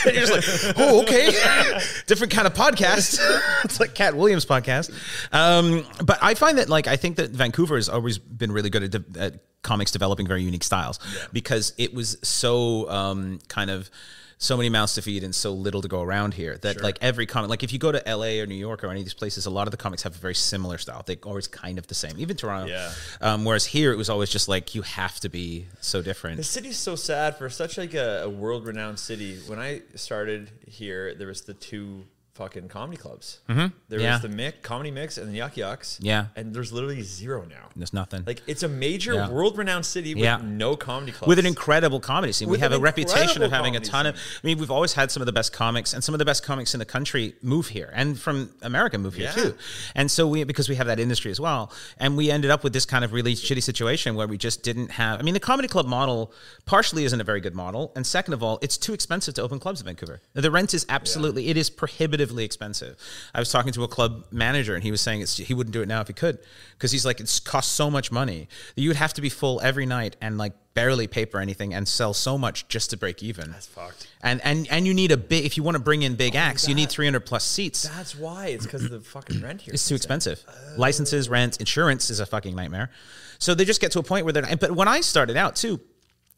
You're 0.13 0.25
just 0.25 0.65
like, 0.65 0.75
oh, 0.77 1.01
okay, 1.01 1.31
different 2.07 2.31
kind 2.31 2.47
of 2.47 2.53
podcast. 2.53 3.19
it's 3.63 3.79
like 3.79 3.93
Katt 3.93 4.15
Williams 4.15 4.45
podcast. 4.45 4.91
Um, 5.33 5.85
but 6.05 6.17
I 6.21 6.33
find 6.33 6.57
that 6.57 6.69
like 6.69 6.87
I 6.87 6.95
think 6.95 7.17
that 7.17 7.31
Vancouver 7.31 7.75
has 7.75 7.89
always 7.89 8.17
been 8.17 8.51
really 8.51 8.69
good 8.69 8.83
at, 8.83 8.91
de- 8.91 9.19
at 9.19 9.39
comics 9.63 9.91
developing 9.91 10.27
very 10.27 10.43
unique 10.43 10.63
styles 10.63 10.99
because 11.33 11.73
it 11.77 11.93
was 11.93 12.17
so 12.23 12.89
um, 12.89 13.39
kind 13.47 13.69
of 13.69 13.89
so 14.39 14.56
many 14.56 14.69
mouths 14.69 14.93
to 14.93 15.02
feed 15.02 15.23
and 15.23 15.34
so 15.34 15.52
little 15.52 15.82
to 15.82 15.88
go 15.88 16.02
around 16.02 16.36
here 16.36 16.58
that 16.60 16.82
like 16.82 16.97
every 17.02 17.26
comic 17.26 17.50
like 17.50 17.63
if 17.63 17.73
you 17.73 17.80
go 17.80 17.91
to 17.91 18.02
LA 18.06 18.39
or 18.41 18.45
New 18.45 18.56
York 18.56 18.84
or 18.84 18.89
any 18.89 19.00
of 19.00 19.06
these 19.06 19.13
places 19.13 19.45
a 19.47 19.50
lot 19.50 19.65
of 19.67 19.71
the 19.71 19.78
comics 19.78 20.04
have 20.04 20.15
a 20.15 20.19
very 20.19 20.36
similar 20.36 20.78
style. 20.78 21.02
They're 21.06 21.17
always 21.23 21.47
kind 21.47 21.78
of 21.78 21.88
the 21.88 21.95
same. 21.95 22.13
Even 22.17 22.38
Toronto. 22.38 22.71
Yeah. 22.71 22.91
um, 23.21 23.45
whereas 23.45 23.65
here 23.65 23.91
it 23.91 23.95
was 23.97 24.10
always 24.10 24.30
just 24.30 24.47
like 24.47 24.76
you 24.76 24.84
have 24.84 25.19
to 25.21 25.30
be 25.30 25.65
so 25.82 26.02
different. 26.02 26.38
The 26.38 26.43
city's 26.43 26.78
so 26.78 26.95
sad 26.95 27.38
for 27.38 27.50
such 27.50 27.78
like 27.78 27.93
a, 27.93 28.23
a 28.23 28.30
world 28.30 28.65
renowned 28.65 29.00
city. 29.00 29.39
When 29.47 29.60
I 29.60 29.82
started 29.95 30.52
here, 30.67 31.15
there 31.15 31.28
was 31.28 31.41
the 31.41 31.54
two 31.54 32.06
fucking 32.38 32.67
comedy 32.69 32.97
clubs. 32.97 33.39
Mm-hmm. 33.50 33.67
There 33.89 34.00
Yeah. 34.00 34.13
was 34.13 34.21
the 34.21 34.30
Mick 34.30 34.62
Comedy 34.62 34.91
Mix 34.91 35.17
and 35.17 35.28
the 35.34 35.38
Yuk 35.38 35.56
Yuks. 35.56 35.97
Yeah. 36.00 36.28
and 36.36 36.54
there's 36.54 36.71
literally 36.71 37.02
zero 37.02 37.45
now. 37.50 37.69
there's 37.76 37.93
nothing 37.93 38.23
Like 38.26 38.41
it's 38.47 38.63
a 38.63 38.67
major 38.67 39.13
Yeah. 39.13 39.30
world 39.30 39.58
renowned 39.58 39.86
city 39.86 40.13
with 40.15 40.23
Yeah. 40.23 40.39
no 40.43 40.76
comedy 40.76 41.12
clubs. 41.12 41.28
with 41.28 41.39
an 41.39 41.45
incredible 41.45 42.00
comedy 42.00 42.32
scene. 42.34 42.47
With 42.50 42.60
we 42.60 42.62
have 42.62 42.71
a 42.73 42.80
reputation 42.80 43.41
of 43.43 43.52
having 43.52 43.76
a 43.76 43.80
ton 43.80 44.06
of. 44.06 44.15
I 44.15 44.47
mean, 44.47 44.58
we've 44.58 44.71
always 44.71 44.93
had 44.93 45.12
some 45.12 45.21
of 45.21 45.26
the 45.26 45.32
best 45.34 45.52
comics, 45.54 45.93
and 45.93 46.04
some 46.04 46.13
of 46.15 46.19
the 46.19 46.26
best 46.26 46.43
comics 46.43 46.73
in 46.73 46.80
the 46.80 46.86
country 46.86 47.36
move 47.41 47.67
here, 47.67 47.91
and 47.93 48.19
from 48.19 48.52
America 48.62 48.97
move 48.97 49.15
here 49.15 49.32
too. 49.34 49.56
And 49.95 50.10
so 50.12 50.28
we, 50.28 50.43
because 50.43 50.69
we 50.69 50.76
have 50.76 50.88
that 50.88 51.00
industry 51.00 51.32
as 51.32 51.39
well, 51.39 51.71
and 51.97 52.15
we 52.17 52.30
ended 52.32 52.52
up 52.52 52.63
with 52.63 52.73
this 52.73 52.86
kind 52.86 53.04
of 53.04 53.13
really 53.13 53.34
shitty 53.36 53.63
situation 53.63 54.15
where 54.15 54.28
we 54.28 54.38
just 54.38 54.63
didn't 54.63 54.91
have. 54.91 55.19
I 55.19 55.23
mean, 55.23 55.34
the 55.34 55.39
comedy 55.39 55.67
club 55.67 55.86
model 55.88 56.32
partially 56.65 57.04
isn't 57.06 57.19
a 57.19 57.23
very 57.23 57.41
good 57.41 57.56
model, 57.56 57.91
and 57.95 58.06
second 58.06 58.34
of 58.34 58.43
all, 58.43 58.60
it's 58.62 58.78
too 58.78 58.93
expensive 58.93 59.34
to 59.36 59.41
open 59.41 59.60
clubs 59.60 59.80
in 59.82 59.86
Vancouver. 59.86 60.21
The 60.34 60.52
rent 60.52 60.73
is 60.73 60.86
absolutely, 60.89 61.50
it 61.50 61.58
is 61.58 61.69
prohibitively 62.27 62.45
expensive. 62.45 62.97
I 63.33 63.39
was 63.39 63.51
talking 63.51 63.73
to 63.73 63.83
a 63.83 63.87
club 63.87 64.25
manager, 64.31 64.75
and 64.75 64.83
he 64.83 64.91
was 64.91 65.01
saying 65.01 65.21
it's, 65.21 65.37
he 65.37 65.53
wouldn't 65.53 65.73
do 65.73 65.81
it 65.81 65.87
now 65.87 66.01
if 66.01 66.07
he 66.07 66.13
could, 66.13 66.39
because 66.73 66.91
he's 66.91 67.05
like, 67.05 67.19
it's 67.19 67.39
cost 67.39 67.73
so 67.73 67.89
much 67.89 68.11
money 68.11 68.47
that 68.75 68.81
you 68.81 68.89
would 68.89 68.97
have 68.97 69.13
to 69.13 69.21
be 69.21 69.29
full 69.29 69.61
every 69.61 69.85
night 69.85 70.15
and 70.21 70.37
like 70.37 70.53
barely 70.73 71.07
pay 71.07 71.25
for 71.25 71.39
anything 71.39 71.73
and 71.73 71.87
sell 71.87 72.13
so 72.13 72.37
much 72.37 72.67
just 72.67 72.91
to 72.91 72.97
break 72.97 73.23
even. 73.23 73.51
That's 73.51 73.65
fucked. 73.65 74.07
And 74.21 74.41
and 74.43 74.67
and 74.69 74.85
you 74.85 74.93
need 74.93 75.11
a 75.11 75.17
big 75.17 75.45
if 75.45 75.57
you 75.57 75.63
want 75.63 75.75
to 75.75 75.81
bring 75.81 76.03
in 76.03 76.15
big 76.15 76.35
oh, 76.35 76.39
acts, 76.39 76.67
you 76.67 76.75
need 76.75 76.89
300 76.89 77.21
plus 77.21 77.43
seats. 77.43 77.83
That's 77.83 78.15
why. 78.15 78.47
It's 78.47 78.65
because 78.65 78.83
of 78.83 78.91
the 78.91 78.99
fucking 78.99 79.41
rent 79.41 79.61
here. 79.61 79.73
It's 79.73 79.87
too 79.87 79.95
expensive. 79.95 80.43
Licenses, 80.77 81.29
rent, 81.29 81.57
insurance 81.57 82.09
is 82.09 82.19
a 82.19 82.25
fucking 82.25 82.55
nightmare. 82.55 82.91
So 83.39 83.53
they 83.53 83.65
just 83.65 83.81
get 83.81 83.91
to 83.93 83.99
a 83.99 84.03
point 84.03 84.25
where 84.25 84.33
they're. 84.33 84.55
But 84.55 84.71
when 84.71 84.87
I 84.87 85.01
started 85.01 85.37
out 85.37 85.55
too, 85.55 85.79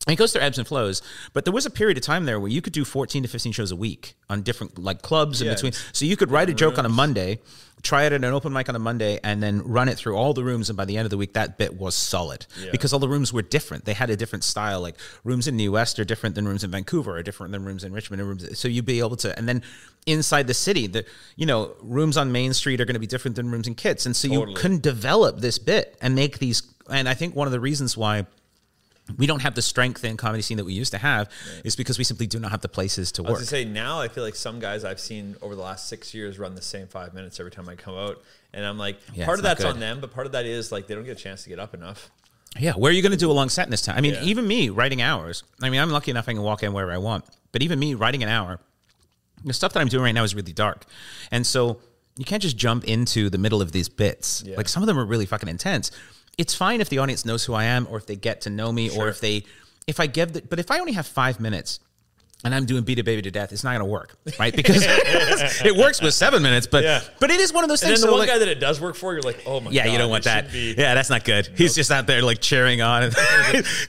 it 0.07 0.15
goes 0.15 0.31
through 0.31 0.41
ebbs 0.41 0.57
and 0.57 0.67
flows. 0.67 1.01
But 1.33 1.45
there 1.45 1.53
was 1.53 1.65
a 1.65 1.69
period 1.69 1.97
of 1.97 2.03
time 2.03 2.25
there 2.25 2.39
where 2.39 2.49
you 2.49 2.61
could 2.61 2.73
do 2.73 2.85
14 2.85 3.23
to 3.23 3.29
15 3.29 3.51
shows 3.51 3.71
a 3.71 3.75
week 3.75 4.15
on 4.29 4.41
different 4.41 4.79
like 4.79 5.01
clubs 5.01 5.41
in 5.41 5.47
between. 5.53 5.73
So 5.93 6.05
you 6.05 6.15
could 6.15 6.31
write 6.31 6.49
a 6.49 6.53
joke 6.53 6.77
on 6.77 6.85
a 6.85 6.89
Monday, 6.89 7.39
try 7.83 8.03
it 8.03 8.13
at 8.13 8.23
an 8.23 8.33
open 8.33 8.53
mic 8.53 8.69
on 8.69 8.75
a 8.75 8.79
Monday, 8.79 9.19
and 9.23 9.43
then 9.43 9.61
run 9.61 9.89
it 9.89 9.97
through 9.97 10.15
all 10.15 10.33
the 10.33 10.43
rooms. 10.43 10.69
And 10.69 10.77
by 10.77 10.85
the 10.85 10.97
end 10.97 11.05
of 11.05 11.09
the 11.09 11.17
week, 11.17 11.33
that 11.33 11.57
bit 11.57 11.77
was 11.77 11.95
solid 11.95 12.45
because 12.71 12.93
all 12.93 12.99
the 12.99 13.09
rooms 13.09 13.33
were 13.33 13.41
different. 13.41 13.83
They 13.83 13.93
had 13.93 14.09
a 14.09 14.15
different 14.15 14.43
style. 14.45 14.79
Like 14.81 14.95
rooms 15.25 15.47
in 15.47 15.57
New 15.57 15.73
West 15.73 15.99
are 15.99 16.05
different 16.05 16.35
than 16.35 16.47
rooms 16.47 16.63
in 16.63 16.71
Vancouver, 16.71 17.17
are 17.17 17.23
different 17.23 17.51
than 17.51 17.65
rooms 17.65 17.83
in 17.83 17.91
Richmond. 17.91 18.21
And 18.21 18.29
rooms, 18.29 18.57
so 18.57 18.69
you'd 18.69 18.85
be 18.85 18.99
able 18.99 19.17
to. 19.17 19.37
And 19.37 19.49
then 19.49 19.61
inside 20.05 20.47
the 20.47 20.53
city, 20.53 20.87
the 20.87 21.05
you 21.35 21.45
know 21.45 21.75
rooms 21.81 22.15
on 22.15 22.31
Main 22.31 22.53
Street 22.53 22.79
are 22.79 22.85
going 22.85 22.95
to 22.95 22.99
be 22.99 23.07
different 23.07 23.35
than 23.35 23.51
rooms 23.51 23.67
in 23.67 23.75
Kits, 23.75 24.05
and 24.05 24.15
so 24.15 24.29
you 24.29 24.53
couldn't 24.55 24.81
develop 24.81 25.39
this 25.39 25.59
bit 25.59 25.97
and 26.01 26.15
make 26.15 26.39
these. 26.39 26.63
And 26.89 27.07
I 27.07 27.13
think 27.13 27.35
one 27.35 27.47
of 27.47 27.51
the 27.51 27.59
reasons 27.59 27.95
why 27.95 28.25
we 29.17 29.25
don't 29.27 29.41
have 29.41 29.55
the 29.55 29.61
strength 29.61 30.03
in 30.03 30.17
comedy 30.17 30.41
scene 30.41 30.57
that 30.57 30.65
we 30.65 30.73
used 30.73 30.91
to 30.91 30.97
have 30.97 31.29
is 31.63 31.75
because 31.75 31.97
we 31.97 32.03
simply 32.03 32.27
do 32.27 32.39
not 32.39 32.51
have 32.51 32.61
the 32.61 32.69
places 32.69 33.11
to 33.13 33.21
I 33.21 33.23
was 33.23 33.29
work. 33.31 33.39
gonna 33.39 33.45
say 33.47 33.65
now 33.65 33.99
I 33.99 34.07
feel 34.07 34.23
like 34.23 34.35
some 34.35 34.59
guys 34.59 34.83
I've 34.83 34.99
seen 34.99 35.35
over 35.41 35.55
the 35.55 35.61
last 35.61 35.87
six 35.87 36.13
years 36.13 36.37
run 36.39 36.55
the 36.55 36.61
same 36.61 36.87
five 36.87 37.13
minutes 37.13 37.39
every 37.39 37.51
time 37.51 37.67
I 37.69 37.75
come 37.75 37.95
out, 37.95 38.21
and 38.53 38.65
I'm 38.65 38.77
like, 38.77 38.97
Yeah, 39.13 39.25
part 39.25 39.39
of 39.39 39.43
that's 39.43 39.63
on 39.65 39.79
them, 39.79 39.99
but 40.01 40.11
part 40.13 40.25
of 40.25 40.33
that 40.33 40.45
is 40.45 40.71
like 40.71 40.87
they 40.87 40.95
don't 40.95 41.05
get 41.05 41.17
a 41.19 41.21
chance 41.21 41.43
to 41.43 41.49
get 41.49 41.59
up 41.59 41.73
enough. 41.73 42.09
Yeah, 42.59 42.73
where 42.73 42.89
are 42.91 42.93
you 42.93 43.03
going 43.03 43.11
to 43.11 43.17
do 43.17 43.29
a 43.29 43.33
long 43.33 43.47
set 43.49 43.67
in 43.67 43.71
this 43.71 43.83
time? 43.83 43.95
I 43.95 44.01
mean, 44.01 44.15
Yeah. 44.15 44.23
even 44.23 44.47
me 44.47 44.69
writing 44.69 45.03
hours. 45.03 45.43
I 45.61 45.69
mean, 45.69 45.79
I'm 45.79 45.91
lucky 45.91 46.09
enough 46.09 46.27
I 46.27 46.33
can 46.33 46.41
walk 46.41 46.63
in 46.63 46.73
wherever 46.73 46.91
I 46.91 46.97
want. 46.97 47.25
But 47.51 47.61
even 47.61 47.77
me 47.77 47.93
writing 47.93 48.23
an 48.23 48.29
hour, 48.29 48.59
the 49.45 49.53
stuff 49.53 49.71
that 49.73 49.79
I'm 49.81 49.87
doing 49.87 50.03
right 50.03 50.13
now 50.13 50.23
is 50.23 50.33
really 50.35 50.51
dark, 50.51 50.85
and 51.31 51.45
so 51.45 51.79
you 52.17 52.25
can't 52.25 52.41
just 52.41 52.57
jump 52.57 52.83
into 52.85 53.29
the 53.29 53.37
middle 53.37 53.61
of 53.61 53.71
these 53.71 53.87
bits. 53.87 54.43
Yeah. 54.45 54.57
Like 54.57 54.67
some 54.67 54.81
of 54.83 54.87
them 54.87 54.97
are 54.99 55.05
really 55.05 55.25
fucking 55.27 55.47
intense. 55.47 55.91
It's 56.39 56.55
fine 56.55 56.81
if 56.81 56.89
the 56.89 56.97
audience 56.97 57.23
knows 57.25 57.45
who 57.45 57.53
I 57.53 57.65
am, 57.65 57.85
or 57.91 57.97
if 57.97 58.05
they 58.07 58.15
get 58.15 58.41
to 58.41 58.49
know 58.49 58.71
me, 58.71 58.89
or 58.97 59.09
if 59.09 59.19
they, 59.21 59.43
if 59.85 59.99
I 59.99 60.07
give 60.07 60.33
the. 60.33 60.41
But 60.41 60.57
if 60.57 60.71
I 60.71 60.79
only 60.79 60.93
have 60.93 61.05
five 61.05 61.39
minutes. 61.39 61.79
And 62.41 62.55
I'm 62.55 62.65
doing 62.65 62.83
beat 62.85 62.97
a 62.99 63.03
baby 63.03 63.21
to 63.23 63.31
death. 63.31 63.51
It's 63.51 63.65
not 63.65 63.71
going 63.71 63.81
to 63.81 63.85
work, 63.91 64.15
right? 64.39 64.55
Because 64.55 64.81
it 64.87 65.75
works 65.75 66.01
with 66.01 66.13
seven 66.13 66.41
minutes, 66.41 66.67
but 66.67 66.85
Yeah. 66.85 67.01
but 67.19 67.29
it 67.31 67.41
is 67.41 67.51
one 67.51 67.65
of 67.65 67.69
those 67.69 67.81
things. 67.81 67.89
And 67.91 67.97
then 67.97 68.01
the 68.03 68.07
so, 68.07 68.11
one 68.13 68.19
like- 68.21 68.29
guy 68.29 68.37
that 68.37 68.47
it 68.47 68.61
does 68.61 68.79
work 68.79 68.95
for, 68.95 69.11
you're 69.11 69.21
like, 69.21 69.43
oh 69.45 69.59
my 69.59 69.71
yeah, 69.71 69.83
god, 69.83 69.91
you 69.91 69.97
don't 69.97 70.09
want 70.09 70.23
that. 70.23 70.49
be- 70.49 70.73
Yeah, 70.77 70.93
that's 70.95 71.09
not 71.09 71.25
good. 71.25 71.49
He's 71.57 71.75
just 71.75 71.91
out 71.91 72.07
there 72.07 72.21
like 72.21 72.39
cheering 72.39 72.81
on. 72.81 73.11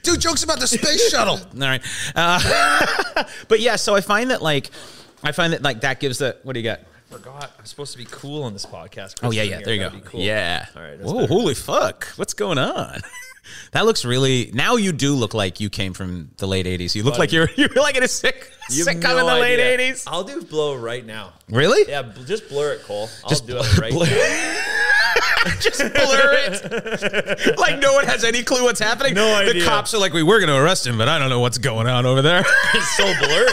Do 0.02 0.16
jokes 0.16 0.42
about 0.42 0.58
the 0.58 0.66
space 0.66 1.08
shuttle. 1.12 1.34
All 1.38 1.60
right, 1.60 1.80
uh, 2.16 3.22
but 3.46 3.60
yeah. 3.60 3.76
So 3.76 3.94
I 3.94 4.00
find 4.00 4.32
that 4.32 4.42
like, 4.42 4.68
I 5.22 5.30
find 5.30 5.52
that 5.52 5.62
like 5.62 5.82
that 5.82 6.00
gives 6.00 6.18
the. 6.18 6.36
What 6.42 6.54
do 6.54 6.58
you 6.58 6.64
got? 6.64 6.80
Forgot. 7.10 7.50
I'm 7.58 7.66
supposed 7.66 7.92
to 7.92 7.98
be 7.98 8.06
cool 8.06 8.42
on 8.44 8.52
this 8.52 8.64
podcast. 8.66 9.20
Oh 9.22 9.30
yeah, 9.30 9.42
yeah. 9.42 9.58
in 9.58 9.64
There 9.64 9.74
you 9.74 9.80
go. 9.80 9.88
That'd 9.88 10.04
be 10.04 10.08
cool. 10.10 10.20
Yeah. 10.20 10.66
All 10.74 10.82
right. 10.82 11.00
Whoa, 11.00 11.26
holy 11.26 11.54
fuck! 11.54 12.06
What's 12.16 12.34
going 12.34 12.58
on? 12.58 13.00
that 13.72 13.84
looks 13.84 14.04
really. 14.04 14.50
Now 14.54 14.76
you 14.76 14.92
do 14.92 15.14
look 15.14 15.34
like 15.34 15.60
you 15.60 15.70
came 15.70 15.92
from 15.92 16.30
the 16.38 16.46
late 16.46 16.66
'80s. 16.66 16.94
You 16.94 17.02
look 17.02 17.18
like 17.18 17.32
you're 17.32 17.48
you're 17.56 17.68
like 17.74 17.96
in 17.96 18.02
a 18.02 18.08
sick 18.08 18.50
You 18.70 18.84
sitcom 18.84 18.94
in 18.94 19.00
no 19.00 19.34
the 19.34 19.40
late 19.40 19.58
'80s. 19.58 20.04
I'll 20.06 20.24
do 20.24 20.40
blow 20.42 20.76
right 20.76 21.04
now. 21.04 21.32
Really? 21.48 21.90
Yeah, 21.90 22.02
just 22.26 22.48
blur 22.48 22.74
it, 22.74 22.82
Cole. 22.82 23.08
I'll 23.24 23.30
Just 23.30 23.46
do 23.46 23.56
it 23.58 23.78
right 23.78 23.92
blur- 23.92 24.06
now. 24.06 24.79
just 25.60 25.78
blur 25.78 26.34
it. 26.34 27.58
like 27.58 27.78
no 27.78 27.94
one 27.94 28.04
has 28.04 28.24
any 28.24 28.42
clue 28.42 28.62
what's 28.64 28.80
happening. 28.80 29.14
No 29.14 29.34
idea. 29.34 29.54
The 29.54 29.64
cops 29.64 29.94
are 29.94 29.98
like, 29.98 30.12
we 30.12 30.22
were 30.22 30.38
going 30.38 30.48
to 30.48 30.56
arrest 30.56 30.86
him, 30.86 30.98
but 30.98 31.08
I 31.08 31.18
don't 31.18 31.30
know 31.30 31.40
what's 31.40 31.58
going 31.58 31.86
on 31.86 32.06
over 32.06 32.22
there. 32.22 32.44
It's 32.72 32.96
so 32.96 33.04
blurry. 33.18 33.48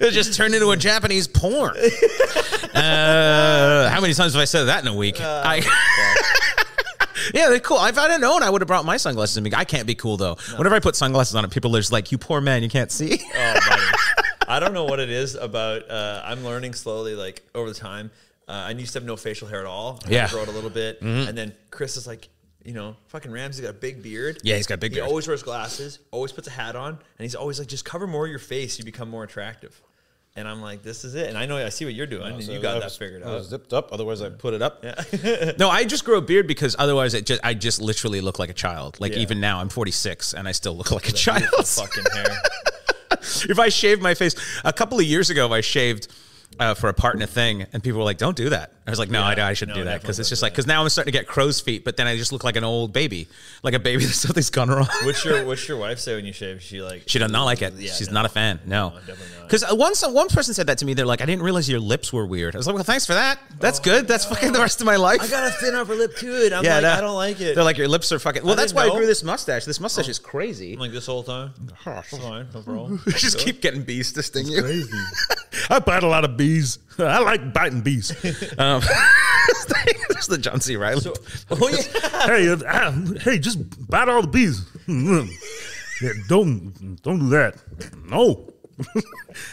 it 0.00 0.10
just 0.12 0.34
turned 0.34 0.54
into 0.54 0.70
a 0.70 0.76
Japanese 0.76 1.28
porn. 1.28 1.76
uh, 2.74 3.90
how 3.90 4.00
many 4.00 4.12
times 4.12 4.32
have 4.32 4.42
I 4.42 4.44
said 4.44 4.64
that 4.64 4.82
in 4.82 4.88
a 4.88 4.94
week? 4.96 5.20
I, 5.20 5.62
yeah, 7.34 7.48
they're 7.48 7.60
cool. 7.60 7.84
If 7.84 7.98
I'd 7.98 8.10
have 8.10 8.20
known, 8.20 8.42
I 8.42 8.50
would 8.50 8.60
have 8.60 8.68
brought 8.68 8.84
my 8.84 8.96
sunglasses. 8.96 9.40
me. 9.40 9.52
I 9.54 9.64
can't 9.64 9.86
be 9.86 9.94
cool 9.94 10.16
though. 10.16 10.36
Whenever 10.56 10.74
I 10.74 10.80
put 10.80 10.96
sunglasses 10.96 11.34
on, 11.34 11.44
it 11.44 11.50
people 11.50 11.74
are 11.76 11.80
just 11.80 11.92
like, 11.92 12.10
"You 12.12 12.18
poor 12.18 12.40
man, 12.40 12.62
you 12.62 12.68
can't 12.68 12.90
see." 12.90 13.20
Oh. 13.34 13.92
I 14.48 14.60
don't 14.60 14.72
know 14.72 14.84
what 14.84 15.00
it 15.00 15.10
is 15.10 15.34
about. 15.34 15.90
Uh, 15.90 16.22
I'm 16.24 16.44
learning 16.44 16.74
slowly, 16.74 17.14
like 17.14 17.42
over 17.54 17.68
the 17.68 17.74
time. 17.78 18.10
Uh, 18.48 18.52
I 18.52 18.70
used 18.70 18.92
to 18.92 18.98
have 19.00 19.06
no 19.06 19.16
facial 19.16 19.48
hair 19.48 19.60
at 19.60 19.66
all. 19.66 20.00
I 20.06 20.10
Yeah. 20.10 20.24
Mm-hmm. 20.26 20.34
grow 20.34 20.42
it 20.44 20.48
a 20.48 20.52
little 20.52 20.70
bit, 20.70 21.00
and 21.02 21.36
then 21.36 21.52
Chris 21.70 21.96
is 21.96 22.06
like, 22.06 22.28
you 22.64 22.72
know, 22.74 22.96
fucking 23.08 23.30
Ramsay's 23.30 23.62
got 23.62 23.70
a 23.70 23.74
big 23.74 24.02
beard. 24.02 24.38
Yeah, 24.42 24.56
he's 24.56 24.66
got 24.66 24.74
a 24.74 24.78
big 24.78 24.92
he 24.92 24.96
beard. 24.96 25.08
always 25.08 25.26
wears 25.28 25.42
glasses, 25.42 25.98
always 26.10 26.32
puts 26.32 26.46
a 26.48 26.50
hat 26.52 26.76
on, 26.76 26.90
and 26.90 27.00
he's 27.18 27.34
always 27.34 27.58
like, 27.58 27.68
just 27.68 27.84
cover 27.84 28.06
more 28.06 28.24
of 28.24 28.30
your 28.30 28.38
face, 28.38 28.78
you 28.78 28.84
become 28.84 29.08
more 29.10 29.24
attractive. 29.24 29.80
And 30.38 30.46
I'm 30.46 30.60
like, 30.60 30.82
this 30.82 31.02
is 31.04 31.14
it. 31.14 31.28
And 31.30 31.38
I 31.38 31.46
know 31.46 31.56
I 31.56 31.70
see 31.70 31.86
what 31.86 31.94
you're 31.94 32.06
doing, 32.06 32.34
and 32.34 32.42
you 32.42 32.60
got 32.60 32.80
that 32.82 32.92
figured 32.92 33.22
out. 33.22 33.42
zipped 33.44 33.72
up. 33.72 33.90
Otherwise, 33.90 34.20
I 34.20 34.28
put 34.28 34.52
it 34.52 34.60
up. 34.60 34.84
Yeah. 34.84 35.52
no, 35.58 35.70
I 35.70 35.84
just 35.84 36.04
grow 36.04 36.18
a 36.18 36.20
beard 36.20 36.46
because 36.46 36.76
otherwise, 36.78 37.14
it 37.14 37.24
just 37.24 37.40
I 37.42 37.54
just 37.54 37.80
literally 37.80 38.20
look 38.20 38.38
like 38.38 38.50
a 38.50 38.54
child. 38.54 39.00
Like 39.00 39.12
Yeah. 39.12 39.20
even 39.20 39.40
now, 39.40 39.60
I'm 39.60 39.70
46 39.70 40.34
and 40.34 40.46
I 40.46 40.52
still 40.52 40.76
look 40.76 40.90
like 40.90 41.08
a 41.08 41.12
child. 41.12 41.46
fucking 41.66 42.04
hair. 42.12 42.26
if 43.48 43.58
I 43.58 43.70
shaved 43.70 44.02
my 44.02 44.12
face 44.14 44.34
a 44.64 44.72
couple 44.74 44.98
of 44.98 45.06
years 45.06 45.30
ago, 45.30 45.50
I 45.52 45.62
shaved 45.62 46.08
uh, 46.58 46.74
for 46.74 46.88
a 46.88 46.94
part 46.94 47.14
in 47.16 47.22
a 47.22 47.26
thing, 47.26 47.66
and 47.72 47.82
people 47.82 47.98
were 47.98 48.04
like, 48.04 48.18
"Don't 48.18 48.36
do 48.36 48.48
that." 48.50 48.72
I 48.86 48.90
was 48.90 48.98
like, 48.98 49.10
"No, 49.10 49.20
I, 49.22 49.32
I 49.34 49.52
shouldn't 49.52 49.76
no, 49.76 49.82
do 49.82 49.90
that 49.90 50.00
because 50.00 50.18
it's 50.18 50.28
just 50.28 50.42
like 50.42 50.52
because 50.52 50.66
now 50.66 50.82
I'm 50.82 50.88
starting 50.88 51.12
to 51.12 51.18
get 51.18 51.26
crow's 51.26 51.60
feet, 51.60 51.84
but 51.84 51.96
then 51.96 52.06
I 52.06 52.16
just 52.16 52.32
look 52.32 52.44
like 52.44 52.56
an 52.56 52.64
old 52.64 52.92
baby, 52.92 53.28
like 53.62 53.74
a 53.74 53.78
baby 53.78 54.04
that 54.06 54.12
something's 54.12 54.50
gone 54.50 54.68
wrong." 54.70 54.88
What's 55.02 55.24
your 55.24 55.44
What's 55.44 55.66
your 55.68 55.76
wife 55.76 55.98
say 55.98 56.14
when 56.14 56.24
you 56.24 56.32
shave? 56.32 56.62
She 56.62 56.80
like 56.80 57.02
She 57.06 57.18
does 57.18 57.30
not 57.30 57.44
like 57.44 57.62
it. 57.62 57.74
Yeah, 57.74 57.92
She's 57.92 58.08
no. 58.08 58.14
not 58.14 58.26
a 58.26 58.28
fan. 58.28 58.60
No, 58.64 58.92
definitely 59.06 59.26
not. 59.38 59.48
Because 59.48 59.64
one 59.74 59.92
one 60.14 60.28
person 60.28 60.54
said 60.54 60.66
that 60.68 60.78
to 60.78 60.84
me. 60.84 60.94
They're 60.94 61.04
like, 61.06 61.20
"I 61.20 61.26
didn't 61.26 61.42
realize 61.42 61.68
your 61.68 61.80
lips 61.80 62.12
were 62.12 62.26
weird." 62.26 62.54
I 62.54 62.58
was 62.58 62.66
like, 62.66 62.74
"Well, 62.74 62.84
thanks 62.84 63.06
for 63.06 63.14
that. 63.14 63.38
That's 63.60 63.78
good. 63.78 64.08
That's 64.08 64.24
fucking 64.24 64.52
the 64.52 64.60
rest 64.60 64.80
of 64.80 64.86
my 64.86 64.96
life." 64.96 65.20
I 65.20 65.28
got 65.28 65.46
a 65.46 65.50
thin 65.50 65.74
upper 65.74 65.94
lip 65.94 66.16
too, 66.16 66.42
and 66.44 66.54
I'm 66.54 66.64
Yeah, 66.64 66.74
like, 66.74 66.82
no. 66.82 66.92
I 66.92 67.00
don't 67.00 67.16
like 67.16 67.40
it. 67.40 67.54
They're 67.54 67.64
like, 67.64 67.78
"Your 67.78 67.88
lips 67.88 68.12
are 68.12 68.18
fucking." 68.18 68.44
Well, 68.44 68.52
I 68.52 68.56
that's 68.56 68.72
why 68.72 68.86
I 68.86 68.90
grew 68.90 69.06
this 69.06 69.22
mustache. 69.22 69.64
This 69.64 69.80
mustache 69.80 70.08
is 70.08 70.18
crazy. 70.18 70.72
I'm 70.74 70.78
like 70.80 70.92
this 70.92 71.06
whole 71.06 71.22
time. 71.22 71.52
Fine, 71.82 72.48
no 72.54 72.62
problem. 72.62 73.02
just 73.08 73.38
keep 73.38 73.60
getting 73.60 73.82
bees 73.82 74.12
to 74.12 74.22
sting 74.22 74.46
you. 74.46 74.62
I 75.70 75.78
bite 75.78 76.02
a 76.02 76.06
lot 76.08 76.24
of 76.24 76.36
bees. 76.36 76.78
I 76.98 77.18
like 77.20 77.52
biting 77.52 77.80
bees. 77.80 78.12
Um, 78.58 78.80
There's 80.08 80.26
the 80.26 80.38
John 80.38 80.60
C. 80.60 80.76
Reilly. 80.76 81.02
Oh 81.50 81.68
yeah. 81.68 82.26
hey, 82.26 82.48
uh, 82.48 82.56
ah, 82.66 82.92
hey, 83.20 83.38
just 83.38 83.58
bite 83.88 84.08
all 84.08 84.22
the 84.22 84.28
bees. 84.28 84.64
yeah, 86.00 86.12
don't 86.28 87.02
don't 87.02 87.18
do 87.20 87.28
that. 87.30 87.56
No. 88.08 88.52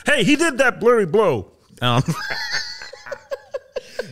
hey, 0.05 0.23
he 0.23 0.35
did 0.35 0.57
that 0.57 0.79
blurry 0.79 1.05
blow. 1.05 1.51
um, 1.81 2.01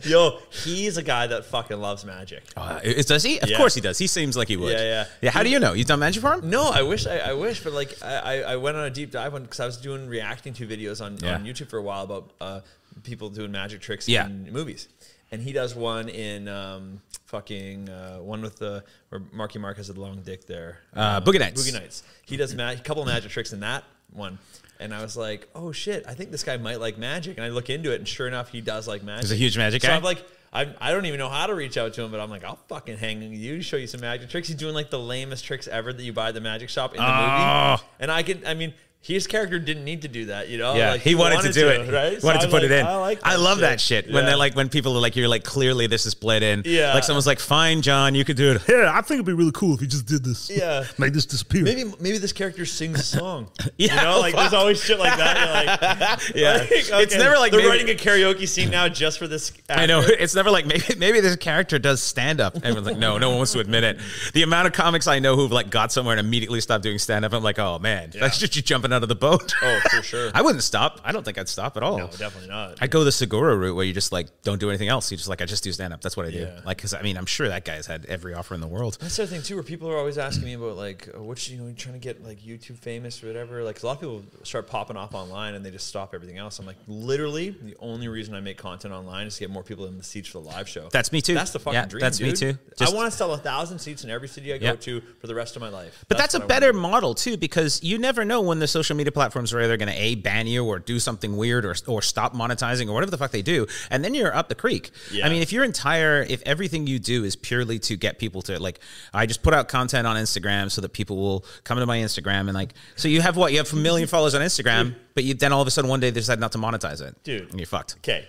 Yo, 0.06 0.40
he's 0.50 0.98
a 0.98 1.04
guy 1.04 1.28
that 1.28 1.46
fucking 1.46 1.80
loves 1.80 2.04
magic. 2.06 2.44
uh, 2.58 2.80
is- 2.84 3.06
does 3.06 3.24
he? 3.24 3.40
Of 3.40 3.50
Yeah. 3.50 3.58
course 3.58 3.76
he 3.76 3.82
does. 3.82 3.98
He 3.98 4.08
seems 4.08 4.36
like 4.38 4.48
he 4.48 4.58
would. 4.58 4.74
Yeah, 4.74 4.82
yeah. 4.84 5.06
Yeah. 5.22 5.32
How 5.32 5.44
do 5.44 5.50
you 5.50 5.60
know? 5.60 5.74
You've 5.74 5.88
done 5.88 6.00
magic 6.00 6.22
for 6.22 6.34
him? 6.34 6.50
No, 6.50 6.70
I 6.70 6.82
wish 6.82 7.06
I, 7.08 7.18
I 7.18 7.34
wish, 7.34 7.64
but 7.64 7.74
like 7.74 8.02
I, 8.04 8.42
I 8.44 8.56
went 8.56 8.78
on 8.78 8.86
a 8.86 8.90
deep 8.90 9.12
dive 9.12 9.34
one 9.34 9.44
because 9.44 9.60
I 9.60 9.66
was 9.66 9.78
doing 9.78 10.08
reacting 10.08 10.54
to 10.56 10.68
videos 10.68 11.04
on, 11.04 11.18
Yeah. 11.18 11.36
on 11.36 11.46
YouTube 11.46 11.70
for 11.70 11.78
a 11.78 11.82
while 11.84 12.04
about 12.04 12.32
uh, 12.42 12.62
people 13.04 13.30
doing 13.30 13.52
magic 13.52 13.82
tricks 13.82 14.08
Yeah. 14.08 14.26
in 14.26 14.52
movies, 14.52 14.88
and 15.32 15.42
he 15.42 15.52
does 15.54 15.76
one 15.76 16.10
in 16.10 16.48
um, 16.48 17.02
fucking 17.28 17.90
uh, 17.90 18.18
one 18.18 18.42
with 18.42 18.58
the 18.60 18.84
where 19.10 19.22
Marky 19.32 19.60
Mark 19.60 19.78
has 19.78 19.90
a 19.90 19.94
long 19.94 20.22
dick 20.24 20.46
there. 20.48 20.80
Uh, 20.96 21.22
Boogie 21.22 21.40
Nights. 21.40 21.62
Boogie 21.62 21.74
Nights. 21.74 22.04
He 22.26 22.38
does 22.38 22.54
ma- 22.56 22.72
a 22.72 22.76
couple 22.78 23.04
of 23.04 23.08
magic 23.08 23.32
tricks 23.32 23.54
in 23.54 23.60
that 23.62 23.84
one. 24.12 24.38
And 24.82 24.94
I 24.94 25.02
was 25.02 25.16
like, 25.16 25.48
"Oh 25.56 25.72
shit! 25.72 26.04
I 26.08 26.14
think 26.14 26.32
this 26.32 26.44
guy 26.44 26.58
might 26.58 26.80
like 26.82 26.98
magic." 26.98 27.38
And 27.38 27.46
I 27.46 27.50
look 27.50 27.70
into 27.70 27.92
it, 27.92 27.96
and 27.96 28.08
sure 28.08 28.28
enough, 28.28 28.50
he 28.50 28.62
does 28.62 28.88
like 28.88 29.04
magic. 29.04 29.22
He's 29.24 29.32
a 29.32 29.36
huge 29.36 29.58
magic 29.58 29.82
so 29.82 29.88
guy? 29.90 29.96
I'm 29.96 30.04
like, 30.04 30.26
I, 30.54 30.74
I 30.82 30.92
don't 30.92 31.06
even 31.06 31.18
know 31.20 31.30
how 31.30 31.48
to 31.48 31.56
reach 31.56 31.78
out 31.78 31.94
to 31.94 32.04
him, 32.04 32.12
but 32.12 32.20
I'm 32.20 32.30
like, 32.30 32.44
I'll 32.44 32.60
fucking 32.68 32.98
hang 32.98 33.20
with 33.20 33.40
you, 33.40 33.62
show 33.62 33.78
you 33.78 33.88
some 33.88 34.02
magic 34.02 34.30
tricks. 34.30 34.48
He's 34.50 34.58
doing 34.58 34.74
like 34.74 34.90
the 34.90 35.00
lamest 35.00 35.46
tricks 35.46 35.68
ever 35.68 35.94
that 35.94 36.04
you 36.04 36.12
buy 36.12 36.28
at 36.30 36.34
the 36.34 36.42
magic 36.42 36.70
shop 36.70 36.92
in 36.94 36.98
the 36.98 37.04
Oh. 37.04 37.08
movie. 37.08 37.22
Ah. 37.22 37.84
And 38.02 38.12
I 38.12 38.22
can, 38.24 38.46
I 38.46 38.54
mean, 38.54 38.74
his 39.04 39.26
character 39.26 39.58
didn't 39.58 39.84
need 39.84 40.04
to 40.04 40.08
do 40.08 40.26
that, 40.28 40.48
you 40.48 40.60
know? 40.60 40.76
Yeah, 40.76 40.92
Like, 40.92 41.02
he, 41.02 41.16
wanted, 41.16 41.42
to 41.42 41.52
do 41.52 41.68
it. 41.70 41.92
right? 41.92 42.14
He 42.14 42.20
So 42.20 42.28
wanted 42.28 42.42
to 42.42 42.46
I'm 42.46 42.52
put 42.52 42.62
like, 42.62 42.72
it 42.72 42.80
in. 42.80 42.86
I 42.86 42.96
like 42.98 43.20
I 43.24 43.36
love 43.36 43.58
shit. 43.58 43.62
that 43.62 43.82
shit 43.82 44.12
when 44.14 44.26
they're 44.26 44.38
like 44.38 44.56
when 44.56 44.70
people 44.70 44.96
are 44.96 45.02
like 45.02 45.16
you're 45.16 45.28
like 45.28 45.44
clearly 45.44 45.88
this 45.88 46.06
is 46.06 46.14
played 46.14 46.44
in. 46.44 46.62
Yeah. 46.66 46.94
Like 46.94 47.04
someone's 47.04 47.26
like, 47.26 47.40
"Fine, 47.40 47.82
John, 47.82 48.14
you 48.14 48.24
could 48.24 48.38
do 48.38 48.52
it." 48.52 48.62
Yeah, 48.70 48.92
I 48.94 49.02
think 49.02 49.16
it'd 49.18 49.26
be 49.26 49.34
really 49.34 49.52
cool 49.54 49.74
if 49.74 49.82
you 49.82 49.88
just 49.88 50.06
did 50.06 50.24
this. 50.24 50.50
Yeah. 50.52 50.86
Make 51.00 51.14
this 51.14 51.26
disappear. 51.26 51.64
Maybe 51.64 51.84
maybe 52.00 52.20
this 52.20 52.32
character 52.32 52.66
sings 52.66 53.00
a 53.00 53.04
song. 53.04 53.50
Yeah, 53.78 53.96
you 53.96 54.02
know, 54.04 54.20
like 54.20 54.36
there's 54.36 54.54
always 54.54 54.80
shit 54.84 55.00
like 55.00 55.18
that. 55.18 55.38
You're 55.38 55.98
like, 55.98 56.36
Yeah. 56.36 56.58
like, 56.98 57.04
It's 57.04 57.16
never 57.16 57.38
like 57.40 57.52
they're 57.52 57.62
maybe- 57.62 57.70
writing 57.70 57.90
a 57.90 57.98
karaoke 57.98 58.48
scene 58.48 58.70
now 58.70 58.88
just 58.88 59.18
for 59.18 59.28
this. 59.28 59.52
I 59.70 59.88
know 59.88 60.02
it's 60.02 60.36
never 60.36 60.52
like 60.52 60.68
maybe 60.68 60.84
maybe 60.98 61.20
this 61.22 61.36
character 61.38 61.80
does 61.80 62.02
stand 62.04 62.40
up. 62.40 62.56
Everyone's 62.58 62.86
like, 62.86 62.98
no, 62.98 63.18
no 63.18 63.30
one 63.30 63.38
wants 63.38 63.54
to 63.54 63.60
admit 63.60 63.84
it. 63.84 64.00
The 64.34 64.44
amount 64.44 64.68
of 64.68 64.74
comics 64.74 65.08
I 65.08 65.18
know 65.20 65.36
who've 65.36 65.52
like 65.52 65.72
got 65.72 65.92
somewhere 65.92 66.16
and 66.16 66.26
immediately 66.26 66.62
stopped 66.62 66.84
doing 66.84 67.00
stand 67.00 67.26
up, 67.26 67.34
I'm 67.34 67.42
like, 67.44 67.58
oh 67.58 67.80
man, 67.80 68.12
that's 68.14 68.38
just 68.38 68.56
you 68.56 68.62
jumping 68.62 68.91
out 68.94 69.04
of 69.04 69.10
the 69.10 69.16
boat. 69.16 69.54
Oh, 69.64 69.80
for 69.92 70.02
sure. 70.02 70.32
I 70.34 70.42
wouldn't 70.42 70.64
stop. 70.64 71.00
I 71.04 71.12
don't 71.12 71.24
think 71.24 71.38
I'd 71.38 71.48
stop 71.48 71.78
at 71.78 71.84
all. 71.84 71.98
No, 72.00 72.08
definitely 72.08 72.50
not. 72.50 72.78
I 72.82 72.88
go 72.88 73.04
the 73.04 73.12
Segura 73.12 73.56
route 73.56 73.76
where 73.76 73.86
you 73.86 73.94
just 73.94 74.12
like 74.12 74.28
don't 74.42 74.60
do 74.60 74.70
anything 74.70 74.88
else. 74.88 75.12
You 75.12 75.18
just 75.18 75.30
like 75.30 75.42
I 75.42 75.46
just 75.46 75.64
do 75.64 75.72
stand 75.72 75.94
up. 75.94 76.02
That's 76.02 76.18
what 76.18 76.26
I 76.26 76.32
do. 76.32 76.40
Yeah. 76.40 76.62
Like 76.66 76.78
because 76.78 76.94
I 76.96 77.02
mean 77.04 77.16
I'm 77.18 77.26
sure 77.28 77.48
that 77.48 77.64
guy's 77.64 77.86
had 77.86 78.06
every 78.08 78.34
offer 78.34 78.56
in 78.56 78.62
the 78.62 78.68
world. 78.68 78.98
That's 79.00 79.16
the 79.18 79.24
other 79.24 79.32
thing 79.32 79.44
too, 79.44 79.56
where 79.56 79.64
people 79.64 79.88
are 79.90 79.98
always 79.98 80.18
asking 80.18 80.46
me 80.46 80.54
about 80.54 80.78
like, 80.78 81.10
uh, 81.16 81.22
what's 81.22 81.48
you 81.50 81.58
know, 81.58 81.66
you're 81.66 81.76
trying 81.76 81.94
to 81.94 82.00
get 82.00 82.24
like 82.24 82.40
YouTube 82.42 82.78
famous 82.80 83.24
or 83.24 83.28
whatever. 83.28 83.64
Like 83.64 83.82
a 83.84 83.86
lot 83.86 83.94
of 83.94 84.00
people 84.00 84.24
start 84.44 84.68
popping 84.68 84.98
off 84.98 85.14
online 85.14 85.54
and 85.54 85.64
they 85.66 85.70
just 85.72 85.88
stop 85.88 86.14
everything 86.16 86.38
else. 86.40 86.58
I'm 86.60 86.66
like, 86.66 86.78
literally, 86.88 87.50
the 87.52 87.76
only 87.80 88.08
reason 88.08 88.34
I 88.34 88.40
make 88.42 88.58
content 88.58 88.94
online 88.94 89.28
is 89.28 89.36
to 89.36 89.42
get 89.42 89.50
more 89.52 89.64
people 89.64 89.86
in 89.86 89.98
the 89.98 90.04
seats 90.04 90.28
for 90.30 90.40
the 90.40 90.48
live 90.48 90.68
show. 90.68 90.90
That's 90.92 91.12
me 91.12 91.22
too. 91.22 91.36
That's 91.36 91.52
the 91.52 91.60
fucking 91.60 91.80
Yeah, 91.80 91.86
dream. 91.86 92.02
that's 92.02 92.20
me 92.20 92.34
too. 92.34 92.58
Just- 92.78 92.92
I 92.92 92.96
want 92.96 93.12
to 93.12 93.16
sell 93.18 93.34
a 93.34 93.38
thousand 93.38 93.80
seats 93.80 94.04
in 94.04 94.10
every 94.10 94.28
city 94.28 94.54
I 94.54 94.58
go 94.58 94.66
Yeah. 94.68 94.76
to 94.76 95.02
for 95.20 95.28
the 95.28 95.36
rest 95.36 95.56
of 95.56 95.62
my 95.62 95.70
life. 95.70 96.04
But 96.08 96.18
that's, 96.18 96.34
what 96.34 96.44
a 96.44 96.48
better 96.48 96.74
model 96.74 97.14
too, 97.14 97.38
because 97.38 97.84
you 97.84 97.98
never 97.98 98.26
know 98.26 98.42
when 98.42 98.60
the 98.60 98.68
social 98.68 98.81
media 98.96 99.12
platforms 99.12 99.54
are 99.54 99.62
either 99.62 99.78
going 99.78 99.90
to 99.90 100.00
a 100.00 100.16
ban 100.16 100.48
you 100.48 100.66
or 100.66 100.80
do 100.80 101.00
something 101.00 101.38
weird 101.38 101.66
or 101.66 101.76
or 101.88 102.02
stop 102.02 102.34
monetizing 102.34 102.88
or 102.90 102.94
whatever 102.94 103.12
the 103.12 103.18
fuck 103.18 103.32
they 103.32 103.42
do, 103.42 103.68
and 103.90 104.04
then 104.04 104.14
you're 104.14 104.36
up 104.36 104.50
the 104.50 104.56
creek. 104.56 104.92
Yeah. 105.12 105.26
I 105.26 105.30
mean, 105.30 105.42
if 105.42 105.52
your 105.52 105.64
entire 105.64 106.24
if 106.28 106.42
everything 106.46 106.88
you 106.88 107.00
do 107.00 107.24
is 107.24 107.36
purely 107.36 107.80
to 107.80 107.96
get 107.96 108.20
people 108.20 108.42
to 108.44 108.60
like, 108.62 108.80
I 109.14 109.26
just 109.26 109.44
put 109.44 109.54
out 109.54 109.68
content 109.68 110.08
on 110.08 110.16
Instagram 110.16 110.72
so 110.72 110.82
that 110.82 110.94
people 110.94 111.18
will 111.18 111.46
come 111.64 111.78
to 111.78 111.86
my 111.86 112.00
Instagram 112.00 112.42
and 112.42 112.54
like, 112.54 112.74
so 112.96 113.08
you 113.08 113.22
have 113.22 113.38
what 113.38 113.52
you 113.52 113.58
have 113.60 113.72
a 113.72 113.76
million 113.76 114.08
followers 114.08 114.36
on 114.36 114.42
Instagram, 114.42 114.96
but 115.14 115.24
you 115.24 115.34
then 115.34 115.54
all 115.54 115.62
of 115.62 115.68
a 115.68 115.72
sudden 115.72 115.90
one 115.90 116.00
day 116.00 116.10
they 116.10 116.20
decide 116.20 116.40
not 116.40 116.52
to 116.54 116.58
monetize 116.58 117.02
it, 117.02 117.22
Dude. 117.24 117.50
and 117.50 117.60
you're 117.60 117.68
fucked. 117.68 117.96
Okay. 117.98 118.28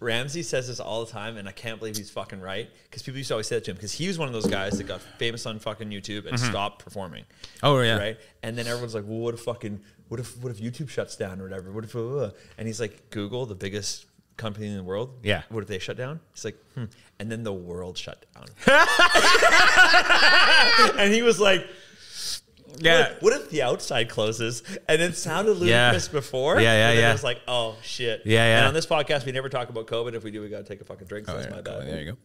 Ramsay 0.00 0.42
says 0.42 0.68
this 0.68 0.80
all 0.80 1.04
the 1.04 1.10
time, 1.10 1.36
and 1.36 1.48
I 1.48 1.52
can't 1.52 1.78
believe 1.78 1.96
he's 1.96 2.10
fucking 2.10 2.40
right. 2.40 2.68
Because 2.84 3.02
people 3.02 3.18
used 3.18 3.28
to 3.28 3.34
always 3.34 3.46
say 3.46 3.56
that 3.56 3.64
to 3.64 3.70
him. 3.70 3.76
Because 3.76 3.92
he 3.92 4.08
was 4.08 4.18
one 4.18 4.28
of 4.28 4.34
those 4.34 4.46
guys 4.46 4.78
that 4.78 4.84
got 4.84 5.00
famous 5.18 5.46
on 5.46 5.58
fucking 5.58 5.90
YouTube 5.90 6.26
and 6.26 6.38
stopped 6.38 6.84
performing. 6.84 7.24
Oh, 7.62 7.78
yeah. 7.80 7.98
right. 7.98 8.18
And 8.42 8.56
then 8.56 8.66
everyone's 8.66 8.94
like, 8.94 9.04
"Well, 9.06 9.18
what 9.18 9.34
if 9.34 9.40
fucking 9.40 9.80
what 10.08 10.20
if 10.20 10.36
what 10.42 10.50
if 10.50 10.60
YouTube 10.60 10.88
shuts 10.88 11.16
down 11.16 11.40
or 11.40 11.44
whatever? 11.44 11.72
What 11.72 11.84
if?" 11.84 11.96
Uh, 11.96 12.30
and 12.58 12.66
he's 12.66 12.80
like, 12.80 13.10
"Google, 13.10 13.46
the 13.46 13.54
biggest 13.54 14.06
company 14.36 14.66
in 14.66 14.76
the 14.76 14.82
world. 14.82 15.10
Yeah. 15.22 15.42
What 15.48 15.62
if 15.62 15.68
they 15.68 15.78
shut 15.78 15.96
down?" 15.96 16.20
He's 16.34 16.44
like, 16.44 16.58
hmm. 16.74 16.84
and 17.18 17.30
then 17.30 17.42
the 17.42 17.52
world 17.52 17.96
shut 17.96 18.26
down. 18.34 18.46
and 20.98 21.12
he 21.12 21.22
was 21.22 21.40
like. 21.40 21.66
Yeah. 22.78 23.08
What, 23.14 23.22
what 23.22 23.32
if 23.34 23.50
the 23.50 23.62
outside 23.62 24.08
closes 24.08 24.62
and 24.88 25.02
it 25.02 25.16
sounded 25.16 25.58
Yeah. 25.58 25.86
ludicrous 25.88 26.08
before? 26.08 26.60
Yeah, 26.60 26.72
yeah, 26.72 26.88
and 26.90 26.98
yeah. 26.98 27.10
It 27.10 27.12
was 27.12 27.24
like, 27.24 27.40
oh 27.48 27.76
shit. 27.82 28.22
Yeah, 28.24 28.44
yeah. 28.46 28.58
And 28.58 28.68
on 28.68 28.74
this 28.74 28.86
podcast, 28.86 29.26
we 29.26 29.32
never 29.32 29.48
talk 29.48 29.68
about 29.68 29.86
COVID. 29.86 30.14
If 30.14 30.24
we 30.24 30.30
do, 30.30 30.40
we 30.40 30.48
got 30.48 30.58
to 30.58 30.64
take 30.64 30.80
a 30.80 30.84
fucking 30.84 31.06
drink. 31.06 31.26
So 31.26 31.34
that's 31.34 31.46
there, 31.46 31.54
my 31.56 31.62
bad. 31.62 31.86
there 31.86 32.00
you 32.02 32.12
go. 32.12 32.18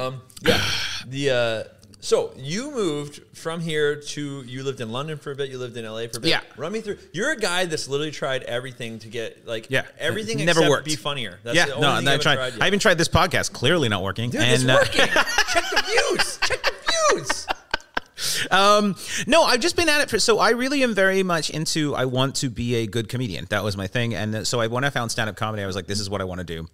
Um, 0.00 0.22
yeah. 0.42 0.60
the 1.08 1.30
uh, 1.30 1.64
so 1.98 2.32
you 2.36 2.70
moved 2.70 3.20
from 3.36 3.60
here 3.60 3.96
to 4.00 4.42
you 4.42 4.62
lived 4.62 4.80
in 4.80 4.92
London 4.92 5.18
for 5.18 5.32
a 5.32 5.34
bit. 5.34 5.50
You 5.50 5.58
lived 5.58 5.76
in 5.76 5.84
LA 5.84 6.02
for 6.06 6.18
a 6.18 6.20
bit. 6.20 6.26
Yeah. 6.26 6.40
Run 6.56 6.70
me 6.72 6.80
through. 6.80 6.98
You're 7.12 7.32
a 7.32 7.36
guy 7.36 7.64
that's 7.64 7.88
literally 7.88 8.12
tried 8.12 8.44
everything 8.44 9.00
to 9.00 9.08
get 9.08 9.44
like 9.46 9.66
Yeah, 9.68 9.82
everything 9.98 10.38
It 10.38 10.44
never 10.44 10.60
except 10.60 10.70
worked. 10.70 10.84
be 10.84 10.94
funnier. 10.94 11.40
That's 11.42 11.56
yeah, 11.56 11.66
the 11.66 11.74
only 11.74 11.88
no, 11.88 11.96
and 11.96 12.08
I 12.08 12.16
tried. 12.18 12.36
tried. 12.36 12.62
I 12.62 12.66
even 12.68 12.78
tried 12.78 12.96
this 12.98 13.08
podcast. 13.08 13.52
Clearly 13.52 13.88
not 13.88 14.02
working. 14.04 14.30
Dude, 14.30 14.40
and, 14.40 14.52
it's 14.52 14.64
uh, 14.64 14.78
working. 14.80 15.06
Check 15.08 15.64
the 15.74 15.82
views. 15.84 16.38
Check 16.42 16.62
the 16.62 17.16
views. 17.16 17.46
Um, 18.50 18.96
no, 19.26 19.42
I've 19.42 19.60
just 19.60 19.76
been 19.76 19.88
at 19.88 20.00
it 20.00 20.10
for. 20.10 20.18
So 20.18 20.38
I 20.38 20.50
really 20.50 20.82
am 20.82 20.94
very 20.94 21.22
much 21.22 21.50
into. 21.50 21.94
I 21.94 22.04
want 22.04 22.36
to 22.36 22.50
be 22.50 22.76
a 22.76 22.86
good 22.86 23.08
comedian. 23.08 23.46
That 23.50 23.64
was 23.64 23.76
my 23.76 23.86
thing, 23.86 24.14
and 24.14 24.46
so 24.46 24.60
I 24.60 24.66
when 24.66 24.84
I 24.84 24.90
found 24.90 25.10
stand 25.10 25.28
up 25.30 25.36
comedy, 25.36 25.62
I 25.62 25.66
was 25.66 25.76
like, 25.76 25.86
this 25.86 26.00
is 26.00 26.10
what 26.10 26.20
I 26.20 26.24
want 26.24 26.40
to 26.40 26.44
do. 26.44 26.68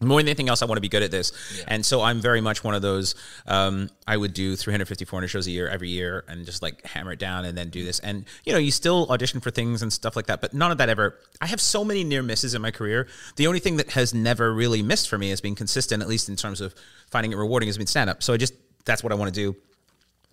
More 0.00 0.20
than 0.20 0.28
anything 0.28 0.48
else, 0.48 0.60
I 0.60 0.66
want 0.66 0.76
to 0.76 0.82
be 0.82 0.88
good 0.88 1.04
at 1.04 1.12
this, 1.12 1.32
and 1.68 1.86
so 1.86 2.02
I'm 2.02 2.20
very 2.20 2.40
much 2.40 2.64
one 2.64 2.74
of 2.74 2.82
those. 2.82 3.14
Um, 3.46 3.88
I 4.06 4.16
would 4.16 4.34
do 4.34 4.56
350, 4.56 5.04
400 5.04 5.28
shows 5.28 5.46
a 5.46 5.50
year 5.50 5.68
every 5.68 5.88
year, 5.88 6.24
and 6.28 6.44
just 6.44 6.62
like 6.62 6.84
hammer 6.84 7.12
it 7.12 7.18
down, 7.18 7.44
and 7.44 7.56
then 7.56 7.70
do 7.70 7.84
this. 7.84 8.00
And 8.00 8.24
you 8.44 8.52
know, 8.52 8.58
you 8.58 8.72
still 8.72 9.06
audition 9.08 9.40
for 9.40 9.50
things 9.50 9.82
and 9.82 9.92
stuff 9.92 10.16
like 10.16 10.26
that, 10.26 10.40
but 10.40 10.52
none 10.52 10.72
of 10.72 10.78
that 10.78 10.88
ever. 10.88 11.20
I 11.40 11.46
have 11.46 11.60
so 11.60 11.84
many 11.84 12.02
near 12.04 12.22
misses 12.22 12.54
in 12.54 12.60
my 12.60 12.72
career. 12.72 13.06
The 13.36 13.46
only 13.46 13.60
thing 13.60 13.76
that 13.76 13.92
has 13.92 14.12
never 14.12 14.52
really 14.52 14.82
missed 14.82 15.08
for 15.08 15.16
me 15.16 15.30
has 15.30 15.40
been 15.40 15.54
consistent, 15.54 16.02
at 16.02 16.08
least 16.08 16.28
in 16.28 16.36
terms 16.36 16.60
of 16.60 16.74
finding 17.10 17.32
it 17.32 17.36
rewarding, 17.36 17.68
has 17.68 17.78
been 17.78 17.86
stand 17.86 18.10
up. 18.10 18.22
So 18.22 18.34
I 18.34 18.36
just 18.36 18.54
that's 18.84 19.02
what 19.02 19.12
I 19.12 19.14
want 19.14 19.32
to 19.32 19.40
do 19.52 19.56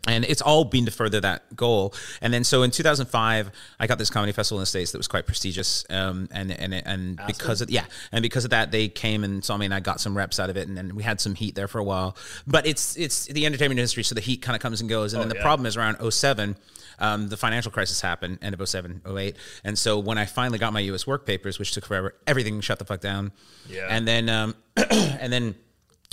and 0.07 0.25
it's 0.25 0.41
all 0.41 0.63
been 0.65 0.85
to 0.85 0.91
further 0.91 1.21
that 1.21 1.55
goal. 1.55 1.93
And 2.21 2.33
then 2.33 2.43
so 2.43 2.63
in 2.63 2.71
2005, 2.71 3.51
I 3.79 3.87
got 3.87 3.97
this 3.97 4.09
comedy 4.09 4.31
festival 4.31 4.59
in 4.59 4.63
the 4.63 4.67
states 4.67 4.91
that 4.91 4.97
was 4.97 5.07
quite 5.07 5.25
prestigious, 5.25 5.85
um, 5.89 6.27
and 6.31 6.51
and 6.51 6.73
and 6.73 7.19
because 7.27 7.61
of 7.61 7.69
yeah, 7.69 7.85
and 8.11 8.21
because 8.21 8.43
of 8.43 8.51
that, 8.51 8.71
they 8.71 8.87
came 8.87 9.23
and 9.23 9.43
saw 9.43 9.57
me, 9.57 9.65
and 9.65 9.73
I 9.73 9.79
got 9.79 9.99
some 9.99 10.17
reps 10.17 10.39
out 10.39 10.49
of 10.49 10.57
it, 10.57 10.67
and 10.67 10.77
then 10.77 10.95
we 10.95 11.03
had 11.03 11.21
some 11.21 11.35
heat 11.35 11.55
there 11.55 11.67
for 11.67 11.79
a 11.79 11.83
while. 11.83 12.17
But 12.47 12.65
it's 12.65 12.97
it's 12.97 13.25
the 13.25 13.45
entertainment 13.45 13.79
industry, 13.79 14.03
so 14.03 14.15
the 14.15 14.21
heat 14.21 14.41
kind 14.41 14.55
of 14.55 14.61
comes 14.61 14.81
and 14.81 14.89
goes. 14.89 15.13
And 15.13 15.21
then 15.21 15.29
the 15.29 15.35
yeah. 15.35 15.43
problem 15.43 15.65
is 15.65 15.77
around 15.77 15.97
07. 16.11 16.55
Um, 16.99 17.29
the 17.29 17.37
financial 17.37 17.71
crisis 17.71 17.99
happened, 17.99 18.39
end 18.43 18.53
of 18.53 18.67
07, 18.67 19.01
08. 19.07 19.35
And 19.63 19.77
so 19.77 19.97
when 19.97 20.19
I 20.19 20.25
finally 20.25 20.59
got 20.59 20.71
my 20.71 20.81
US 20.81 21.07
work 21.07 21.25
papers, 21.25 21.57
which 21.57 21.71
took 21.71 21.85
forever, 21.85 22.13
everything 22.27 22.61
shut 22.61 22.77
the 22.77 22.85
fuck 22.85 23.01
down. 23.01 23.31
Yeah. 23.67 23.87
And 23.89 24.07
then, 24.07 24.29
um, 24.29 24.55
and 24.77 25.33
then 25.33 25.55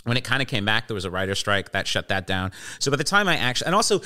when 0.08 0.16
it 0.16 0.24
kind 0.24 0.42
of 0.42 0.48
came 0.48 0.64
back, 0.64 0.88
there 0.88 0.94
was 0.94 1.04
a 1.04 1.10
writer 1.10 1.34
strike 1.34 1.72
that 1.72 1.86
shut 1.86 2.08
that 2.08 2.26
down. 2.26 2.52
So 2.78 2.90
by 2.90 2.96
the 2.96 3.04
time 3.04 3.28
I 3.28 3.36
actually, 3.36 3.66
and 3.66 3.74
also 3.74 4.00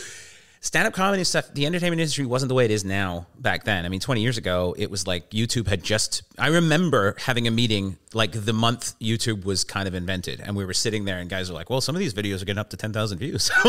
stand 0.62 0.86
up 0.86 0.94
comedy 0.94 1.24
stuff, 1.24 1.52
the 1.54 1.66
entertainment 1.66 2.00
industry 2.00 2.24
wasn't 2.24 2.48
the 2.48 2.54
way 2.54 2.64
it 2.64 2.70
is 2.70 2.84
now 2.84 3.26
back 3.36 3.64
then. 3.64 3.84
I 3.84 3.88
mean, 3.88 3.98
20 3.98 4.20
years 4.22 4.38
ago, 4.38 4.76
it 4.78 4.92
was 4.92 5.08
like 5.08 5.28
YouTube 5.30 5.66
had 5.66 5.82
just, 5.82 6.22
I 6.38 6.46
remember 6.48 7.16
having 7.18 7.48
a 7.48 7.50
meeting 7.50 7.98
like 8.14 8.30
the 8.30 8.52
month 8.52 8.96
YouTube 9.00 9.44
was 9.44 9.64
kind 9.64 9.88
of 9.88 9.94
invented. 9.94 10.40
And 10.40 10.54
we 10.54 10.64
were 10.64 10.72
sitting 10.72 11.04
there 11.04 11.18
and 11.18 11.28
guys 11.28 11.50
were 11.50 11.56
like, 11.56 11.68
well, 11.68 11.80
some 11.80 11.96
of 11.96 11.98
these 11.98 12.14
videos 12.14 12.42
are 12.42 12.44
getting 12.44 12.60
up 12.60 12.70
to 12.70 12.76
10,000 12.76 13.18
views. 13.18 13.50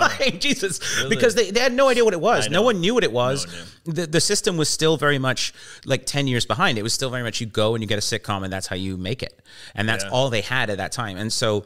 Like, 0.00 0.40
Jesus. 0.40 0.80
Because 1.08 1.34
they, 1.34 1.50
they 1.50 1.60
had 1.60 1.72
no 1.72 1.88
idea 1.88 2.04
what 2.04 2.14
it 2.14 2.20
was. 2.20 2.50
No 2.50 2.62
one 2.62 2.80
knew 2.80 2.94
what 2.94 3.04
it 3.04 3.12
was. 3.12 3.46
No 3.86 3.92
the, 3.92 4.06
the 4.06 4.20
system 4.20 4.56
was 4.56 4.68
still 4.68 4.96
very 4.96 5.18
much 5.18 5.52
like 5.84 6.04
10 6.04 6.26
years 6.26 6.44
behind. 6.46 6.78
It 6.78 6.82
was 6.82 6.92
still 6.92 7.10
very 7.10 7.22
much 7.22 7.40
you 7.40 7.46
go 7.46 7.74
and 7.74 7.82
you 7.82 7.86
get 7.88 7.98
a 7.98 8.02
sitcom 8.02 8.42
and 8.42 8.52
that's 8.52 8.66
how 8.66 8.76
you 8.76 8.96
make 8.96 9.22
it. 9.22 9.40
And 9.74 9.88
that's 9.88 10.04
Yeah. 10.04 10.10
all 10.10 10.30
they 10.30 10.40
had 10.40 10.68
at 10.70 10.78
that 10.78 10.90
time. 10.92 11.16
And 11.16 11.32
so, 11.32 11.64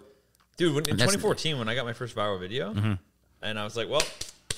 Dude, 0.56 0.74
when, 0.74 0.84
in 0.88 0.96
2014, 0.96 1.58
when 1.58 1.68
I 1.68 1.74
got 1.74 1.86
my 1.86 1.92
first 1.94 2.14
viral 2.14 2.38
video, 2.38 2.74
mm-hmm. 2.74 2.94
and 3.42 3.58
I 3.58 3.64
was 3.64 3.76
like, 3.76 3.88
well, 3.88 4.02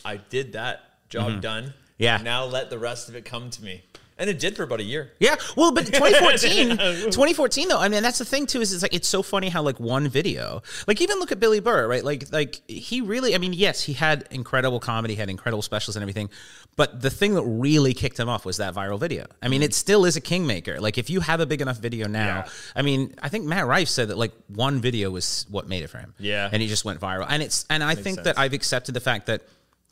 I 0.04 0.16
did 0.16 0.52
that 0.54 0.80
job 1.09 1.40
done. 1.40 1.64
Mm-hmm. 1.64 1.72
Yeah. 1.98 2.18
Now 2.22 2.44
let 2.44 2.70
the 2.70 2.78
rest 2.78 3.09
of 3.09 3.16
it 3.16 3.24
come 3.24 3.51
to 3.51 3.62
me. 3.62 3.82
And 4.16 4.28
it 4.28 4.38
did 4.38 4.55
for 4.55 4.64
about 4.64 4.80
a 4.80 4.82
year. 4.82 5.12
Yeah, 5.18 5.36
well, 5.57 5.72
but 5.72 5.86
2014, 5.92 6.76
2014 6.76 7.68
though. 7.68 7.78
I 7.78 7.88
mean, 7.88 8.03
that's 8.03 8.18
the 8.18 8.24
thing 8.26 8.44
too. 8.44 8.61
Is 8.61 8.70
it's 8.70 8.82
like 8.82 8.94
it's 8.94 9.09
so 9.09 9.22
funny 9.22 9.48
how 9.48 9.62
like 9.62 9.80
one 9.80 10.09
video, 10.09 10.62
like 10.86 11.01
even 11.01 11.18
look 11.20 11.32
at 11.32 11.40
Billy 11.40 11.61
Burr, 11.61 11.88
right? 11.88 12.05
Like 12.05 12.30
like 12.30 12.61
he 12.68 13.01
really, 13.01 13.34
I 13.34 13.38
mean, 13.38 13.55
yes, 13.55 13.82
he 13.82 13.94
had 13.94 14.28
incredible 14.30 14.78
comedy, 14.78 15.14
had 15.14 15.30
incredible 15.30 15.62
specials 15.62 15.96
and 15.96 16.03
everything, 16.03 16.28
but 16.76 17.01
the 17.01 17.09
thing 17.09 17.34
that 17.34 17.44
really 17.44 17.94
kicked 17.94 18.20
him 18.20 18.28
off 18.28 18.44
was 18.44 18.59
that 18.59 18.74
viral 18.74 19.01
video. 19.01 19.24
I 19.42 19.48
mean, 19.48 19.62
it 19.62 19.72
still 19.72 20.05
is 20.05 20.16
a 20.16 20.20
kingmaker. 20.20 20.80
Like 20.80 20.98
if 20.98 21.09
you 21.09 21.20
have 21.20 21.40
a 21.40 21.46
big 21.46 21.62
enough 21.62 21.78
video 21.78 22.07
now, 22.07 22.44
I 22.76 22.82
mean, 22.82 23.14
I 23.22 23.30
think 23.30 23.46
Matt 23.46 23.66
Rife 23.66 23.88
said 23.88 24.09
that 24.09 24.18
like 24.18 24.32
one 24.48 24.82
video 24.82 25.11
was 25.11 25.46
what 25.48 25.66
made 25.66 25.82
it 25.82 25.88
for 25.88 25.96
him. 25.96 26.12
Yeah. 26.18 26.46
and 26.53 26.61
he 26.61 26.68
just 26.68 26.84
went 26.84 27.01
viral. 27.01 27.24
And 27.26 27.42
it's 27.42 27.64
and 27.70 27.82
I 27.82 27.94
think 27.94 28.22
that 28.24 28.38
I've 28.38 28.53
accepted 28.53 28.92
the 28.94 29.01
fact 29.01 29.26
that 29.26 29.44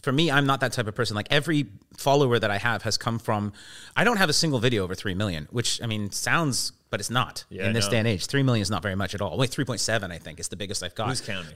for 0.03 0.13
me, 0.13 0.31
I'm 0.31 0.47
not 0.47 0.61
that 0.61 0.73
type 0.73 0.87
of 0.87 0.95
person. 0.95 1.17
Like 1.17 1.29
every 1.31 1.67
follower 1.97 2.39
that 2.39 2.51
I 2.51 2.59
have 2.59 2.83
has 2.83 2.97
come 2.97 3.19
from. 3.19 3.53
I 3.97 4.05
don't 4.05 4.17
have 4.19 4.29
a 4.31 4.33
single 4.33 4.59
video 4.61 4.85
over 4.85 4.95
three 4.95 5.15
million, 5.15 5.49
which 5.51 5.83
I 5.83 5.87
mean 5.87 6.11
sounds, 6.13 6.73
but 6.91 7.01
it's 7.01 7.11
not 7.11 7.45
Yeah, 7.51 7.67
in 7.67 7.73
this 7.73 7.89
day 7.89 7.99
and 7.99 8.07
age. 8.07 8.27
Three 8.27 8.43
million 8.43 8.63
is 8.63 8.71
not 8.71 8.83
very 8.83 8.95
much 8.95 9.15
at 9.15 9.21
all. 9.21 9.37
Wait, 9.37 9.51
three 9.51 9.65
point 9.65 9.81
seven, 9.81 10.13
I 10.13 10.19
think, 10.19 10.39
is 10.41 10.49
the 10.49 10.57
biggest 10.57 10.83
I've 10.83 10.95
got. 10.95 11.09
Who's 11.09 11.21
counting? 11.21 11.55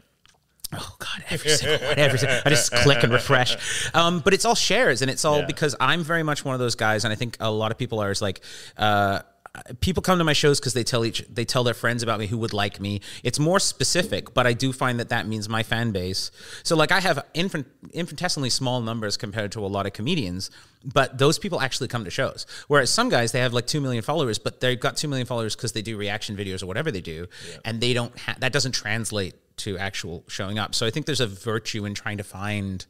Oh 0.74 0.96
God, 0.98 1.22
every 1.28 1.50
single 1.50 1.86
one, 1.86 1.98
every 1.98 2.18
single, 2.18 2.38
I 2.46 2.48
just 2.48 2.72
click 2.72 3.02
and 3.02 3.12
refresh. 3.12 3.56
Um, 3.94 4.20
but 4.20 4.32
it's 4.32 4.44
all 4.46 4.54
shares, 4.54 5.02
and 5.02 5.10
it's 5.10 5.24
all 5.24 5.40
Yeah. 5.40 5.46
because 5.46 5.76
I'm 5.78 6.02
very 6.02 6.22
much 6.22 6.44
one 6.46 6.54
of 6.54 6.60
those 6.60 6.74
guys, 6.76 7.04
and 7.04 7.12
I 7.12 7.14
think 7.14 7.36
a 7.40 7.50
lot 7.50 7.70
of 7.72 7.78
people 7.78 8.00
are. 8.00 8.10
Is 8.10 8.22
like. 8.22 8.40
Uh, 8.76 9.20
People 9.80 10.02
come 10.02 10.16
to 10.16 10.24
my 10.24 10.32
shows 10.32 10.58
because 10.58 10.72
they 10.72 10.82
tell 10.82 11.04
each 11.04 11.26
they 11.28 11.44
tell 11.44 11.62
their 11.62 11.74
friends 11.74 12.02
about 12.02 12.18
me 12.18 12.26
who 12.26 12.38
would 12.38 12.54
like 12.54 12.80
me. 12.80 13.02
It's 13.22 13.38
more 13.38 13.60
specific, 13.60 14.32
but 14.32 14.46
I 14.46 14.54
do 14.54 14.72
find 14.72 14.98
that 14.98 15.10
that 15.10 15.26
means 15.26 15.46
my 15.46 15.62
fan 15.62 15.92
base. 15.92 16.30
So 16.62 16.74
like 16.74 16.90
I 16.90 17.00
have 17.00 17.22
infant, 17.34 17.66
infinitesimally 17.92 18.48
small 18.48 18.80
numbers 18.80 19.18
compared 19.18 19.52
to 19.52 19.60
a 19.60 19.68
lot 19.68 19.84
of 19.84 19.92
comedians, 19.92 20.50
but 20.82 21.18
those 21.18 21.38
people 21.38 21.60
actually 21.60 21.88
come 21.88 22.04
to 22.04 22.10
shows. 22.10 22.46
Whereas 22.68 22.88
some 22.88 23.10
guys 23.10 23.32
they 23.32 23.40
have 23.40 23.52
like 23.52 23.66
two 23.66 23.82
million 23.82 24.02
followers, 24.02 24.38
but 24.38 24.60
they've 24.60 24.80
got 24.80 24.96
two 24.96 25.06
million 25.06 25.26
followers 25.26 25.54
because 25.54 25.72
they 25.72 25.82
do 25.82 25.98
reaction 25.98 26.34
videos 26.34 26.62
or 26.62 26.66
whatever 26.66 26.90
they 26.90 27.02
do, 27.02 27.26
and 27.62 27.78
they 27.78 27.92
don't 27.92 28.18
ha- 28.18 28.36
that 28.38 28.54
doesn't 28.54 28.72
translate 28.72 29.34
to 29.58 29.76
actual 29.76 30.24
showing 30.28 30.58
up. 30.58 30.74
So 30.74 30.86
I 30.86 30.90
think 30.90 31.04
there's 31.04 31.20
a 31.20 31.26
virtue 31.26 31.84
in 31.84 31.92
trying 31.92 32.16
to 32.16 32.24
find 32.24 32.86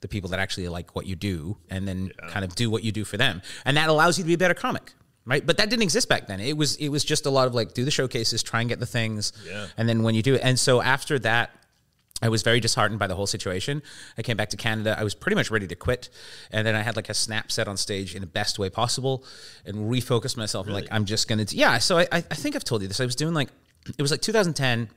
the 0.00 0.08
people 0.08 0.30
that 0.30 0.40
actually 0.40 0.66
like 0.66 0.96
what 0.96 1.06
you 1.06 1.14
do 1.14 1.56
and 1.68 1.86
then 1.86 2.10
kind 2.30 2.44
of 2.44 2.56
do 2.56 2.68
what 2.68 2.82
you 2.82 2.90
do 2.90 3.04
for 3.04 3.16
them. 3.16 3.42
And 3.64 3.76
that 3.76 3.88
allows 3.88 4.18
you 4.18 4.24
to 4.24 4.26
be 4.26 4.34
a 4.34 4.38
better 4.38 4.54
comic. 4.54 4.94
Right. 5.26 5.44
But 5.46 5.58
that 5.58 5.70
didn't 5.70 5.82
exist 5.82 6.08
back 6.08 6.26
then. 6.26 6.40
It 6.40 6.56
was 6.56 6.76
it 6.76 6.88
was 6.88 7.04
just 7.04 7.26
a 7.26 7.30
lot 7.30 7.46
of 7.46 7.54
like 7.54 7.74
do 7.74 7.84
the 7.84 7.90
showcases, 7.90 8.42
try 8.42 8.60
and 8.60 8.68
get 8.68 8.80
the 8.80 8.86
things. 8.86 9.32
Yeah. 9.46 9.66
And 9.76 9.88
then 9.88 10.02
when 10.02 10.14
you 10.14 10.22
do 10.22 10.34
it. 10.34 10.40
And 10.42 10.58
so 10.58 10.80
after 10.80 11.18
that, 11.20 11.50
I 12.22 12.28
was 12.28 12.42
very 12.42 12.60
disheartened 12.60 12.98
by 12.98 13.06
the 13.06 13.14
whole 13.14 13.26
situation. 13.26 13.82
I 14.18 14.22
came 14.22 14.36
back 14.36 14.50
to 14.50 14.56
Canada. 14.56 14.94
I 14.98 15.04
was 15.04 15.14
pretty 15.14 15.36
much 15.36 15.50
ready 15.50 15.66
to 15.66 15.74
quit. 15.74 16.10
And 16.50 16.66
then 16.66 16.74
I 16.74 16.82
had 16.82 16.96
like 16.96 17.08
a 17.08 17.14
snap 17.14 17.50
set 17.50 17.66
on 17.66 17.76
stage 17.76 18.14
in 18.14 18.20
the 18.20 18.26
best 18.26 18.58
way 18.58 18.68
possible 18.68 19.24
and 19.64 19.90
refocused 19.90 20.36
myself. 20.36 20.68
Like, 20.68 20.86
I'm 20.90 21.06
just 21.06 21.28
going 21.28 21.44
to, 21.44 21.56
yeah. 21.56 21.78
So 21.78 21.98
I, 21.98 22.02
I 22.12 22.16
I 22.18 22.34
think 22.34 22.56
I've 22.56 22.64
told 22.64 22.82
you 22.82 22.88
this. 22.88 23.00
I 23.00 23.06
was 23.06 23.16
doing 23.16 23.32
like, 23.32 23.48
it 23.96 24.02
was 24.02 24.10
like 24.10 24.20
2010. 24.20 24.90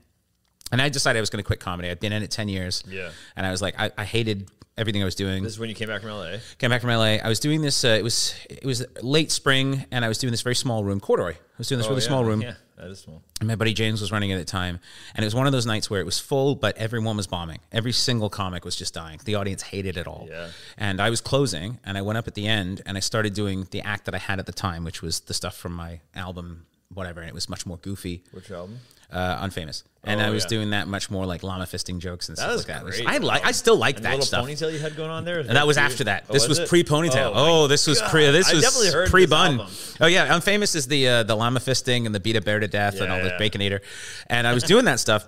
And 0.71 0.82
I 0.82 0.89
decided 0.89 1.19
I 1.19 1.21
was 1.21 1.30
going 1.30 1.41
to 1.43 1.47
quit 1.47 1.59
comedy. 1.59 1.89
I'd 1.89 1.99
been 1.99 2.13
in 2.13 2.24
it 2.24 2.32
10 2.32 2.49
years. 2.49 2.84
Yeah. 2.88 3.11
And 3.38 3.45
I 3.45 3.51
was 3.51 3.61
like, 3.61 3.76
I, 3.80 3.91
I 3.97 4.03
hated 4.05 4.49
everything 4.78 5.01
I 5.01 5.05
was 5.05 5.15
doing. 5.15 5.43
This 5.43 5.53
is 5.53 5.59
when 5.59 5.69
you 5.69 5.76
came 5.76 5.88
back 5.88 6.01
from 6.01 6.11
LA. 6.11 6.38
Came 6.57 6.69
back 6.69 6.82
from 6.82 6.89
LA. 6.89 7.17
I 7.24 7.28
was 7.30 7.39
doing 7.39 7.61
this. 7.61 7.84
Uh, 7.84 7.89
it 7.89 8.03
was 8.03 8.36
it 8.49 8.65
was 8.65 8.86
late 9.01 9.32
spring, 9.32 9.86
and 9.91 10.03
I 10.03 10.07
was 10.07 10.17
doing 10.17 10.32
this 10.32 10.41
very 10.41 10.55
small 10.55 10.84
room, 10.84 10.99
corduroy. 10.99 11.32
I 11.34 11.36
was 11.57 11.67
doing 11.67 11.78
this 11.80 11.88
Oh, 11.88 11.91
really 11.91 12.01
yeah. 12.01 12.07
small 12.07 12.26
room. 12.26 12.41
Yeah, 12.41 12.53
that 12.78 12.88
is 12.89 12.99
small. 12.99 13.21
And 13.39 13.47
my 13.47 13.55
buddy 13.55 13.74
James 13.74 14.01
was 14.01 14.11
running 14.11 14.32
it 14.32 14.36
at 14.36 14.39
the 14.39 14.45
time. 14.45 14.80
And 15.13 15.24
it 15.24 15.28
was 15.28 15.36
one 15.36 15.45
of 15.45 15.51
those 15.51 15.65
nights 15.67 15.89
where 15.89 15.99
it 16.01 16.05
was 16.05 16.17
full, 16.19 16.55
but 16.55 16.76
everyone 16.78 17.15
was 17.17 17.28
bombing. 17.28 17.59
Every 17.71 17.91
single 17.91 18.30
comic 18.30 18.65
was 18.65 18.76
just 18.76 18.93
dying. 18.93 19.19
The 19.24 19.36
audience 19.36 19.61
hated 19.61 19.95
it 19.97 20.07
all. 20.07 20.28
Yeah. 20.30 20.49
And 20.78 20.99
I 20.99 21.09
was 21.11 21.21
closing 21.21 21.80
and 21.84 21.97
I 21.97 22.01
went 22.01 22.17
up 22.17 22.28
at 22.28 22.34
the 22.34 22.47
end 22.47 22.82
and 22.86 22.97
I 22.97 23.01
started 23.01 23.34
doing 23.36 23.67
the 23.69 23.82
act 23.82 24.05
that 24.05 24.15
I 24.15 24.17
had 24.17 24.39
at 24.39 24.45
the 24.47 24.51
time, 24.53 24.84
which 24.84 25.01
was 25.03 25.19
the 25.19 25.34
stuff 25.36 25.55
from 25.55 25.74
my 25.74 25.99
album, 26.15 26.65
whatever. 26.94 27.20
And 27.22 27.30
it 27.30 27.34
was 27.36 27.50
much 27.50 27.66
more 27.66 27.78
goofy. 27.78 28.24
Which 28.32 28.50
album? 28.52 28.80
Uh, 29.12 29.46
Unfamous. 29.46 29.84
And 30.06 30.20
Oh, 30.20 30.26
I 30.26 30.30
was 30.32 30.44
yeah. 30.46 30.50
doing 30.50 30.70
that 30.72 30.88
much 30.88 31.12
more 31.12 31.26
like 31.26 31.44
llama 31.44 31.66
fisting 31.66 32.00
jokes 32.00 32.30
and 32.30 32.38
That 32.38 32.41
stuff 32.41 32.52
was 32.54 32.68
like 32.68 32.78
that. 32.78 32.84
Great. 32.84 33.08
I 33.08 33.18
like 33.18 33.46
I 33.46 33.52
still 33.52 33.78
like 33.78 33.98
And 33.98 34.06
that 34.06 34.10
the 34.10 34.16
little 34.18 34.26
stuff. 34.26 34.46
ponytail 34.48 34.74
you 34.74 34.80
had 34.80 34.96
going 34.98 35.12
on 35.12 35.24
there. 35.24 35.39
And 35.39 35.52
that 35.52 35.68
was 35.68 35.78
after 35.78 36.06
that. 36.06 36.26
Oh, 36.30 36.34
this 36.34 36.48
was 36.48 36.60
it? 36.60 36.68
pre 36.68 36.84
ponytail. 36.84 37.34
my 37.34 37.39
Oh, 37.39 37.68
this 37.68 37.86
was 37.88 38.02
pre. 38.02 38.30
This 38.32 38.50
I 38.50 38.56
was 38.56 39.10
pre 39.12 39.26
bun. 39.28 39.62
Oh 40.02 40.08
yeah, 40.08 40.28
Unfamous 40.30 40.76
is 40.76 40.88
the 40.88 41.08
uh, 41.08 41.24
the 41.24 41.36
llama 41.36 41.60
fisting 41.60 42.06
and 42.08 42.14
the 42.16 42.20
beat 42.20 42.36
a 42.36 42.41
bear 42.41 42.60
to 42.60 42.68
death 42.68 42.96
and 42.96 43.04
Yeah, 43.10 43.16
all 43.18 43.22
the 43.24 43.30
yeah. 43.30 43.38
baconator. 43.39 43.82
And 44.28 44.48
I 44.48 44.54
was 44.54 44.64
doing 44.64 44.86
that 44.86 45.00
stuff, 45.00 45.28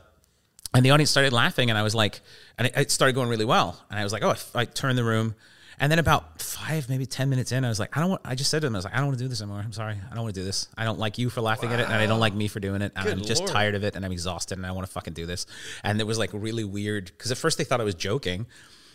and 0.73 0.83
the 0.83 0.89
audience 0.91 1.11
started 1.11 1.31
laughing, 1.31 1.69
and 1.69 1.77
I 1.77 1.83
was 1.83 1.93
like, 1.95 2.21
and 2.57 2.67
it, 2.67 2.73
it 2.75 2.91
started 2.91 3.13
going 3.13 3.29
really 3.29 3.45
well, 3.45 3.79
and 3.91 3.99
I 3.99 4.03
was 4.03 4.11
like, 4.11 4.23
oh, 4.23 4.31
I, 4.55 4.61
I 4.61 4.65
turned 4.65 4.97
the 4.97 5.03
room. 5.05 5.35
And 5.79 5.91
then 5.91 5.99
about 5.99 6.41
five, 6.41 6.87
maybe 6.87 7.05
ten 7.05 7.29
minutes 7.29 7.51
in, 7.51 7.65
I 7.65 7.69
was 7.69 7.79
like, 7.79 7.95
I 7.97 7.99
don't 7.99 8.09
want. 8.09 8.21
I 8.23 8.35
just 8.35 8.49
said 8.49 8.61
to 8.61 8.67
them, 8.67 8.75
I 8.75 8.77
was 8.77 8.85
like, 8.85 8.93
I 8.93 8.97
don't 8.97 9.07
want 9.07 9.17
to 9.17 9.23
do 9.23 9.27
this 9.27 9.41
anymore. 9.41 9.61
I'm 9.63 9.73
sorry, 9.73 9.95
I 10.09 10.15
don't 10.15 10.23
want 10.23 10.33
to 10.33 10.41
do 10.41 10.45
this. 10.45 10.69
I 10.77 10.85
don't 10.85 10.99
like 10.99 11.17
you 11.17 11.29
for 11.29 11.41
laughing 11.41 11.71
at 11.71 11.79
it, 11.79 11.85
and 11.85 11.93
I 11.93 12.05
don't 12.05 12.19
like 12.19 12.33
me 12.33 12.47
for 12.47 12.59
doing 12.59 12.81
it. 12.81 12.93
And 12.95 13.05
Good 13.05 13.17
I'm 13.17 13.23
just 13.23 13.41
Lord. 13.41 13.51
tired 13.51 13.75
of 13.75 13.83
it, 13.83 13.95
and 13.95 14.05
I'm 14.05 14.11
exhausted, 14.11 14.57
and 14.57 14.65
I 14.65 14.71
want 14.71 14.87
to 14.87 14.91
fucking 14.93 15.13
do 15.13 15.25
this. 15.25 15.45
And 15.83 15.99
it 15.99 16.05
was 16.05 16.17
like 16.17 16.29
really 16.33 16.63
weird 16.63 17.05
because 17.05 17.31
at 17.31 17.37
first 17.37 17.57
they 17.57 17.65
thought 17.65 17.81
I 17.81 17.83
was 17.83 17.95
joking, 17.95 18.45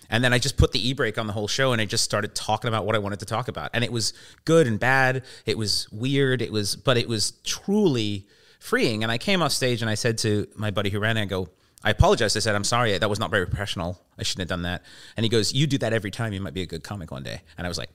and 0.08 0.24
then 0.24 0.32
I 0.32 0.38
just 0.38 0.56
put 0.56 0.72
the 0.72 0.88
e 0.88 0.94
brake 0.94 1.18
on 1.18 1.26
the 1.26 1.34
whole 1.34 1.48
show, 1.48 1.72
and 1.72 1.82
I 1.82 1.84
just 1.84 2.04
started 2.04 2.34
talking 2.34 2.68
about 2.68 2.86
what 2.86 2.94
I 2.94 2.98
wanted 2.98 3.20
to 3.20 3.26
talk 3.26 3.48
about, 3.48 3.70
and 3.74 3.84
it 3.84 3.92
was 3.92 4.14
good 4.46 4.66
and 4.66 4.80
bad. 4.80 5.24
It 5.44 5.58
was 5.58 5.86
weird. 5.92 6.40
It 6.40 6.50
was, 6.50 6.76
but 6.76 6.96
it 6.96 7.08
was 7.08 7.32
truly 7.44 8.26
freeing. 8.58 9.02
And 9.02 9.12
I 9.12 9.18
came 9.18 9.42
off 9.42 9.52
stage, 9.52 9.82
and 9.82 9.90
I 9.90 9.94
said 9.94 10.16
to 10.18 10.46
my 10.56 10.70
buddy 10.70 10.88
who 10.88 10.98
ran 10.98 11.18
it, 11.18 11.22
I 11.22 11.24
go. 11.26 11.50
I 11.82 11.90
apologized. 11.90 12.36
I 12.36 12.40
said, 12.40 12.54
I'm 12.54 12.64
sorry. 12.64 12.96
That 12.98 13.08
was 13.08 13.18
not 13.18 13.30
very 13.30 13.46
professional. 13.46 14.00
I 14.18 14.22
shouldn't 14.22 14.42
have 14.42 14.48
done 14.48 14.62
that. 14.62 14.82
And 15.16 15.24
he 15.24 15.30
goes, 15.30 15.52
You 15.52 15.66
do 15.66 15.78
that 15.78 15.92
every 15.92 16.10
time. 16.10 16.32
You 16.32 16.40
might 16.40 16.54
be 16.54 16.62
a 16.62 16.66
good 16.66 16.82
comic 16.84 17.10
one 17.10 17.22
day. 17.22 17.40
And 17.56 17.66
I 17.66 17.68
was 17.68 17.78
like, 17.78 17.90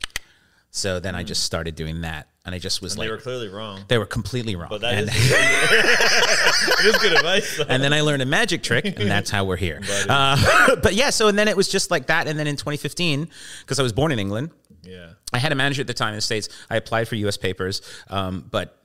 So 0.72 1.00
then 1.00 1.14
I 1.16 1.24
just 1.24 1.44
started 1.44 1.76
doing 1.76 2.02
that. 2.02 2.28
And 2.46 2.54
I 2.56 2.60
just 2.60 2.82
was 2.82 2.94
And 2.94 3.00
like, 3.00 3.08
they 3.08 3.12
were 3.12 3.18
clearly 3.20 3.48
wrong. 3.48 3.82
they 3.88 3.98
were 3.98 4.06
completely 4.06 4.56
wrong. 4.56 4.70
But 4.70 4.82
that 4.82 4.94
and, 4.94 5.10
is 5.10 5.16
is 6.86 6.98
good 6.98 7.14
advice. 7.14 7.58
though. 7.58 7.66
and 7.68 7.84
then 7.84 7.94
I 7.94 8.02
learned 8.02 8.22
a 8.22 8.26
magic 8.26 8.64
trick, 8.64 8.86
and 8.86 9.10
that's 9.10 9.30
how 9.30 9.46
we're 9.46 9.56
here. 9.56 9.82
Uh, 10.10 10.76
but 10.84 10.94
yeah, 10.94 11.10
so 11.10 11.28
and 11.28 11.38
then 11.38 11.48
it 11.48 11.58
was 11.58 11.68
just 11.68 11.92
like 11.92 12.08
that. 12.08 12.28
And 12.28 12.38
then 12.38 12.48
in 12.48 12.56
2015, 12.56 13.30
because 13.62 13.80
I 13.80 13.84
was 13.84 13.94
born 13.94 14.12
in 14.12 14.20
England, 14.20 14.52
yeah. 14.84 15.10
I 15.34 15.40
had 15.40 15.52
a 15.52 15.56
manager 15.56 15.82
at 15.82 15.88
the 15.88 15.94
time 15.94 16.10
in 16.10 16.16
the 16.18 16.22
States. 16.22 16.50
I 16.70 16.76
applied 16.78 17.08
for 17.08 17.16
US 17.16 17.38
papers, 17.38 17.82
um, 18.10 18.46
but 18.52 18.78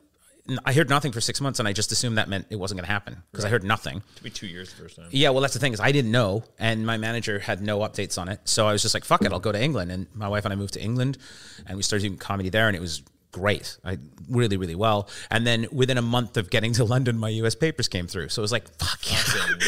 I 0.64 0.72
heard 0.72 0.88
nothing 0.88 1.12
for 1.12 1.20
six 1.20 1.40
months, 1.40 1.58
and 1.58 1.68
I 1.68 1.72
just 1.72 1.92
assumed 1.92 2.18
that 2.18 2.28
meant 2.28 2.46
it 2.50 2.56
wasn't 2.56 2.78
going 2.78 2.86
to 2.86 2.92
happen 2.92 3.22
because 3.30 3.44
I 3.44 3.48
heard 3.48 3.64
nothing. 3.64 4.02
Me 4.22 4.30
two 4.30 4.46
years 4.46 4.70
the 4.70 4.82
first 4.82 4.96
time. 4.96 5.08
Yeah, 5.10 5.30
well, 5.30 5.40
that's 5.40 5.54
the 5.54 5.60
thing 5.60 5.72
is 5.72 5.80
I 5.80 5.92
didn't 5.92 6.10
know, 6.10 6.44
and 6.58 6.86
my 6.86 6.96
manager 6.96 7.38
had 7.38 7.62
no 7.62 7.80
updates 7.80 8.18
on 8.18 8.28
it. 8.28 8.40
So 8.44 8.66
I 8.66 8.72
was 8.72 8.82
just 8.82 8.94
like, 8.94 9.04
"Fuck 9.04 9.22
it, 9.24 9.32
I'll 9.32 9.40
go 9.40 9.52
to 9.52 9.62
England." 9.62 9.92
And 9.92 10.06
my 10.14 10.28
wife 10.28 10.44
and 10.44 10.52
I 10.52 10.56
moved 10.56 10.74
to 10.74 10.80
England, 10.80 11.18
and 11.66 11.76
we 11.76 11.82
started 11.82 12.06
doing 12.06 12.18
comedy 12.18 12.48
there, 12.48 12.68
and 12.68 12.76
it 12.76 12.80
was 12.80 13.02
great. 13.32 13.76
I 13.84 13.98
really, 14.28 14.56
really 14.56 14.74
well. 14.74 15.08
And 15.30 15.46
then 15.46 15.66
within 15.72 15.98
a 15.98 16.02
month 16.02 16.36
of 16.36 16.50
getting 16.50 16.72
to 16.74 16.84
London, 16.84 17.16
my 17.18 17.28
U.S. 17.30 17.54
papers 17.54 17.88
came 17.88 18.06
through. 18.06 18.28
So 18.30 18.40
it 18.40 18.44
was 18.44 18.52
like, 18.52 18.68
"Fuck 18.78 19.10
yeah!" 19.10 19.18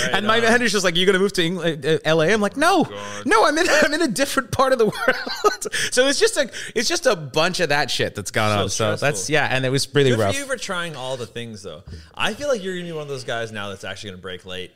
Right 0.05 0.15
and 0.15 0.27
my 0.27 0.37
on. 0.37 0.43
manager's 0.43 0.73
just 0.73 0.85
like, 0.85 0.97
you're 0.97 1.07
gonna 1.07 1.19
move 1.19 1.33
to 1.35 1.45
England, 1.45 1.85
uh, 1.87 1.99
L.A.?" 2.05 2.33
I'm 2.33 2.41
like, 2.41 2.57
"No, 2.57 2.83
no, 3.25 3.45
I'm 3.47 3.57
in, 3.59 3.67
I'm 3.83 3.95
in 3.95 4.03
a 4.03 4.09
different 4.09 4.51
part 4.51 4.73
of 4.73 4.79
the 4.79 4.87
world." 5.07 5.67
so 5.93 6.07
it's 6.09 6.19
just 6.19 6.37
a, 6.37 6.51
it's 6.75 6.89
just 6.89 7.07
a 7.07 7.15
bunch 7.17 7.61
of 7.61 7.69
that 7.71 7.91
shit 7.91 8.15
that's 8.15 8.31
gone 8.31 8.57
So 8.57 8.63
on. 8.63 8.69
So 8.71 8.97
that's 8.97 9.31
yeah, 9.31 9.47
and 9.51 9.65
it 9.65 9.71
was 9.71 9.93
really 9.95 10.11
Good 10.11 10.19
rough. 10.19 10.37
you 10.37 10.45
for 10.47 10.57
trying 10.57 10.97
all 10.97 11.17
the 11.17 11.27
things, 11.27 11.63
though. 11.63 11.83
I 12.15 12.35
feel 12.35 12.49
like 12.49 12.63
you're 12.63 12.75
gonna 12.75 12.87
be 12.87 12.93
one 12.93 13.03
of 13.03 13.09
those 13.09 13.25
guys 13.25 13.53
now 13.53 13.69
that's 13.69 13.85
actually 13.85 14.11
gonna 14.11 14.23
break 14.23 14.45
late. 14.45 14.73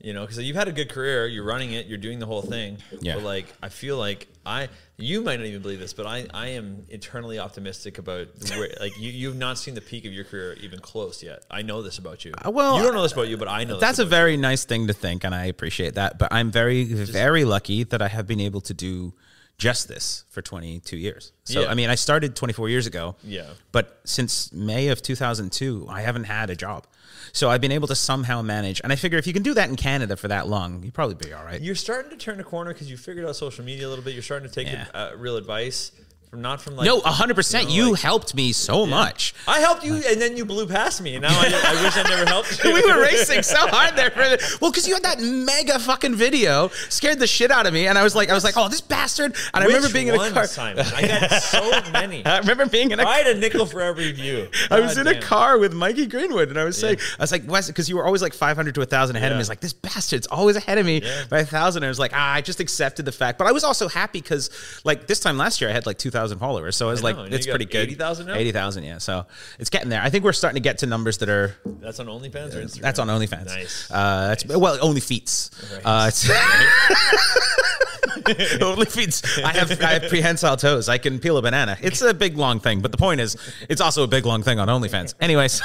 You 0.00 0.12
know, 0.12 0.20
because 0.20 0.38
you've 0.38 0.54
had 0.56 0.68
a 0.68 0.72
good 0.72 0.88
career, 0.90 1.26
you're 1.26 1.44
running 1.44 1.72
it, 1.72 1.86
you're 1.86 1.98
doing 1.98 2.20
the 2.20 2.26
whole 2.26 2.42
thing. 2.42 2.78
Yeah. 3.00 3.14
But 3.14 3.24
like, 3.24 3.46
I 3.60 3.68
feel 3.68 3.96
like 3.98 4.28
I, 4.46 4.68
you 4.96 5.22
might 5.22 5.40
not 5.40 5.46
even 5.46 5.60
believe 5.60 5.80
this, 5.80 5.92
but 5.92 6.06
I, 6.06 6.26
I 6.32 6.48
am 6.50 6.86
eternally 6.88 7.40
optimistic 7.40 7.98
about 7.98 8.28
where, 8.50 8.68
like 8.80 8.96
you, 8.96 9.10
you've 9.10 9.36
not 9.36 9.58
seen 9.58 9.74
the 9.74 9.80
peak 9.80 10.04
of 10.04 10.12
your 10.12 10.24
career 10.24 10.56
even 10.60 10.78
close 10.78 11.20
yet. 11.20 11.42
I 11.50 11.62
know 11.62 11.82
this 11.82 11.98
about 11.98 12.24
you. 12.24 12.32
Uh, 12.46 12.52
well, 12.52 12.76
you 12.76 12.84
don't 12.84 12.94
know 12.94 13.02
this 13.02 13.12
about 13.12 13.26
you, 13.28 13.36
but 13.36 13.48
I 13.48 13.64
know. 13.64 13.80
That's 13.80 13.98
a 13.98 14.04
very 14.04 14.36
nice 14.36 14.64
thing 14.64 14.86
to 14.86 14.92
think, 14.92 15.24
and 15.24 15.34
I 15.34 15.46
appreciate 15.46 15.94
that. 15.94 16.16
But 16.16 16.32
I'm 16.32 16.52
very, 16.52 16.84
very 16.84 17.44
lucky 17.44 17.82
that 17.82 18.00
I 18.00 18.06
have 18.06 18.28
been 18.28 18.40
able 18.40 18.60
to 18.62 18.74
do 18.74 19.14
just 19.58 19.88
this 19.88 20.24
for 20.30 20.40
22 20.40 20.96
years. 20.96 21.32
So, 21.42 21.62
Yeah. 21.62 21.68
I 21.68 21.74
mean, 21.74 21.90
I 21.90 21.96
started 21.96 22.36
24 22.36 22.68
years 22.68 22.86
ago. 22.86 23.16
Yeah. 23.24 23.46
But 23.72 24.00
since 24.04 24.52
May 24.52 24.88
of 24.88 25.02
2002, 25.02 25.88
I 25.90 26.02
haven't 26.02 26.24
had 26.24 26.50
a 26.50 26.54
job. 26.54 26.86
So 27.32 27.50
I've 27.50 27.60
been 27.60 27.72
able 27.72 27.88
to 27.88 27.94
somehow 27.94 28.42
manage. 28.42 28.80
And 28.82 28.92
I 28.92 28.96
figure 28.96 29.18
if 29.18 29.26
you 29.26 29.32
can 29.32 29.42
do 29.42 29.54
that 29.54 29.68
in 29.68 29.76
Canada 29.76 30.16
for 30.16 30.28
that 30.28 30.48
long, 30.48 30.82
you'd 30.82 30.94
probably 30.94 31.14
be 31.16 31.32
all 31.32 31.44
right. 31.44 31.60
You're 31.60 31.74
starting 31.74 32.10
to 32.10 32.16
turn 32.16 32.40
a 32.40 32.44
corner 32.44 32.72
because 32.72 32.90
you 32.90 32.96
figured 32.96 33.26
out 33.26 33.36
social 33.36 33.64
media 33.64 33.86
a 33.86 33.90
little 33.90 34.04
bit. 34.04 34.14
You're 34.14 34.22
starting 34.22 34.48
to 34.48 34.54
take 34.54 34.66
Yeah. 34.72 34.86
uh, 34.94 35.10
real 35.16 35.36
advice 35.36 35.92
from 36.30 36.42
not 36.42 36.60
from 36.60 36.76
like 36.76 36.84
no, 36.86 37.00
100%. 37.00 37.70
You, 37.70 37.84
know, 37.84 37.90
like- 37.92 38.00
helped 38.00 38.34
me 38.34 38.52
so 38.52 38.84
much. 38.84 39.34
I 39.46 39.60
helped 39.60 39.84
you, 39.84 39.94
and 39.94 40.20
then 40.20 40.36
you 40.36 40.44
blew 40.44 40.66
past 40.66 41.00
me, 41.00 41.14
and 41.14 41.22
now 41.22 41.30
I, 41.30 41.46
I 41.46 41.82
wish 41.82 41.96
I 41.96 42.02
never 42.02 42.26
helped 42.26 42.62
you. 42.64 42.74
we 42.74 42.82
were 42.84 43.00
racing 43.00 43.42
so 43.42 43.56
hard 43.68 43.96
there. 43.96 44.10
For 44.10 44.18
the, 44.18 44.58
well, 44.60 44.70
because 44.70 44.86
you 44.86 44.94
had 44.94 45.04
that 45.04 45.20
mega 45.20 45.78
fucking 45.78 46.14
video, 46.14 46.68
scared 46.90 47.18
the 47.18 47.26
shit 47.26 47.50
out 47.50 47.66
of 47.66 47.72
me, 47.72 47.86
and 47.86 47.96
I 47.96 48.02
was 48.04 48.14
like, 48.14 48.28
I 48.28 48.34
was 48.34 48.44
like, 48.44 48.56
oh, 48.58 48.68
this 48.68 48.82
bastard. 48.82 49.36
And 49.54 49.64
I 49.64 49.66
remember 49.66 49.88
being 49.90 50.08
in 50.08 50.14
a 50.14 50.30
car. 50.30 50.46
Simon? 50.46 50.84
I 50.94 51.06
got 51.06 51.42
so 51.42 51.70
many. 51.92 52.24
I 52.26 52.38
remember 52.38 52.66
being 52.66 52.90
in 52.90 53.00
a 53.00 53.04
I 53.04 53.18
had 53.18 53.36
a 53.36 53.38
nickel 53.38 53.64
for 53.64 53.80
every 53.80 54.12
view. 54.12 54.48
I 54.70 54.80
was 54.80 54.96
God 54.96 55.06
in 55.06 55.16
a 55.16 55.20
car 55.22 55.58
with 55.58 55.72
Mikey 55.72 56.06
Greenwood, 56.06 56.50
and 56.50 56.58
I 56.58 56.64
was 56.64 56.76
saying, 56.76 56.98
I 57.18 57.22
was 57.22 57.32
like, 57.32 57.48
Wes, 57.48 57.68
because 57.68 57.88
you 57.88 57.96
were 57.96 58.04
always 58.04 58.20
like 58.20 58.34
500 58.34 58.74
to 58.74 58.80
1,000 58.80 59.16
ahead 59.16 59.32
of 59.32 59.36
me. 59.36 59.40
It's 59.40 59.48
like, 59.48 59.60
this 59.60 59.72
bastard's 59.72 60.26
always 60.26 60.56
ahead 60.56 60.76
of 60.76 60.84
me 60.84 61.00
Yeah. 61.02 61.24
by 61.30 61.38
a 61.38 61.40
1,000. 61.42 61.82
And 61.82 61.86
I 61.86 61.88
was 61.88 61.98
like, 61.98 62.12
ah, 62.14 62.34
I 62.34 62.42
just 62.42 62.60
accepted 62.60 63.06
the 63.06 63.12
fact. 63.12 63.38
But 63.38 63.46
I 63.46 63.52
was 63.52 63.64
also 63.64 63.88
happy 63.88 64.20
because, 64.20 64.50
like, 64.84 65.06
this 65.06 65.20
time 65.20 65.38
last 65.38 65.60
year, 65.62 65.70
I 65.70 65.72
had 65.72 65.86
like 65.86 65.96
2,000 65.96 66.17
thousand 66.17 66.17
followers. 66.38 66.76
So 66.76 66.90
it's 66.90 67.02
like 67.02 67.16
know, 67.16 67.24
it's 67.24 67.46
pretty 67.46 67.64
good. 67.64 67.88
Eighty 67.88 67.94
thousand. 67.94 68.28
Eighty 68.30 68.52
thousand. 68.52 68.84
yeah. 68.84 68.98
So 68.98 69.26
it's 69.58 69.70
getting 69.70 69.88
there. 69.88 70.02
I 70.02 70.10
think 70.10 70.24
we're 70.24 70.32
starting 70.32 70.56
to 70.56 70.60
get 70.60 70.78
to 70.78 70.86
numbers 70.86 71.18
that 71.18 71.28
are 71.28 71.56
That's 71.64 72.00
on 72.00 72.06
OnlyFans 72.06 72.54
or 72.54 72.62
Instagram? 72.62 72.80
that's 72.80 72.98
on 72.98 73.08
OnlyFans. 73.08 73.46
Nice. 73.46 73.90
Uh, 73.90 74.28
that's 74.28 74.46
well, 74.46 74.78
only 74.82 75.00
feats. 75.00 75.50
Right. 75.72 75.82
Uh, 75.84 76.06
it's 76.08 76.28
only 78.62 78.86
feats. 78.86 79.38
I 79.38 79.52
have 79.52 79.70
I 79.82 79.98
have 79.98 80.08
prehensile 80.08 80.56
toes. 80.56 80.88
I 80.88 80.98
can 80.98 81.18
peel 81.18 81.36
a 81.36 81.42
banana. 81.42 81.76
It's 81.80 82.02
a 82.02 82.14
big 82.14 82.36
long 82.36 82.60
thing, 82.60 82.80
but 82.80 82.92
the 82.92 82.98
point 82.98 83.20
is, 83.20 83.36
it's 83.68 83.80
also 83.80 84.02
a 84.02 84.08
big 84.08 84.26
long 84.26 84.42
thing 84.42 84.58
on 84.58 84.68
OnlyFans. 84.68 85.14
Anyways, 85.20 85.62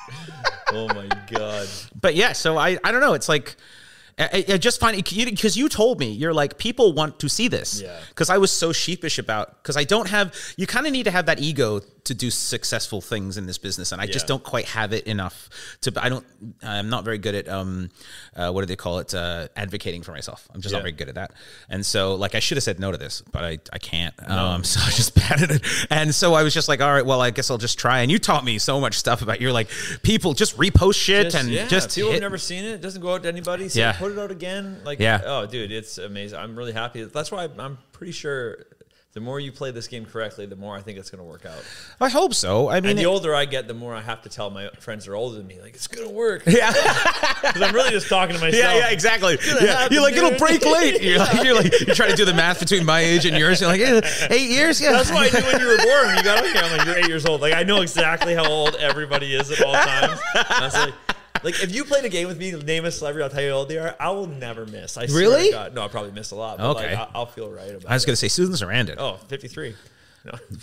oh 0.72 0.88
my 0.88 1.08
god. 1.30 1.68
but 2.00 2.14
yeah. 2.14 2.32
So 2.32 2.58
I 2.58 2.78
I 2.82 2.92
don't 2.92 3.00
know. 3.00 3.14
It's 3.14 3.28
like. 3.28 3.56
Uh, 4.18 4.22
uh, 4.22 4.28
I, 4.32 4.44
I 4.54 4.58
just 4.58 4.78
find 4.80 4.96
because 4.96 5.56
you 5.56 5.68
told 5.68 5.98
me 5.98 6.10
you're 6.10 6.34
like 6.34 6.58
people 6.58 6.92
want 6.92 7.18
to 7.20 7.28
see 7.28 7.48
this 7.48 7.80
Yeah. 7.80 7.98
because 8.10 8.28
I 8.30 8.38
was 8.38 8.50
so 8.50 8.72
sheepish 8.72 9.18
about 9.18 9.62
because 9.62 9.76
I 9.76 9.84
don't 9.84 10.08
have 10.08 10.34
you 10.56 10.66
kind 10.66 10.86
of 10.86 10.92
need 10.92 11.04
to 11.04 11.10
have 11.10 11.26
that 11.26 11.40
ego 11.40 11.80
to 12.04 12.14
do 12.14 12.30
successful 12.30 13.00
things 13.00 13.38
in 13.38 13.46
this 13.46 13.58
business 13.58 13.92
and 13.92 14.00
I 14.00 14.06
just 14.06 14.26
don't 14.26 14.42
quite 14.42 14.64
have 14.66 14.92
it 14.92 15.06
enough 15.06 15.48
to 15.82 15.92
I 15.96 16.08
don't 16.08 16.26
I'm 16.62 16.88
not 16.90 17.04
very 17.04 17.18
good 17.18 17.34
at 17.36 17.48
um 17.48 17.90
uh, 18.34 18.50
what 18.50 18.62
do 18.62 18.66
they 18.66 18.74
call 18.74 18.98
it 18.98 19.14
uh, 19.14 19.46
advocating 19.56 20.02
for 20.02 20.10
myself 20.10 20.48
I'm 20.52 20.60
just 20.60 20.72
Yeah. 20.72 20.78
not 20.78 20.82
very 20.82 20.92
good 20.92 21.08
at 21.08 21.14
that 21.14 21.32
and 21.68 21.86
so 21.86 22.16
like 22.16 22.34
I 22.34 22.40
should 22.40 22.56
have 22.56 22.64
said 22.64 22.80
no 22.80 22.90
to 22.90 22.98
this 22.98 23.22
but 23.30 23.44
I 23.44 23.58
I 23.72 23.78
can't 23.78 24.14
um 24.28 24.64
so 24.72 24.80
I 24.84 24.90
just 24.90 25.14
bad 25.14 25.42
at 25.42 25.50
it 25.52 25.62
and 25.90 26.12
so 26.12 26.34
I 26.34 26.42
was 26.42 26.52
just 26.52 26.68
like 26.68 26.80
all 26.80 26.92
right 26.92 27.06
well 27.06 27.20
I 27.20 27.30
guess 27.30 27.50
I'll 27.52 27.58
just 27.58 27.78
try 27.78 28.00
and 28.00 28.10
you 28.10 28.18
taught 28.18 28.44
me 28.44 28.58
so 28.58 28.80
much 28.80 28.98
stuff 28.98 29.22
about 29.22 29.40
you're 29.40 29.52
like 29.52 29.68
people 30.02 30.34
just 30.34 30.56
repost 30.58 30.96
shit 30.96 31.26
Just, 31.26 31.36
and 31.36 31.48
yeah, 31.50 31.68
just 31.68 31.94
people 31.94 32.10
hit- 32.10 32.14
have 32.22 32.22
never 32.22 32.38
seen 32.38 32.64
it. 32.64 32.72
It 32.72 32.80
doesn't 32.80 33.00
go 33.00 33.14
out 33.14 33.22
to 33.22 33.28
anybody. 33.28 33.68
So 33.68 33.78
Yeah. 33.78 33.92
put 33.92 34.10
it 34.12 34.18
out 34.18 34.30
again. 34.30 34.80
Like, 34.84 34.98
Yeah. 34.98 35.20
oh, 35.24 35.46
dude, 35.46 35.70
it's 35.70 35.98
amazing. 35.98 36.38
I'm 36.38 36.56
really 36.56 36.72
happy. 36.72 37.04
That's 37.04 37.30
why 37.30 37.48
I'm 37.58 37.78
pretty 37.92 38.12
sure 38.12 38.64
the 39.14 39.20
more 39.20 39.38
you 39.38 39.52
play 39.52 39.70
this 39.70 39.88
game 39.88 40.06
correctly, 40.06 40.46
the 40.46 40.56
more 40.56 40.74
I 40.74 40.80
think 40.80 40.96
it's 40.98 41.10
going 41.10 41.18
to 41.22 41.24
work 41.28 41.44
out. 41.44 41.62
I 42.00 42.08
hope 42.08 42.32
so 42.34 42.70
I 42.70 42.80
mean 42.80 42.90
and 42.90 42.98
the 42.98 43.02
it- 43.02 43.06
older 43.06 43.34
I 43.34 43.44
get, 43.44 43.68
the 43.68 43.74
more 43.74 43.94
I 43.94 44.00
have 44.00 44.22
to 44.22 44.28
tell 44.30 44.48
my 44.50 44.68
friends 44.80 45.04
that 45.04 45.12
are 45.12 45.16
older 45.16 45.36
than 45.36 45.46
me, 45.46 45.60
like, 45.60 45.74
it's 45.74 45.86
going 45.86 46.08
to 46.08 46.14
work. 46.14 46.44
yeah 46.46 46.72
Because 47.42 47.60
I'm 47.62 47.74
really 47.74 47.90
just 47.90 48.08
talking 48.08 48.34
to 48.36 48.40
myself. 48.40 48.54
Yeah, 48.62 48.78
yeah, 48.78 48.90
exactly. 48.90 49.36
Yeah. 49.44 49.66
happen, 49.80 49.92
You're 49.92 50.02
like, 50.02 50.14
it'll 50.14 50.38
break 50.38 50.64
late. 50.64 51.02
You're 51.02 51.18
like, 51.18 51.44
you're 51.44 51.54
like, 51.54 51.80
you're 51.86 51.94
trying 51.94 52.10
to 52.10 52.16
do 52.16 52.24
the 52.24 52.32
math 52.34 52.60
between 52.60 52.84
my 52.86 53.00
age 53.00 53.26
and 53.26 53.36
yours. 53.36 53.60
You're 53.60 53.68
like, 53.70 53.80
eh, 53.80 54.00
eight 54.30 54.48
years? 54.50 54.80
Yeah. 54.80 54.92
That's 54.92 55.10
why 55.10 55.28
I 55.32 55.40
knew 55.40 55.46
when 55.46 55.60
you 55.60 55.66
were 55.66 55.76
born. 55.76 56.06
When 56.06 56.16
you 56.16 56.22
got 56.22 56.38
on 56.38 56.44
here, 56.44 56.62
I'm 56.62 56.76
like, 56.78 56.86
you're 56.86 56.96
eight 56.98 57.08
years 57.08 57.26
old. 57.26 57.40
Like, 57.40 57.52
I 57.54 57.64
know 57.64 57.80
exactly 57.82 58.34
how 58.34 58.46
old 58.48 58.76
everybody 58.76 59.34
is 59.34 59.50
at 59.50 59.62
all 59.62 59.74
times. 59.74 60.20
And 60.36 60.46
I 60.48 60.60
was 60.64 60.74
like, 60.74 60.94
like, 61.42 61.62
if 61.62 61.74
you 61.74 61.84
played 61.84 62.04
a 62.04 62.08
game 62.08 62.28
with 62.28 62.38
me, 62.38 62.52
name 62.52 62.84
a 62.84 62.90
celebrity, 62.90 63.24
I'll 63.24 63.30
tell 63.30 63.42
you 63.42 63.50
how 63.50 63.56
old 63.56 63.68
they 63.68 63.78
are. 63.78 63.94
I 63.98 64.10
will 64.10 64.26
never 64.26 64.66
miss. 64.66 64.96
I 64.96 65.06
swear 65.06 65.20
Really? 65.20 65.46
to 65.46 65.52
God. 65.52 65.74
No, 65.74 65.82
I 65.82 65.88
probably 65.88 66.12
missed 66.12 66.32
a 66.32 66.36
lot. 66.36 66.58
But 66.58 66.76
Okay. 66.76 66.96
Like, 66.96 67.08
I- 67.08 67.10
I'll 67.14 67.26
feel 67.26 67.50
right 67.50 67.68
about 67.70 67.82
it. 67.82 67.88
I 67.90 67.94
was 67.94 68.04
going 68.04 68.12
to 68.14 68.16
say 68.16 68.28
Susan 68.28 68.54
Sarandon. 68.54 68.96
Oh, 68.98 69.18
53. 69.28 69.74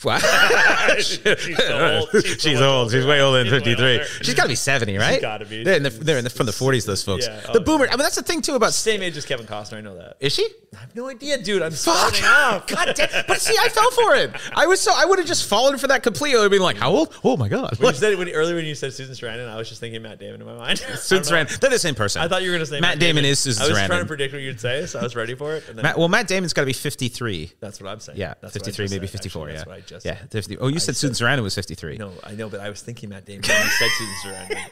Wow. 0.03 0.17
She's 0.99 1.19
old. 1.25 2.09
She's, 2.11 2.41
She's 2.41 2.53
much 2.53 2.63
old. 2.63 2.91
She's 2.91 3.05
way 3.05 3.21
older 3.21 3.43
than 3.43 3.49
53. 3.51 3.91
older. 3.91 4.05
She's 4.05 4.33
got 4.33 4.43
to 4.43 4.49
be 4.49 4.55
70, 4.55 4.97
right? 4.97 5.21
gotta 5.21 5.45
be. 5.45 5.63
They're 5.63 5.77
in 5.77 5.83
the, 5.83 5.89
they're 5.89 6.17
in 6.17 6.23
the, 6.23 6.29
from 6.29 6.45
the 6.45 6.51
40s, 6.51 6.85
those 6.85 7.03
folks. 7.03 7.27
Yeah, 7.27 7.39
the 7.51 7.59
oh, 7.59 7.63
boomer. 7.63 7.87
I 7.87 7.91
mean, 7.91 7.99
that's 7.99 8.15
the 8.15 8.23
thing, 8.23 8.41
too, 8.41 8.55
about. 8.55 8.73
Same 8.73 9.01
age 9.01 9.17
as 9.17 9.25
Kevin 9.25 9.45
Costner. 9.45 9.77
I 9.77 9.81
know 9.81 9.95
that. 9.95 10.17
Is 10.19 10.33
she? 10.33 10.47
I 10.75 10.79
have 10.81 10.95
no 10.95 11.09
idea, 11.09 11.37
dude. 11.41 11.61
I'm 11.61 11.71
Fuck. 11.71 12.23
off. 12.23 12.67
God 12.67 12.93
damn. 12.95 13.25
But 13.27 13.41
see, 13.41 13.55
I 13.59 13.69
fell 13.69 13.91
for 13.91 14.15
it. 14.15 14.31
I 14.55 14.67
was 14.67 14.79
so, 14.79 14.93
I 14.95 15.05
would 15.05 15.19
have 15.19 15.27
just 15.27 15.49
fallen 15.49 15.77
for 15.77 15.87
that 15.87 16.03
completely. 16.03 16.37
I 16.37 16.41
would 16.41 16.43
have 16.45 16.51
been 16.51 16.61
like, 16.61 16.77
how 16.77 16.91
old? 16.91 17.13
Oh 17.23 17.35
my 17.35 17.49
God. 17.49 17.77
When 17.79 17.93
you 17.93 17.99
said 17.99 18.17
when, 18.17 18.29
earlier 18.29 18.55
when 18.55 18.65
you 18.65 18.75
said 18.75 18.93
Susan 18.93 19.15
Sarandon, 19.15 19.49
I 19.49 19.57
was 19.57 19.67
just 19.67 19.81
thinking 19.81 20.01
Matt 20.01 20.19
Damon 20.19 20.41
in 20.41 20.47
my 20.47 20.55
mind. 20.55 20.79
Susan. 20.79 21.23
Sarandon. 21.23 21.59
They're 21.59 21.69
the 21.69 21.79
same 21.79 21.95
person. 21.95 22.21
I 22.21 22.27
thought 22.27 22.43
you 22.43 22.49
were 22.49 22.57
going 22.57 22.65
to 22.65 22.71
say 22.71 22.79
Matt 22.79 22.99
Damon 22.99 23.25
is 23.25 23.39
Susan 23.39 23.63
Sarandon. 23.63 23.65
I 23.65 23.69
was 23.69 23.77
Sarandon. 23.79 23.87
trying 23.87 24.01
to 24.01 24.07
predict 24.07 24.33
what 24.33 24.41
you'd 24.41 24.59
say, 24.59 24.85
so 24.85 24.99
I 24.99 25.03
was 25.03 25.15
ready 25.15 25.35
for 25.35 25.55
it. 25.55 25.67
And 25.67 25.77
then 25.77 25.83
Matt, 25.83 25.97
well, 25.97 26.07
Matt 26.07 26.27
Damon's 26.27 26.53
got 26.53 26.61
to 26.61 26.67
be 26.67 26.73
53. 26.73 27.51
that's 27.59 27.81
what 27.81 27.89
I'm 27.89 27.99
saying. 27.99 28.19
Yeah, 28.19 28.35
what 28.39 28.49
I 28.49 28.51
53, 28.51 28.87
maybe 28.89 29.07
54. 29.07 29.48
Yeah. 29.49 29.57
That's 29.57 29.67
what 29.67 29.75
I 29.77 29.81
just 29.81 30.05
yeah. 30.05 30.17
said. 30.19 30.31
50. 30.31 30.57
Oh, 30.59 30.67
you 30.67 30.79
said 30.79 30.95
Susan 30.95 31.15
Sarandon 31.15 31.43
was 31.43 31.55
53. 31.55 31.97
No, 31.97 32.11
I 32.23 32.33
know, 32.35 32.49
but 32.49 32.59
I 32.59 32.69
was 32.69 32.81
thinking 32.81 33.09
Matt 33.09 33.25
Damon 33.25 33.43
when 33.47 33.61
you 33.61 33.69
said 33.69 33.89
Susan 33.97 34.15
Sarandon. 34.23 34.65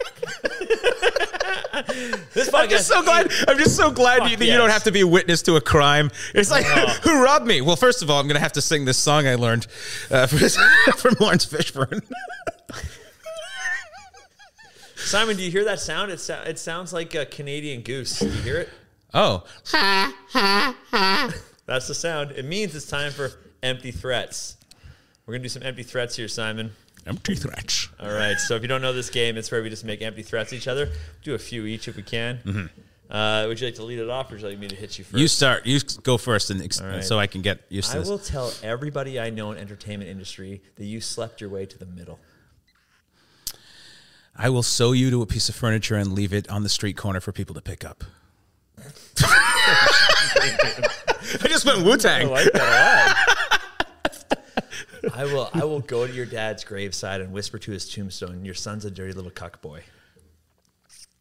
this 2.33 2.53
I'm 2.53 2.69
just 2.69 2.87
so 2.87 3.03
glad. 3.03 3.31
I'm 3.47 3.57
just 3.57 3.75
so 3.75 3.91
glad 3.91 4.29
you, 4.29 4.37
that 4.37 4.45
you 4.45 4.57
don't 4.57 4.69
have 4.69 4.83
to 4.83 4.91
be 4.91 5.01
a 5.01 5.07
witness 5.07 5.41
to 5.43 5.55
a 5.55 5.61
crime. 5.61 6.11
It's 6.33 6.51
like, 6.51 6.65
Oh. 6.67 6.87
who 7.03 7.23
robbed 7.23 7.45
me? 7.45 7.61
Well, 7.61 7.75
first 7.75 8.01
of 8.01 8.09
all, 8.09 8.19
I'm 8.19 8.27
going 8.27 8.35
to 8.35 8.41
have 8.41 8.53
to 8.53 8.61
sing 8.61 8.85
this 8.85 8.97
song 8.97 9.27
I 9.27 9.35
learned 9.35 9.67
uh, 10.11 10.27
from 10.27 11.15
Laurence 11.19 11.45
Fishburne. 11.45 12.01
Simon, 14.95 15.37
do 15.37 15.43
you 15.43 15.51
hear 15.51 15.63
that 15.65 15.79
sound? 15.79 16.11
It, 16.11 16.19
so- 16.19 16.41
it 16.45 16.59
sounds 16.59 16.91
like 16.91 17.15
a 17.15 17.25
Canadian 17.25 17.81
goose. 17.81 18.19
Do 18.19 18.25
you 18.25 18.41
hear 18.41 18.57
it? 18.57 18.69
Oh, 19.13 19.43
That's 21.65 21.87
the 21.87 21.95
sound. 21.95 22.31
It 22.31 22.45
means 22.45 22.75
it's 22.75 22.85
time 22.87 23.11
for 23.11 23.31
empty 23.63 23.91
threats. 23.91 24.56
We're 25.27 25.33
gonna 25.33 25.43
do 25.43 25.49
some 25.49 25.63
empty 25.63 25.83
threats 25.83 26.15
here, 26.15 26.29
Simon. 26.29 26.71
empty 27.05 27.35
threats. 27.35 27.89
All 27.99 28.09
right. 28.11 28.37
So 28.39 28.55
if 28.55 28.61
you 28.61 28.69
don't 28.69 28.81
know 28.81 28.93
this 28.93 29.09
game, 29.09 29.35
it's 29.37 29.51
where 29.51 29.61
we 29.61 29.69
just 29.69 29.83
make 29.83 30.01
empty 30.01 30.23
threats 30.23 30.53
at 30.53 30.57
each 30.57 30.69
other. 30.69 30.89
Do 31.23 31.35
a 31.35 31.37
few 31.37 31.65
each 31.65 31.89
if 31.89 31.97
we 31.97 32.03
can. 32.03 32.69
Uh, 33.11 33.45
would 33.47 33.59
you 33.59 33.67
like 33.67 33.75
to 33.75 33.83
lead 33.83 33.99
it 33.99 34.09
off, 34.09 34.29
or 34.31 34.35
would 34.35 34.41
you 34.41 34.49
like 34.49 34.59
me 34.59 34.67
to 34.69 34.75
hit 34.75 34.97
you 34.97 35.03
first? 35.03 35.17
You 35.17 35.27
start. 35.27 35.65
You 35.65 35.79
go 36.03 36.17
first, 36.17 36.49
and 36.49 36.61
ex- 36.61 36.81
right. 36.81 37.03
so 37.03 37.19
I 37.19 37.27
can 37.27 37.41
get 37.41 37.59
used 37.69 37.91
to 37.91 37.97
I 37.97 37.99
this. 37.99 38.09
will 38.09 38.19
tell 38.19 38.53
everybody 38.63 39.19
I 39.19 39.29
know 39.29 39.51
in 39.51 39.57
entertainment 39.57 40.09
industry 40.09 40.61
that 40.75 40.85
you 40.85 41.01
slept 41.01 41.39
your 41.41 41.49
way 41.49 41.65
to 41.65 41.77
the 41.77 41.85
middle. 41.85 42.19
I 44.35 44.49
will 44.49 44.63
sew 44.63 44.91
you 44.93 45.09
to 45.09 45.21
a 45.21 45.25
piece 45.25 45.49
of 45.49 45.55
furniture 45.55 45.95
and 45.95 46.13
leave 46.13 46.31
it 46.33 46.49
on 46.49 46.63
the 46.63 46.69
street 46.69 46.95
corner 46.95 47.19
for 47.19 47.31
people 47.31 47.55
to 47.55 47.61
pick 47.61 47.83
up. 47.83 48.03
I 51.39 51.47
just 51.47 51.65
went 51.65 51.83
Wu 51.83 51.93
I 51.93 51.97
Tang. 51.97 52.29
like 52.29 52.51
that 52.53 53.15
a 53.27 53.31
lot. 53.31 53.36
I 55.13 55.25
will. 55.25 55.49
I 55.53 55.63
will 55.63 55.79
go 55.79 56.05
to 56.05 56.13
your 56.13 56.25
dad's 56.25 56.63
graveside 56.63 57.21
and 57.21 57.31
whisper 57.31 57.59
to 57.59 57.71
his 57.71 57.89
tombstone, 57.89 58.45
"Your 58.45 58.55
son's 58.55 58.85
a 58.85 58.91
dirty 58.91 59.13
little 59.13 59.31
cuck 59.31 59.61
boy." 59.61 59.83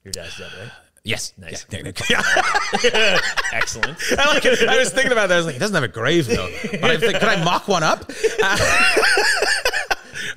Your 0.05 0.13
dad's 0.13 0.39
dead, 0.39 0.51
right? 0.61 0.71
Yes. 1.07 1.33
Nice. 1.39 1.67
Yeah, 1.71 1.83
go. 1.83 1.91
Excellent. 3.53 3.97
I 4.19 4.35
like 4.35 4.45
it. 4.45 4.69
I 4.69 4.77
was 4.79 4.91
thinking 4.91 5.13
about 5.13 5.29
that. 5.29 5.35
I 5.35 5.37
was 5.37 5.47
like, 5.47 5.55
he 5.55 5.59
doesn't 5.61 5.75
have 5.75 5.85
a 5.85 5.89
grave 5.89 6.27
though. 6.27 6.51
But 6.81 6.85
I 6.85 6.97
think, 6.97 7.19
could 7.19 7.29
I 7.29 7.43
mock 7.45 7.69
one 7.69 7.85
up? 7.85 8.11
Uh, 8.43 8.95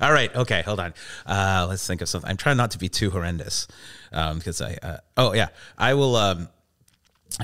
all 0.00 0.12
right. 0.12 0.34
Okay. 0.34 0.62
Hold 0.62 0.78
on. 0.78 0.94
Uh, 1.26 1.66
let's 1.68 1.84
think 1.84 2.02
of 2.02 2.08
something. 2.08 2.30
I'm 2.30 2.36
trying 2.36 2.56
not 2.56 2.70
to 2.72 2.78
be 2.78 2.88
too 2.88 3.10
horrendous 3.10 3.66
because 4.10 4.60
I. 4.62 4.78
Uh, 4.80 4.96
oh 5.16 5.34
yeah. 5.34 5.48
I 5.76 5.94
will. 5.94 6.14
Um, 6.14 6.48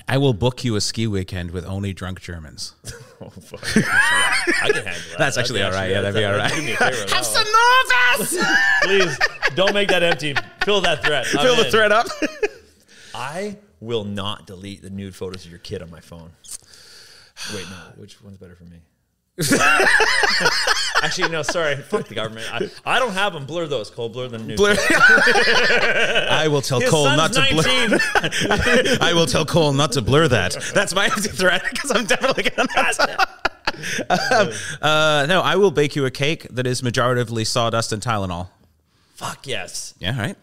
I 0.07 0.19
will 0.19 0.33
book 0.33 0.65
you 0.65 0.77
a 0.77 0.81
ski 0.81 1.07
weekend 1.07 1.51
with 1.51 1.65
only 1.65 1.93
drunk 1.93 2.21
Germans. 2.21 2.75
Oh, 3.21 3.31
fuck. 3.41 3.63
I 3.77 4.69
can 4.71 4.85
handle 4.85 4.85
that. 4.85 5.15
That's 5.19 5.39
actually 5.39 5.63
all 5.63 5.71
right. 5.73 5.91
Yeah, 5.91 6.03
that'd 6.03 6.15
be 6.15 6.25
all 6.25 6.37
right. 6.37 6.53
Do 6.53 6.63
me 6.63 6.73
a 6.73 6.77
favor. 6.77 6.91
with 6.91 7.11
Have 7.13 7.25
that 7.25 7.25
some 7.25 7.47
one. 7.47 8.19
nervous. 8.19 8.49
Please 8.83 9.55
don't 9.55 9.73
make 9.75 9.89
that 9.89 10.03
empty. 10.03 10.35
Fill 10.65 10.81
that 10.83 11.03
threat. 11.05 11.27
I'm 11.33 11.39
Fill 11.41 11.57
the 11.57 11.65
in. 11.67 11.71
thread 11.71 11.93
up. 11.93 12.07
I 13.15 13.57
will 13.81 14.05
not 14.05 14.47
delete 14.47 14.83
the 14.83 14.91
nude 14.91 15.15
photos 15.17 15.45
of 15.45 15.51
your 15.51 15.61
kid 15.61 15.81
on 15.83 15.91
my 15.91 16.01
phone. 16.01 16.31
Wait, 17.55 17.65
no. 17.71 17.77
Which 17.97 18.23
one's 18.23 18.37
better 18.39 18.55
for 18.57 18.65
me? 18.65 18.81
Actually, 21.03 21.31
no. 21.31 21.43
Sorry. 21.43 21.77
Fuck 21.77 22.09
the 22.09 22.15
government. 22.15 22.47
I, 22.53 22.71
I 22.97 22.99
don't 22.99 23.13
have 23.13 23.33
them. 23.33 23.47
Blur 23.47 23.67
those. 23.67 23.91
Cole. 23.91 24.09
Blur 24.09 24.29
the 24.29 24.39
nude. 24.39 24.57
Blur- 24.57 24.77
I 26.31 26.49
will 26.49 26.63
tell 26.63 26.81
His 26.81 26.91
Cole 26.91 27.05
not 27.05 27.35
son's 27.35 27.49
to 27.49 27.55
blur. 27.55 27.99
19. 28.21 28.99
I 29.01 29.13
will 29.15 29.27
tell 29.27 29.45
Cole 29.45 29.73
not 29.73 29.93
to 29.93 30.03
blur 30.03 30.29
that. 30.29 30.57
That's 30.75 30.95
my 30.95 31.07
empty 31.07 31.29
threat 31.29 31.63
because 31.71 31.91
I'm 31.91 32.07
definitely 32.07 32.45
gonna. 32.45 33.27
um, 34.09 34.51
uh, 34.83 35.27
no, 35.29 35.41
I 35.43 35.57
will 35.57 35.71
bake 35.71 35.97
you 35.97 36.07
a 36.07 36.11
cake 36.11 36.47
that 36.51 36.67
is 36.67 36.83
majoritively 36.83 37.47
sawdust 37.47 37.93
and 37.93 38.03
Tylenol. 38.03 38.49
Fuck 39.15 39.47
yes. 39.47 39.95
Yeah, 39.99 40.19
right. 40.19 40.37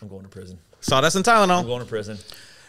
I'm 0.00 0.08
going 0.08 0.22
to 0.22 0.28
prison. 0.28 0.58
Sawdust 0.80 1.16
and 1.16 1.24
Tylenol. 1.24 1.60
I'm 1.60 1.66
going 1.66 1.80
to 1.82 1.86
prison. 1.88 2.18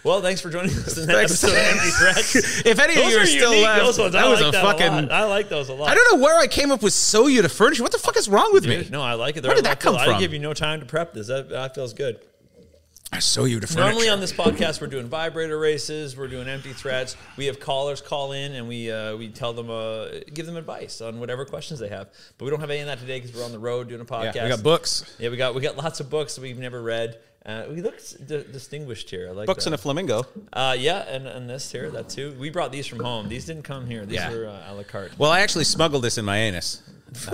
Well, 0.03 0.21
thanks 0.21 0.41
for 0.41 0.49
joining 0.49 0.71
us 0.71 0.97
in 0.97 1.07
that 1.07 1.15
Thanks. 1.15 1.43
episode 1.43 1.51
of 1.51 1.65
Empty 1.65 1.89
Threats. 1.91 2.65
If 2.65 2.79
any 2.79 2.93
of 3.01 3.09
you 3.09 3.17
are 3.17 3.21
are 3.21 3.25
still 3.25 3.51
unique, 3.51 3.65
left, 3.65 3.97
those 3.97 4.11
that 4.11 4.15
I 4.15 4.29
was 4.29 4.41
like 4.41 4.49
a 4.49 4.51
that 4.51 4.61
fucking. 4.63 5.09
a. 5.09 5.13
I 5.13 5.23
like 5.23 5.47
those 5.47 5.69
a 5.69 5.73
lot. 5.73 5.89
I 5.89 5.95
don't 5.95 6.13
know 6.17 6.23
where 6.23 6.37
I 6.37 6.47
came 6.47 6.71
up 6.71 6.83
with 6.83 6.93
"so 6.93 7.27
you 7.27 7.41
to 7.41 7.49
furnish. 7.49 7.79
What 7.79 7.91
the 7.93 7.99
fuck 7.99 8.17
is 8.17 8.27
wrong 8.27 8.51
with 8.51 8.67
me? 8.67 8.87
No, 8.91 9.01
I 9.01 9.13
like 9.13 9.37
it. 9.37 9.45
Where 9.45 9.55
did 9.55 9.65
I 9.65 9.69
that 9.69 9.79
come 9.79 9.95
from? 9.95 10.15
I 10.15 10.19
give 10.19 10.33
you 10.33 10.39
no 10.39 10.53
time 10.53 10.81
to 10.81 10.85
prep 10.85 11.13
this. 11.13 11.27
That, 11.27 11.49
that 11.49 11.73
feels 11.73 11.93
good. 11.93 12.19
I 13.13 13.19
sew 13.19 13.45
you 13.45 13.59
to 13.59 13.67
furniture. 13.67 13.83
Normally 13.85 14.09
on 14.09 14.19
this 14.19 14.33
podcast, 14.33 14.81
we're 14.81 14.87
doing 14.87 15.07
vibrator 15.07 15.59
races, 15.59 16.17
we're 16.17 16.27
doing 16.27 16.47
empty 16.47 16.73
threats. 16.73 17.15
We 17.37 17.45
have 17.45 17.59
callers 17.59 18.01
call 18.01 18.31
in 18.31 18.53
and 18.53 18.67
we 18.67 18.91
uh, 18.91 19.15
we 19.15 19.29
tell 19.29 19.53
them 19.53 19.69
uh, 19.69 20.07
give 20.33 20.47
them 20.47 20.57
advice 20.57 20.99
on 20.99 21.19
whatever 21.19 21.45
questions 21.45 21.79
they 21.79 21.89
have. 21.89 22.09
But 22.37 22.45
we 22.45 22.51
don't 22.51 22.59
have 22.59 22.71
any 22.71 22.79
of 22.79 22.87
that 22.87 22.99
today 22.99 23.19
because 23.19 23.35
we're 23.35 23.45
on 23.45 23.51
the 23.51 23.59
road 23.59 23.87
doing 23.87 24.01
a 24.01 24.05
podcast. 24.05 24.33
yeah, 24.35 24.43
we 24.43 24.49
got 24.49 24.63
books, 24.63 25.15
Yeah, 25.19 25.29
we 25.29 25.37
got 25.37 25.53
we 25.53 25.61
got 25.61 25.77
lots 25.77 25.99
of 25.99 26.09
books 26.09 26.33
that 26.35 26.41
we've 26.41 26.57
never 26.57 26.81
read. 26.81 27.19
Uh, 27.45 27.65
we 27.69 27.81
look 27.81 27.99
d- 28.25 28.45
distinguished 28.53 29.09
here. 29.09 29.27
I 29.27 29.31
like 29.33 29.47
books 29.47 29.65
that. 29.65 29.69
and 29.71 29.75
a 29.75 29.77
flamingo. 29.77 30.23
Uh, 30.53 30.75
yeah, 30.79 30.99
and, 31.09 31.27
and 31.27 31.49
this 31.49 31.69
here, 31.71 31.89
that 31.91 32.07
too. 32.07 32.33
We 32.39 32.49
brought 32.49 32.71
these 32.71 32.87
from 32.87 32.99
home. 33.01 33.27
These 33.27 33.45
didn't 33.45 33.63
come 33.63 33.85
here. 33.85 34.05
These 34.05 34.15
Yeah. 34.15 34.31
were 34.31 34.47
uh, 34.47 34.71
a 34.71 34.73
la 34.73 34.83
carte. 34.83 35.11
Well, 35.19 35.29
I 35.29 35.41
actually 35.41 35.65
smuggled 35.65 36.03
this 36.05 36.17
in 36.17 36.23
my 36.23 36.37
anus. 36.37 36.81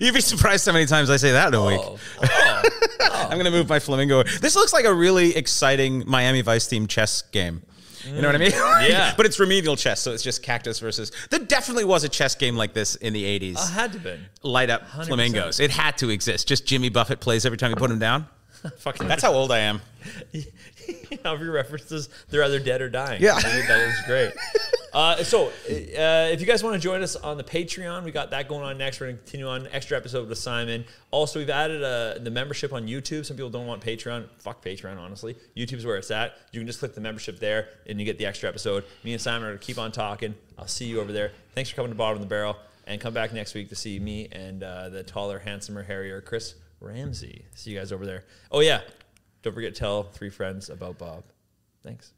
You'd 0.00 0.14
be 0.14 0.20
surprised 0.20 0.64
how 0.66 0.72
many 0.72 0.86
times 0.86 1.10
I 1.10 1.16
say 1.16 1.32
that 1.32 1.48
in 1.48 1.54
a 1.54 1.64
week. 1.66 1.80
Oh, 1.82 1.98
oh, 2.22 3.28
I'm 3.30 3.36
gonna 3.36 3.50
move 3.50 3.68
my 3.68 3.78
flamingo. 3.78 4.22
This 4.22 4.56
looks 4.56 4.72
like 4.72 4.84
a 4.86 4.94
really 4.94 5.36
exciting 5.36 6.02
Miami 6.06 6.40
Vice 6.40 6.66
themed 6.68 6.88
chess 6.88 7.22
game. 7.22 7.62
You 8.06 8.20
know 8.22 8.28
what 8.28 8.34
I 8.34 8.38
mean? 8.38 8.50
Yeah. 8.88 9.14
but 9.16 9.24
it's 9.26 9.38
remedial 9.40 9.76
chess, 9.76 10.00
so 10.00 10.12
it's 10.12 10.22
just 10.22 10.42
cactus 10.42 10.78
versus. 10.78 11.10
There 11.30 11.40
definitely 11.40 11.84
was 11.84 12.04
a 12.04 12.08
chess 12.08 12.34
game 12.34 12.56
like 12.56 12.74
this 12.74 12.96
in 12.96 13.12
the 13.12 13.24
80s. 13.24 13.56
Uh, 13.56 13.66
had 13.68 13.92
to 13.92 13.98
been. 13.98 14.26
Light 14.42 14.68
up 14.70 14.82
100%. 14.88 15.06
flamingos. 15.06 15.60
It 15.60 15.70
had 15.70 15.96
to 15.98 16.10
exist. 16.10 16.46
Just 16.48 16.66
Jimmy 16.66 16.88
Buffett 16.90 17.20
plays 17.20 17.46
every 17.46 17.56
time 17.58 17.70
you 17.70 17.76
put 17.76 17.90
him 17.90 17.98
down. 17.98 18.26
Fucking 18.78 19.08
That's 19.08 19.22
how 19.22 19.32
old 19.32 19.52
I 19.52 19.60
am. 19.60 19.80
Your 21.24 21.52
references, 21.52 22.08
they're 22.28 22.44
either 22.44 22.58
dead 22.58 22.82
or 22.82 22.88
dying. 22.88 23.22
Yeah. 23.22 23.36
I 23.36 23.40
think 23.40 23.66
that 23.68 23.80
is 23.80 24.00
great. 24.06 24.32
Uh, 24.94 25.24
so, 25.24 25.48
uh, 25.48 25.50
if 26.30 26.40
you 26.40 26.46
guys 26.46 26.62
want 26.62 26.74
to 26.74 26.80
join 26.80 27.02
us 27.02 27.16
on 27.16 27.36
the 27.36 27.42
Patreon, 27.42 28.04
we 28.04 28.12
got 28.12 28.30
that 28.30 28.48
going 28.48 28.62
on 28.62 28.78
next. 28.78 29.00
We're 29.00 29.06
going 29.06 29.16
to 29.16 29.22
continue 29.24 29.48
on 29.48 29.66
extra 29.72 29.96
episode 29.96 30.28
with 30.28 30.38
Simon. 30.38 30.84
Also, 31.10 31.40
we've 31.40 31.50
added 31.50 31.82
uh, 31.82 32.22
the 32.22 32.30
membership 32.30 32.72
on 32.72 32.86
YouTube. 32.86 33.26
Some 33.26 33.36
people 33.36 33.50
don't 33.50 33.66
want 33.66 33.82
Patreon. 33.82 34.28
Fuck 34.38 34.64
Patreon, 34.64 34.96
honestly. 34.96 35.34
YouTube's 35.56 35.84
where 35.84 35.96
it's 35.96 36.12
at. 36.12 36.36
You 36.52 36.60
can 36.60 36.68
just 36.68 36.78
click 36.78 36.94
the 36.94 37.00
membership 37.00 37.40
there, 37.40 37.70
and 37.88 37.98
you 37.98 38.06
get 38.06 38.18
the 38.18 38.26
extra 38.26 38.48
episode. 38.48 38.84
Me 39.02 39.12
and 39.12 39.20
Simon 39.20 39.42
are 39.42 39.50
going 39.50 39.58
to 39.58 39.66
keep 39.66 39.78
on 39.78 39.90
talking. 39.90 40.32
I'll 40.56 40.68
see 40.68 40.84
you 40.84 41.00
over 41.00 41.10
there. 41.10 41.32
Thanks 41.56 41.70
for 41.70 41.74
coming 41.74 41.90
to 41.90 41.96
Bottom 41.96 42.18
of 42.18 42.20
the 42.22 42.28
Barrel, 42.28 42.56
and 42.86 43.00
come 43.00 43.14
back 43.14 43.32
next 43.32 43.54
week 43.54 43.70
to 43.70 43.74
see 43.74 43.98
me 43.98 44.28
and 44.30 44.62
uh, 44.62 44.90
the 44.90 45.02
taller, 45.02 45.40
handsomer, 45.40 45.82
hairier 45.82 46.20
Chris 46.20 46.54
Ramsay. 46.80 47.46
See 47.54 47.70
you 47.70 47.78
guys 47.78 47.92
over 47.92 48.06
there. 48.06 48.24
Oh 48.50 48.60
yeah, 48.60 48.80
don't 49.42 49.54
forget 49.54 49.74
to 49.74 49.78
tell 49.78 50.02
three 50.04 50.30
friends 50.30 50.68
about 50.68 50.98
Bob. 50.98 51.24
Thanks. 51.82 52.12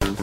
Bottom 0.00 0.18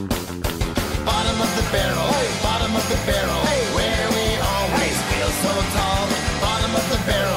of 1.41 1.51
the 1.55 1.67
barrel, 1.71 2.11
bottom 2.43 2.75
of 2.75 2.85
the 2.89 2.99
barrel, 3.05 3.41
where 3.75 4.07
we 4.11 4.25
always 4.41 4.97
feel 5.11 5.29
so 5.43 5.53
tall. 5.75 6.07
Bottom 6.41 6.75
of 6.75 6.85
the 6.89 6.99
barrel, 7.05 7.36